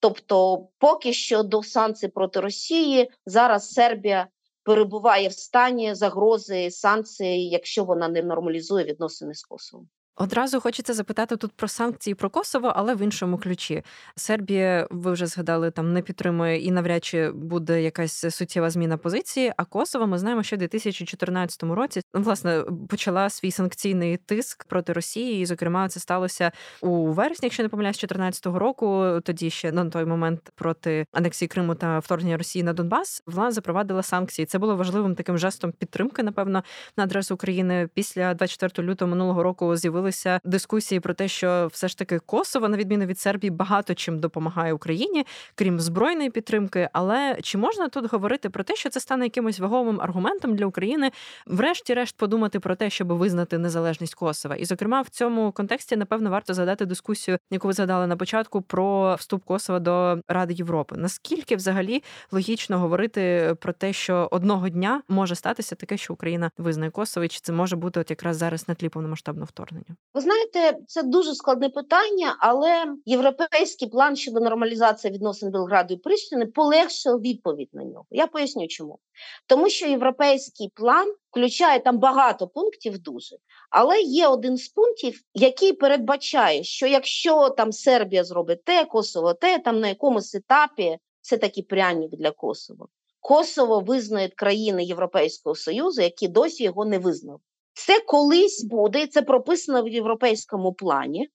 Тобто, 0.00 0.66
поки 0.78 1.12
що 1.12 1.42
до 1.42 1.62
санкцій 1.62 2.08
проти 2.08 2.40
Росії 2.40 3.10
зараз 3.26 3.72
Сербія 3.72 4.28
перебуває 4.62 5.28
в 5.28 5.32
стані 5.32 5.94
загрози 5.94 6.70
санкцій, 6.70 7.48
якщо 7.52 7.84
вона 7.84 8.08
не 8.08 8.22
нормалізує 8.22 8.84
відносини 8.84 9.34
з 9.34 9.42
Косовом. 9.42 9.88
Одразу 10.20 10.60
хочеться 10.60 10.94
запитати 10.94 11.36
тут 11.36 11.52
про 11.52 11.68
санкції 11.68 12.14
про 12.14 12.30
Косово, 12.30 12.72
але 12.76 12.94
в 12.94 13.02
іншому 13.02 13.38
ключі. 13.38 13.82
Сербія, 14.16 14.88
ви 14.90 15.12
вже 15.12 15.26
згадали, 15.26 15.70
там 15.70 15.92
не 15.92 16.02
підтримує 16.02 16.60
і 16.60 16.70
навряд 16.70 17.04
чи 17.04 17.30
буде 17.30 17.82
якась 17.82 18.36
суттєва 18.36 18.70
зміна 18.70 18.96
позиції. 18.96 19.52
А 19.56 19.64
Косово 19.64 20.06
ми 20.06 20.18
знаємо, 20.18 20.42
що 20.42 20.56
в 20.56 20.58
2014 20.58 21.62
році 21.62 22.00
ну, 22.14 22.22
власне 22.22 22.64
почала 22.88 23.30
свій 23.30 23.50
санкційний 23.50 24.16
тиск 24.16 24.64
проти 24.64 24.92
Росії. 24.92 25.42
І, 25.42 25.46
зокрема, 25.46 25.88
це 25.88 26.00
сталося 26.00 26.52
у 26.80 27.06
вересні, 27.06 27.46
якщо 27.46 27.62
не 27.62 27.68
помиляюсь, 27.68 27.96
2014 27.96 28.46
року. 28.46 29.04
Тоді 29.24 29.50
ще 29.50 29.72
на 29.72 29.84
той 29.84 30.04
момент 30.04 30.50
проти 30.54 31.06
анексії 31.12 31.48
Криму 31.48 31.74
та 31.74 31.98
вторгнення 31.98 32.36
Росії 32.36 32.62
на 32.62 32.72
Донбас 32.72 33.22
влада 33.26 33.50
запровадила 33.50 34.02
санкції. 34.02 34.46
Це 34.46 34.58
було 34.58 34.76
важливим 34.76 35.14
таким 35.14 35.38
жестом 35.38 35.72
підтримки, 35.72 36.22
напевно, 36.22 36.62
на 36.96 37.04
адресу 37.04 37.34
України. 37.34 37.88
Після 37.94 38.34
24 38.34 38.88
лютого 38.88 39.10
минулого 39.10 39.42
року 39.42 39.76
з'явили 39.76 40.07
з'явилися 40.12 40.40
дискусії 40.44 41.00
про 41.00 41.14
те, 41.14 41.28
що 41.28 41.68
все 41.72 41.88
ж 41.88 41.98
таки 41.98 42.18
Косово, 42.18 42.68
на 42.68 42.76
відміну 42.76 43.06
від 43.06 43.18
Сербії, 43.18 43.50
багато 43.50 43.94
чим 43.94 44.18
допомагає 44.18 44.72
Україні, 44.72 45.26
крім 45.54 45.80
збройної 45.80 46.30
підтримки. 46.30 46.88
Але 46.92 47.38
чи 47.42 47.58
можна 47.58 47.88
тут 47.88 48.12
говорити 48.12 48.50
про 48.50 48.64
те, 48.64 48.74
що 48.74 48.90
це 48.90 49.00
стане 49.00 49.24
якимось 49.24 49.58
ваговим 49.58 50.00
аргументом 50.00 50.56
для 50.56 50.66
України, 50.66 51.10
врешті-решт 51.46 52.16
подумати 52.16 52.60
про 52.60 52.76
те, 52.76 52.90
щоб 52.90 53.12
визнати 53.12 53.58
незалежність 53.58 54.14
Косова? 54.14 54.56
І, 54.56 54.64
зокрема, 54.64 55.02
в 55.02 55.08
цьому 55.08 55.52
контексті, 55.52 55.96
напевно, 55.96 56.30
варто 56.30 56.54
задати 56.54 56.86
дискусію, 56.86 57.38
яку 57.50 57.68
ви 57.68 57.72
згадали 57.72 58.06
на 58.06 58.16
початку, 58.16 58.62
про 58.62 59.14
вступ 59.14 59.44
Косова 59.44 59.78
до 59.78 60.18
Ради 60.28 60.54
Європи. 60.54 60.96
Наскільки 60.98 61.56
взагалі 61.56 62.02
логічно 62.32 62.78
говорити 62.78 63.54
про 63.60 63.72
те, 63.72 63.92
що 63.92 64.28
одного 64.30 64.68
дня 64.68 65.02
може 65.08 65.34
статися 65.34 65.74
таке, 65.74 65.96
що 65.96 66.12
Україна 66.12 66.50
визнає 66.58 66.90
Косово, 66.90 67.24
і 67.24 67.28
чи 67.28 67.40
це 67.40 67.52
може 67.52 67.76
бути 67.76 68.00
от 68.00 68.10
якраз 68.10 68.36
зараз 68.36 68.68
на 68.68 68.74
тлі 68.74 68.88
повномасштабного 68.88 69.46
вторгнення? 69.46 69.97
Ви 70.14 70.20
знаєте, 70.20 70.78
це 70.86 71.02
дуже 71.02 71.34
складне 71.34 71.68
питання, 71.68 72.36
але 72.40 72.86
європейський 73.04 73.88
план 73.88 74.16
щодо 74.16 74.40
нормалізації 74.40 75.12
відносин 75.12 75.50
Белграду 75.50 75.94
і 75.94 75.96
Прищини 75.96 76.46
полегшив 76.46 77.20
відповідь 77.20 77.68
на 77.72 77.84
нього. 77.84 78.06
Я 78.10 78.26
поясню, 78.26 78.66
чому 78.66 78.98
тому, 79.46 79.68
що 79.68 79.86
європейський 79.86 80.72
план 80.74 81.14
включає 81.30 81.80
там 81.80 81.98
багато 81.98 82.48
пунктів, 82.48 82.98
дуже 82.98 83.36
але 83.70 84.00
є 84.00 84.28
один 84.28 84.56
з 84.56 84.68
пунктів, 84.68 85.22
який 85.34 85.72
передбачає, 85.72 86.64
що 86.64 86.86
якщо 86.86 87.50
там 87.50 87.72
Сербія 87.72 88.24
зробить 88.24 88.64
те, 88.64 88.84
Косово 88.84 89.34
те, 89.34 89.58
там 89.58 89.80
на 89.80 89.88
якомусь 89.88 90.34
етапі 90.34 90.98
це 91.20 91.38
такий 91.38 91.62
пряник 91.62 92.10
для 92.10 92.30
Косово. 92.30 92.88
Косово 93.20 93.80
визнають 93.80 94.34
країни 94.34 94.84
Європейського 94.84 95.54
Союзу, 95.56 96.02
які 96.02 96.28
досі 96.28 96.64
його 96.64 96.84
не 96.84 96.98
визнали. 96.98 97.38
Це 97.86 98.00
колись 98.00 98.64
буде, 98.64 99.06
це 99.06 99.22
прописано 99.22 99.82
в 99.82 99.88
європейському 99.88 100.72
плані, 100.72 101.28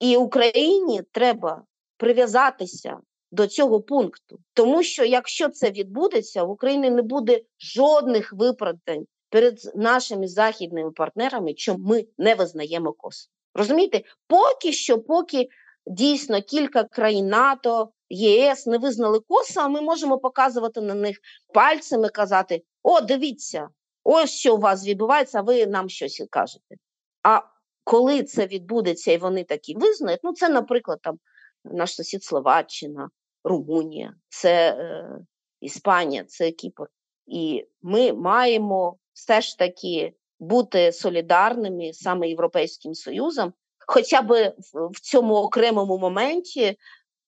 і 0.00 0.16
Україні 0.16 1.02
треба 1.12 1.62
прив'язатися 1.96 2.98
до 3.30 3.46
цього 3.46 3.80
пункту. 3.80 4.38
Тому 4.54 4.82
що 4.82 5.04
якщо 5.04 5.48
це 5.48 5.70
відбудеться, 5.70 6.44
в 6.44 6.50
Україні 6.50 6.90
не 6.90 7.02
буде 7.02 7.40
жодних 7.58 8.32
виправдань 8.32 9.06
перед 9.30 9.58
нашими 9.74 10.28
західними 10.28 10.90
партнерами, 10.90 11.54
що 11.56 11.78
ми 11.78 12.06
не 12.18 12.34
визнаємо 12.34 12.92
Косово. 12.92 13.32
Розумієте, 13.54 14.02
поки 14.26 14.72
що, 14.72 14.98
поки 14.98 15.48
дійсно 15.86 16.42
кілька 16.42 16.84
країн 16.84 17.26
НАТО, 17.26 17.90
ЄС 18.08 18.66
не 18.66 18.78
визнали 18.78 19.20
Косово, 19.28 19.68
ми 19.68 19.80
можемо 19.80 20.18
показувати 20.18 20.80
на 20.80 20.94
них 20.94 21.18
пальцями, 21.54 22.08
казати: 22.08 22.62
О, 22.82 23.00
дивіться, 23.00 23.68
ось 24.04 24.30
що 24.30 24.56
у 24.56 24.60
вас 24.60 24.86
відбувається, 24.86 25.38
а 25.38 25.42
ви 25.42 25.66
нам 25.66 25.88
щось 25.88 26.22
кажете. 26.30 26.76
А 27.22 27.40
коли 27.84 28.22
це 28.22 28.46
відбудеться 28.46 29.12
і 29.12 29.18
вони 29.18 29.44
такі 29.44 29.74
визнають, 29.74 30.20
ну 30.22 30.32
це, 30.32 30.48
наприклад, 30.48 30.98
там 31.02 31.18
наш 31.64 31.94
сусід 31.94 32.24
Словаччина, 32.24 33.10
Румунія, 33.44 34.14
це 34.28 34.70
е, 34.70 35.18
Іспанія, 35.60 36.24
це 36.24 36.50
Кіпр. 36.50 36.86
І 37.26 37.66
ми 37.82 38.12
маємо 38.12 38.98
все 39.12 39.40
ж 39.40 39.58
таки 39.58 40.12
бути 40.40 40.92
солідарними 40.92 41.92
саме 41.92 42.28
Європейським 42.28 42.94
Союзом, 42.94 43.52
хоча 43.86 44.22
б 44.22 44.54
в 44.72 45.00
цьому 45.00 45.34
окремому 45.34 45.98
моменті, 45.98 46.76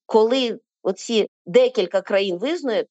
коли 0.06 0.60
оці 0.82 1.28
декілька 1.46 2.02
країн 2.02 2.38
визнають, 2.38 2.88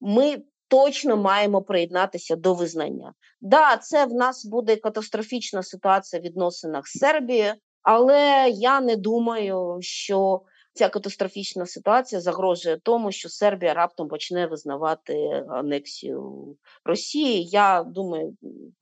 ми 0.00 0.42
точно 0.72 1.16
маємо 1.16 1.62
приєднатися 1.62 2.36
до 2.36 2.54
визнання. 2.54 3.12
Да, 3.40 3.76
це 3.76 4.06
в 4.06 4.14
нас 4.14 4.46
буде 4.46 4.76
катастрофічна 4.76 5.62
ситуація 5.62 6.22
в 6.22 6.24
відносинах 6.24 6.88
з 6.88 6.98
Сербією, 6.98 7.52
але 7.82 8.50
я 8.50 8.80
не 8.80 8.96
думаю, 8.96 9.78
що 9.80 10.42
ця 10.74 10.88
катастрофічна 10.88 11.66
ситуація 11.66 12.20
загрожує 12.20 12.78
тому, 12.82 13.12
що 13.12 13.28
Сербія 13.28 13.74
раптом 13.74 14.08
почне 14.08 14.46
визнавати 14.46 15.44
анексію 15.48 16.46
Росії. 16.84 17.44
Я 17.44 17.82
думаю, 17.82 18.36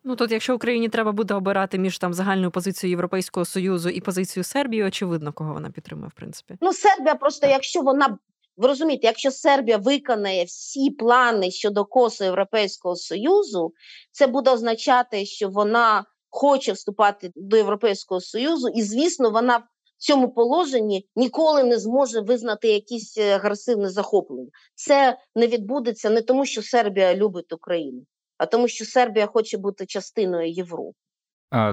ну 0.04 0.16
тут, 0.16 0.32
якщо 0.32 0.54
Україні 0.54 0.88
треба 0.88 1.12
буде 1.12 1.34
обирати 1.34 1.78
між 1.78 1.98
там 1.98 2.14
загальною 2.14 2.50
позицією 2.50 2.92
Європейського 2.92 3.44
союзу 3.44 3.88
і 3.88 4.00
позицією 4.00 4.44
Сербії, 4.44 4.84
очевидно, 4.84 5.32
кого 5.32 5.54
вона 5.54 5.70
підтримує, 5.70 6.08
в 6.08 6.14
принципі. 6.14 6.56
Ну 6.60 6.72
Сербія, 6.72 7.14
просто 7.14 7.46
якщо 7.46 7.80
вона. 7.80 8.18
Ви 8.60 8.68
розумієте, 8.68 9.06
якщо 9.06 9.30
Сербія 9.30 9.76
виконає 9.76 10.44
всі 10.44 10.90
плани 10.90 11.50
щодо 11.50 11.84
косу 11.84 12.24
Європейського 12.24 12.96
Союзу, 12.96 13.72
це 14.12 14.26
буде 14.26 14.50
означати, 14.50 15.26
що 15.26 15.48
вона 15.48 16.04
хоче 16.30 16.72
вступати 16.72 17.32
до 17.36 17.56
Європейського 17.56 18.20
Союзу, 18.20 18.68
і 18.68 18.82
звісно, 18.82 19.30
вона 19.30 19.56
в 19.56 19.64
цьому 19.98 20.32
положенні 20.32 21.08
ніколи 21.16 21.64
не 21.64 21.78
зможе 21.78 22.20
визнати 22.20 22.68
якісь 22.68 23.18
е, 23.18 23.36
агресивне 23.36 23.88
захоплення. 23.90 24.50
Це 24.74 25.18
не 25.34 25.46
відбудеться 25.46 26.10
не 26.10 26.22
тому, 26.22 26.46
що 26.46 26.62
Сербія 26.62 27.14
любить 27.14 27.52
Україну, 27.52 28.02
а 28.38 28.46
тому, 28.46 28.68
що 28.68 28.84
Сербія 28.84 29.26
хоче 29.26 29.58
бути 29.58 29.86
частиною 29.86 30.50
Європи. 30.50 30.98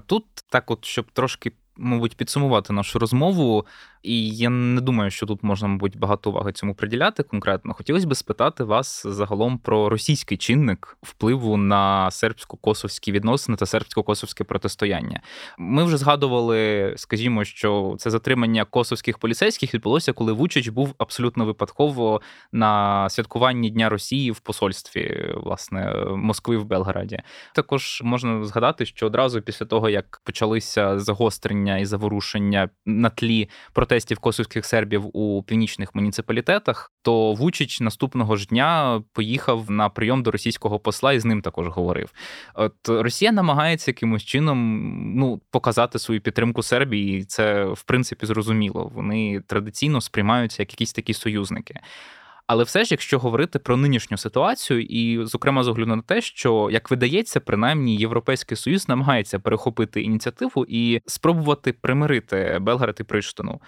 Тут 0.06 0.26
так, 0.50 0.72
от 0.72 0.86
щоб 0.86 1.12
трошки 1.12 1.52
мабуть, 1.78 2.18
підсумувати 2.18 2.74
нашу 2.74 3.00
розмову, 3.00 3.66
і 4.08 4.30
я 4.30 4.49
не 4.49 4.82
думаю, 4.82 5.12
що 5.12 5.26
тут 5.26 5.43
можна, 5.43 5.68
мабуть, 5.68 5.97
багато 5.97 6.30
уваги 6.30 6.51
цьому 6.51 6.76
приділяти 6.76 7.24
конкретно. 7.24 7.74
Хотілося 7.74 8.08
б 8.08 8.16
спитати 8.16 8.64
вас 8.64 9.08
загалом 9.08 9.58
про 9.58 9.89
російський 9.89 10.38
чинник 10.38 10.97
впливу 11.01 11.58
на 11.58 12.10
сербсько-косовські 12.10 13.12
відносини 13.12 13.58
та 13.58 13.66
сербсько-косовське 13.66 14.43
протистояння. 14.43 15.22
Ми 15.58 15.84
вже 15.84 15.97
згадували, 15.97 16.93
скажімо, 16.97 17.43
що 17.43 17.95
це 17.99 18.10
затримання 18.10 18.66
косовських 18.66 19.18
поліцейських 19.18 19.74
відбулося, 19.74 20.14
коли 20.14 20.34
Вучич 20.34 20.68
був 20.68 20.93
абсолютно 20.97 21.45
випадково 21.45 22.22
на 22.51 23.10
святкуванні 23.10 23.70
Дня 23.70 23.89
Росії 23.89 24.32
в 24.32 24.39
посольстві 24.39 25.34
власне 25.43 25.93
Москви 26.16 26.58
в 26.58 26.66
Белграді. 26.66 27.20
Також 27.55 28.01
можна 28.03 28.43
згадати, 28.43 28.86
що 28.86 29.05
одразу 29.05 29.41
після 29.41 29.66
того 29.66 29.89
як 29.89 30.22
почалися 30.24 30.99
загострення 30.99 31.78
і 31.78 31.86
заворушення 31.86 32.70
на 32.86 33.10
тлі 33.10 33.49
протестів 33.98 34.20
косовських 34.20 34.66
сербів 34.66 35.18
у 35.18 35.43
північних 35.43 35.95
муніципалітетах, 35.95 36.91
то 37.02 37.34
Вучич 37.34 37.82
наступного 37.82 38.36
ж 38.36 38.48
дня 38.48 39.02
поїхав 39.14 39.72
на 39.72 39.89
прийом 39.89 40.24
до 40.24 40.32
російського 40.32 40.80
посла 40.80 41.14
і 41.14 41.20
з 41.20 41.26
ним 41.26 41.41
також 41.41 41.68
говорив. 41.68 42.12
От 42.54 42.74
Росія 42.88 43.32
намагається 43.32 43.91
якимось 43.91 44.24
чином 44.24 44.58
ну 45.16 45.41
показати 45.52 46.00
свою 46.00 46.22
підтримку 46.22 46.64
Сербії, 46.64 47.20
і 47.20 47.24
це 47.24 47.66
в 47.66 47.84
принципі 47.84 48.26
зрозуміло. 48.26 48.91
Вони 48.95 49.41
традиційно 49.48 50.02
сприймаються 50.02 50.62
як 50.62 50.72
якісь 50.72 50.93
такі 50.93 51.14
союзники. 51.14 51.80
Але 52.48 52.64
все 52.64 52.84
ж, 52.84 52.93
якщо 52.93 53.20
говорити 53.20 53.60
про 53.60 53.78
нинішню 53.78 54.18
ситуацію, 54.18 54.82
і, 54.82 55.26
зокрема, 55.26 55.64
з 55.64 55.68
огляду 55.68 55.95
на 55.95 56.02
те, 56.02 56.22
що 56.22 56.70
як 56.72 56.91
видається, 56.91 57.39
принаймні 57.39 57.95
Європейський 57.95 58.58
Союз 58.58 58.89
намагається 58.89 59.39
перехопити 59.39 60.02
ініціативу 60.02 60.66
і 60.70 61.02
спробувати 61.06 61.74
примирити 61.74 62.58
Белград 62.62 62.98
і 63.00 63.04
Приштину. 63.04 63.62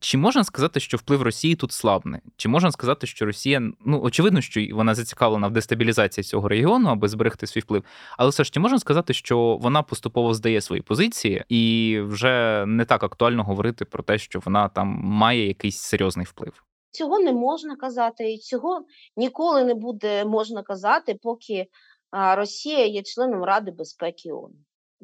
Чи 0.00 0.18
можна 0.18 0.44
сказати, 0.44 0.80
що 0.80 0.96
вплив 0.96 1.22
Росії 1.22 1.54
тут 1.54 1.72
слабне? 1.72 2.20
Чи 2.36 2.48
можна 2.48 2.70
сказати, 2.70 3.06
що 3.06 3.26
Росія, 3.26 3.62
ну 3.86 4.00
очевидно, 4.02 4.40
що 4.40 4.66
вона 4.72 4.94
зацікавлена 4.94 5.46
в 5.48 5.50
дестабілізації 5.50 6.24
цього 6.24 6.48
регіону, 6.48 6.88
аби 6.88 7.08
зберегти 7.08 7.46
свій 7.46 7.60
вплив, 7.60 7.84
але 8.18 8.30
все 8.30 8.44
ж 8.44 8.50
чи 8.50 8.60
можна 8.60 8.78
сказати, 8.78 9.14
що 9.14 9.58
вона 9.60 9.82
поступово 9.82 10.34
здає 10.34 10.60
свої 10.60 10.82
позиції, 10.82 11.44
і 11.48 11.96
вже 12.00 12.64
не 12.66 12.84
так 12.84 13.02
актуально 13.02 13.44
говорити 13.44 13.84
про 13.84 14.02
те, 14.02 14.18
що 14.18 14.40
вона 14.44 14.68
там 14.68 14.88
має 15.02 15.46
якийсь 15.46 15.78
серйозний 15.78 16.26
вплив? 16.26 16.67
Цього 16.90 17.18
не 17.18 17.32
можна 17.32 17.76
казати, 17.76 18.32
і 18.32 18.38
цього 18.38 18.84
ніколи 19.16 19.64
не 19.64 19.74
буде 19.74 20.24
можна 20.24 20.62
казати, 20.62 21.18
поки 21.22 21.66
Росія 22.12 22.86
є 22.86 23.02
членом 23.02 23.44
Ради 23.44 23.70
безпеки 23.70 24.32
ООН. 24.32 24.52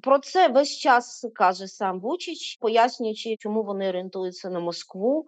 Про 0.02 0.18
це 0.18 0.48
весь 0.48 0.76
час 0.78 1.26
каже 1.34 1.68
сам 1.68 2.00
Вучич, 2.00 2.58
пояснюючи, 2.60 3.36
чому 3.38 3.62
вони 3.62 3.88
орієнтуються 3.88 4.50
на 4.50 4.60
Москву. 4.60 5.26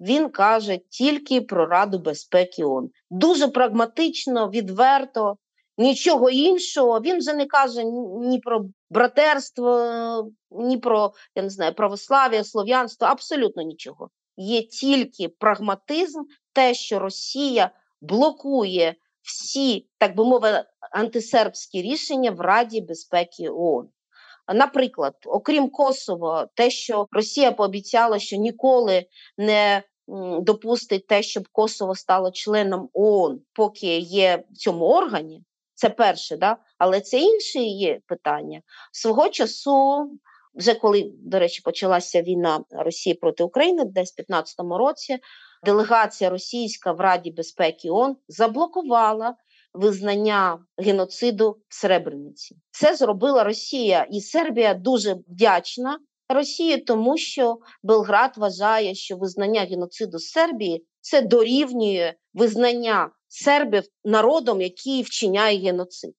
Він 0.00 0.28
каже 0.28 0.78
тільки 0.88 1.40
про 1.40 1.66
Раду 1.66 1.98
безпеки 1.98 2.64
ООН. 2.64 2.90
Дуже 3.10 3.48
прагматично, 3.48 4.50
відверто, 4.50 5.36
нічого 5.78 6.30
іншого. 6.30 7.00
Він 7.00 7.18
вже 7.18 7.34
не 7.34 7.46
каже 7.46 7.84
ні 8.20 8.38
про 8.38 8.64
братерство, 8.90 10.30
ні 10.50 10.78
про 10.78 11.12
я 11.34 11.42
не 11.42 11.50
знаю, 11.50 11.74
православ'я, 11.74 12.44
слов'янство, 12.44 13.06
абсолютно 13.06 13.62
нічого 13.62 14.10
є 14.38 14.62
тільки 14.62 15.28
прагматизм, 15.28 16.22
те, 16.52 16.74
що 16.74 16.98
Росія 16.98 17.70
блокує 18.00 18.94
всі, 19.22 19.86
так 19.98 20.16
би 20.16 20.24
мовити, 20.24 20.64
антисербські 20.92 21.82
рішення 21.82 22.30
в 22.30 22.40
Раді 22.40 22.80
безпеки 22.80 23.48
ООН. 23.50 23.88
Наприклад, 24.54 25.14
окрім 25.26 25.70
Косово, 25.70 26.46
те, 26.54 26.70
що 26.70 27.06
Росія 27.10 27.52
пообіцяла, 27.52 28.18
що 28.18 28.36
ніколи 28.36 29.06
не 29.38 29.82
допустить 30.40 31.06
те, 31.06 31.22
щоб 31.22 31.48
Косово 31.52 31.94
стало 31.94 32.30
членом 32.30 32.88
ООН, 32.92 33.40
поки 33.52 33.98
є 33.98 34.44
в 34.50 34.56
цьому 34.56 34.84
органі. 34.84 35.42
Це 35.74 35.90
перше, 35.90 36.36
да? 36.36 36.56
але 36.78 37.00
це 37.00 37.20
інше 37.20 37.58
є 37.58 38.00
питання. 38.06 38.62
Свого 38.92 39.28
часу 39.28 40.10
вже 40.54 40.74
коли, 40.74 41.12
до 41.18 41.38
речі, 41.38 41.62
почалася 41.64 42.22
війна 42.22 42.64
Росії 42.70 43.14
проти 43.14 43.44
України, 43.44 43.84
десь 43.84 44.12
в 44.12 44.16
2015 44.16 44.56
році, 44.58 45.18
делегація 45.64 46.30
російська 46.30 46.92
в 46.92 47.00
Раді 47.00 47.30
безпеки 47.30 47.90
ООН 47.90 48.16
заблокувала 48.28 49.34
визнання 49.74 50.58
геноциду 50.78 51.58
в 51.68 51.74
Сребрениці. 51.74 52.56
Це 52.70 52.96
зробила 52.96 53.44
Росія, 53.44 54.06
і 54.10 54.20
Сербія 54.20 54.74
дуже 54.74 55.14
вдячна 55.14 55.98
Росії, 56.28 56.78
тому 56.78 57.18
що 57.18 57.58
Белград 57.82 58.32
вважає, 58.36 58.94
що 58.94 59.16
визнання 59.16 59.60
геноциду 59.60 60.18
Сербії 60.18 60.86
це 61.00 61.22
дорівнює 61.22 62.14
визнання 62.34 63.10
сербів 63.28 63.82
народом, 64.04 64.60
який 64.60 65.02
вчиняє 65.02 65.58
геноцид. 65.58 66.14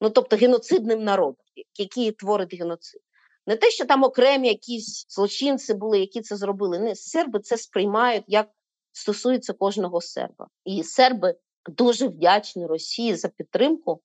Ну 0.00 0.10
тобто 0.10 0.36
геноцидним 0.36 1.04
народом, 1.04 1.44
який 1.78 2.12
творить 2.12 2.54
геноцид. 2.54 3.00
Не 3.48 3.56
те, 3.56 3.70
що 3.70 3.84
там 3.84 4.04
окремі 4.04 4.48
якісь 4.48 5.06
злочинці 5.08 5.74
були, 5.74 5.98
які 5.98 6.20
це 6.20 6.36
зробили. 6.36 6.78
Не 6.78 6.94
серби 6.94 7.40
це 7.40 7.56
сприймають 7.56 8.24
як 8.26 8.48
стосується 8.92 9.52
кожного 9.52 10.00
серба. 10.00 10.48
І 10.64 10.82
серби 10.82 11.34
дуже 11.68 12.08
вдячні 12.08 12.66
Росії 12.66 13.14
за 13.14 13.28
підтримку. 13.28 14.02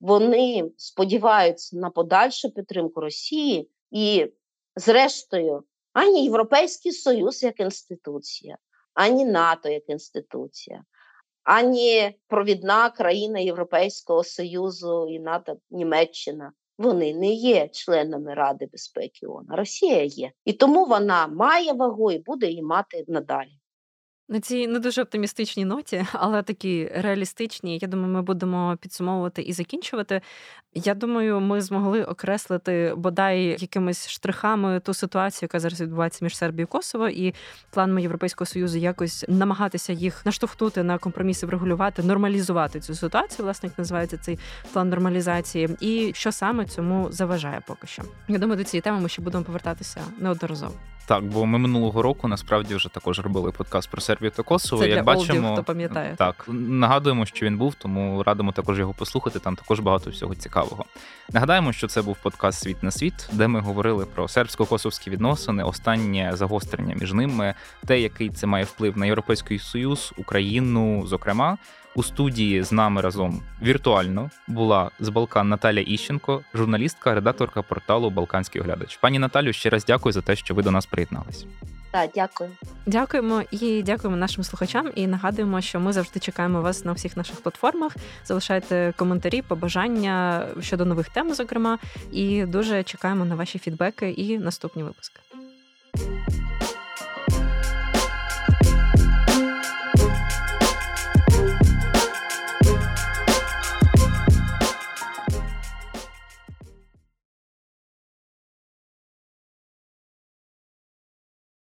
Вони 0.00 0.70
сподіваються 0.76 1.76
на 1.76 1.90
подальшу 1.90 2.50
підтримку 2.50 3.00
Росії 3.00 3.70
і, 3.90 4.26
зрештою, 4.76 5.64
ані 5.92 6.24
Європейський 6.24 6.92
Союз 6.92 7.42
як 7.42 7.60
інституція, 7.60 8.58
ані 8.94 9.24
НАТО 9.24 9.68
як 9.68 9.88
інституція, 9.88 10.84
ані 11.42 12.18
провідна 12.26 12.90
країна 12.90 13.38
Європейського 13.38 14.24
Союзу 14.24 15.08
і 15.10 15.18
НАТО 15.18 15.56
Німеччина. 15.70 16.52
Вони 16.78 17.14
не 17.14 17.32
є 17.32 17.68
членами 17.68 18.34
Ради 18.34 18.68
безпеки 18.72 19.26
ООН, 19.26 19.46
Росія 19.48 20.02
є. 20.02 20.32
І 20.44 20.52
тому 20.52 20.84
вона 20.84 21.26
має 21.26 21.72
вагу 21.72 22.12
і 22.12 22.18
буде 22.18 22.46
її 22.46 22.62
мати 22.62 23.04
надалі. 23.08 23.57
На 24.30 24.40
цій 24.40 24.66
не 24.66 24.78
дуже 24.78 25.02
оптимістичній 25.02 25.64
ноті, 25.64 26.06
але 26.12 26.42
такі 26.42 26.90
реалістичні. 26.94 27.78
Я 27.82 27.88
думаю, 27.88 28.12
ми 28.12 28.22
будемо 28.22 28.76
підсумовувати 28.80 29.42
і 29.42 29.52
закінчувати. 29.52 30.20
Я 30.74 30.94
думаю, 30.94 31.40
ми 31.40 31.60
змогли 31.60 32.04
окреслити 32.04 32.94
бодай 32.96 33.42
якимись 33.42 34.08
штрихами 34.08 34.80
ту 34.80 34.94
ситуацію, 34.94 35.46
яка 35.46 35.60
зараз 35.60 35.80
відбувається 35.80 36.24
між 36.24 36.36
Сербією 36.36 36.64
і 36.64 36.72
Косово, 36.72 37.08
і 37.08 37.34
планами 37.70 38.02
Європейського 38.02 38.46
союзу 38.46 38.78
якось 38.78 39.24
намагатися 39.28 39.92
їх 39.92 40.26
наштовхнути 40.26 40.82
на 40.82 40.98
компроміси, 40.98 41.46
врегулювати, 41.46 42.02
нормалізувати 42.02 42.80
цю 42.80 42.94
ситуацію. 42.94 43.44
Власне, 43.44 43.68
як 43.68 43.78
називається 43.78 44.18
цей 44.18 44.38
план 44.72 44.88
нормалізації, 44.88 45.68
і 45.80 46.12
що 46.14 46.32
саме 46.32 46.64
цьому 46.64 47.12
заважає 47.12 47.62
поки 47.66 47.86
що. 47.86 48.02
Я 48.28 48.38
думаю, 48.38 48.58
до 48.58 48.64
цієї 48.64 48.82
теми 48.82 49.00
ми 49.00 49.08
ще 49.08 49.22
будемо 49.22 49.44
повертатися 49.44 50.00
неодноразово. 50.18 50.74
Так, 51.08 51.24
бо 51.24 51.46
ми 51.46 51.58
минулого 51.58 52.02
року 52.02 52.28
насправді 52.28 52.74
вже 52.74 52.88
також 52.88 53.20
робили 53.20 53.52
подкаст 53.52 53.90
про 53.90 54.00
Сербію 54.00 54.30
та 54.30 54.42
Косово. 54.42 54.82
Це 54.82 54.88
Як 54.88 54.98
для 54.98 55.02
бачимо, 55.02 55.38
олдів, 55.38 55.52
хто 55.52 55.64
пам'ятає. 55.64 56.14
Так, 56.18 56.44
нагадуємо, 56.48 57.26
що 57.26 57.46
він 57.46 57.58
був, 57.58 57.74
тому 57.74 58.22
радимо 58.22 58.52
також 58.52 58.78
його 58.78 58.92
послухати. 58.92 59.38
Там 59.38 59.56
також 59.56 59.80
багато 59.80 60.10
всього 60.10 60.34
цікавого. 60.34 60.84
Нагадаємо, 61.32 61.72
що 61.72 61.86
це 61.86 62.02
був 62.02 62.16
подкаст 62.22 62.60
Світ 62.62 62.82
на 62.82 62.90
світ, 62.90 63.28
де 63.32 63.48
ми 63.48 63.60
говорили 63.60 64.06
про 64.06 64.24
сербсько-косовські 64.24 65.10
відносини, 65.10 65.62
останнє 65.62 66.30
загострення 66.34 66.96
між 67.00 67.12
ними, 67.12 67.54
те, 67.86 68.00
який 68.00 68.30
це 68.30 68.46
має 68.46 68.64
вплив 68.64 68.98
на 68.98 69.06
Європейський 69.06 69.58
Союз, 69.58 70.12
Україну, 70.16 71.06
зокрема. 71.06 71.58
У 71.98 72.02
студії 72.02 72.62
з 72.62 72.72
нами 72.72 73.00
разом 73.00 73.42
віртуально 73.62 74.30
була 74.48 74.90
з 75.00 75.08
Балкан 75.08 75.48
Наталя 75.48 75.80
Іщенко, 75.80 76.42
журналістка, 76.54 77.14
редакторка 77.14 77.62
порталу 77.62 78.10
Балканський 78.10 78.60
оглядач. 78.60 78.96
Пані 78.96 79.18
Наталю, 79.18 79.52
ще 79.52 79.70
раз 79.70 79.84
дякую 79.84 80.12
за 80.12 80.20
те, 80.20 80.36
що 80.36 80.54
ви 80.54 80.62
до 80.62 80.70
нас 80.70 80.86
приєднались. 80.86 81.46
Так, 81.90 82.10
дякую. 82.14 82.50
Дякуємо 82.86 83.42
і 83.50 83.82
дякуємо 83.82 84.16
нашим 84.16 84.44
слухачам. 84.44 84.90
І 84.94 85.06
нагадуємо, 85.06 85.60
що 85.60 85.80
ми 85.80 85.92
завжди 85.92 86.20
чекаємо 86.20 86.62
вас 86.62 86.84
на 86.84 86.92
всіх 86.92 87.16
наших 87.16 87.40
платформах. 87.40 87.96
Залишайте 88.24 88.94
коментарі, 88.96 89.42
побажання 89.42 90.46
щодо 90.60 90.84
нових 90.84 91.08
тем, 91.08 91.34
зокрема, 91.34 91.78
і 92.12 92.44
дуже 92.44 92.82
чекаємо 92.82 93.24
на 93.24 93.34
ваші 93.34 93.58
фідбеки 93.58 94.10
і 94.10 94.38
наступні 94.38 94.82
випуски. 94.82 95.20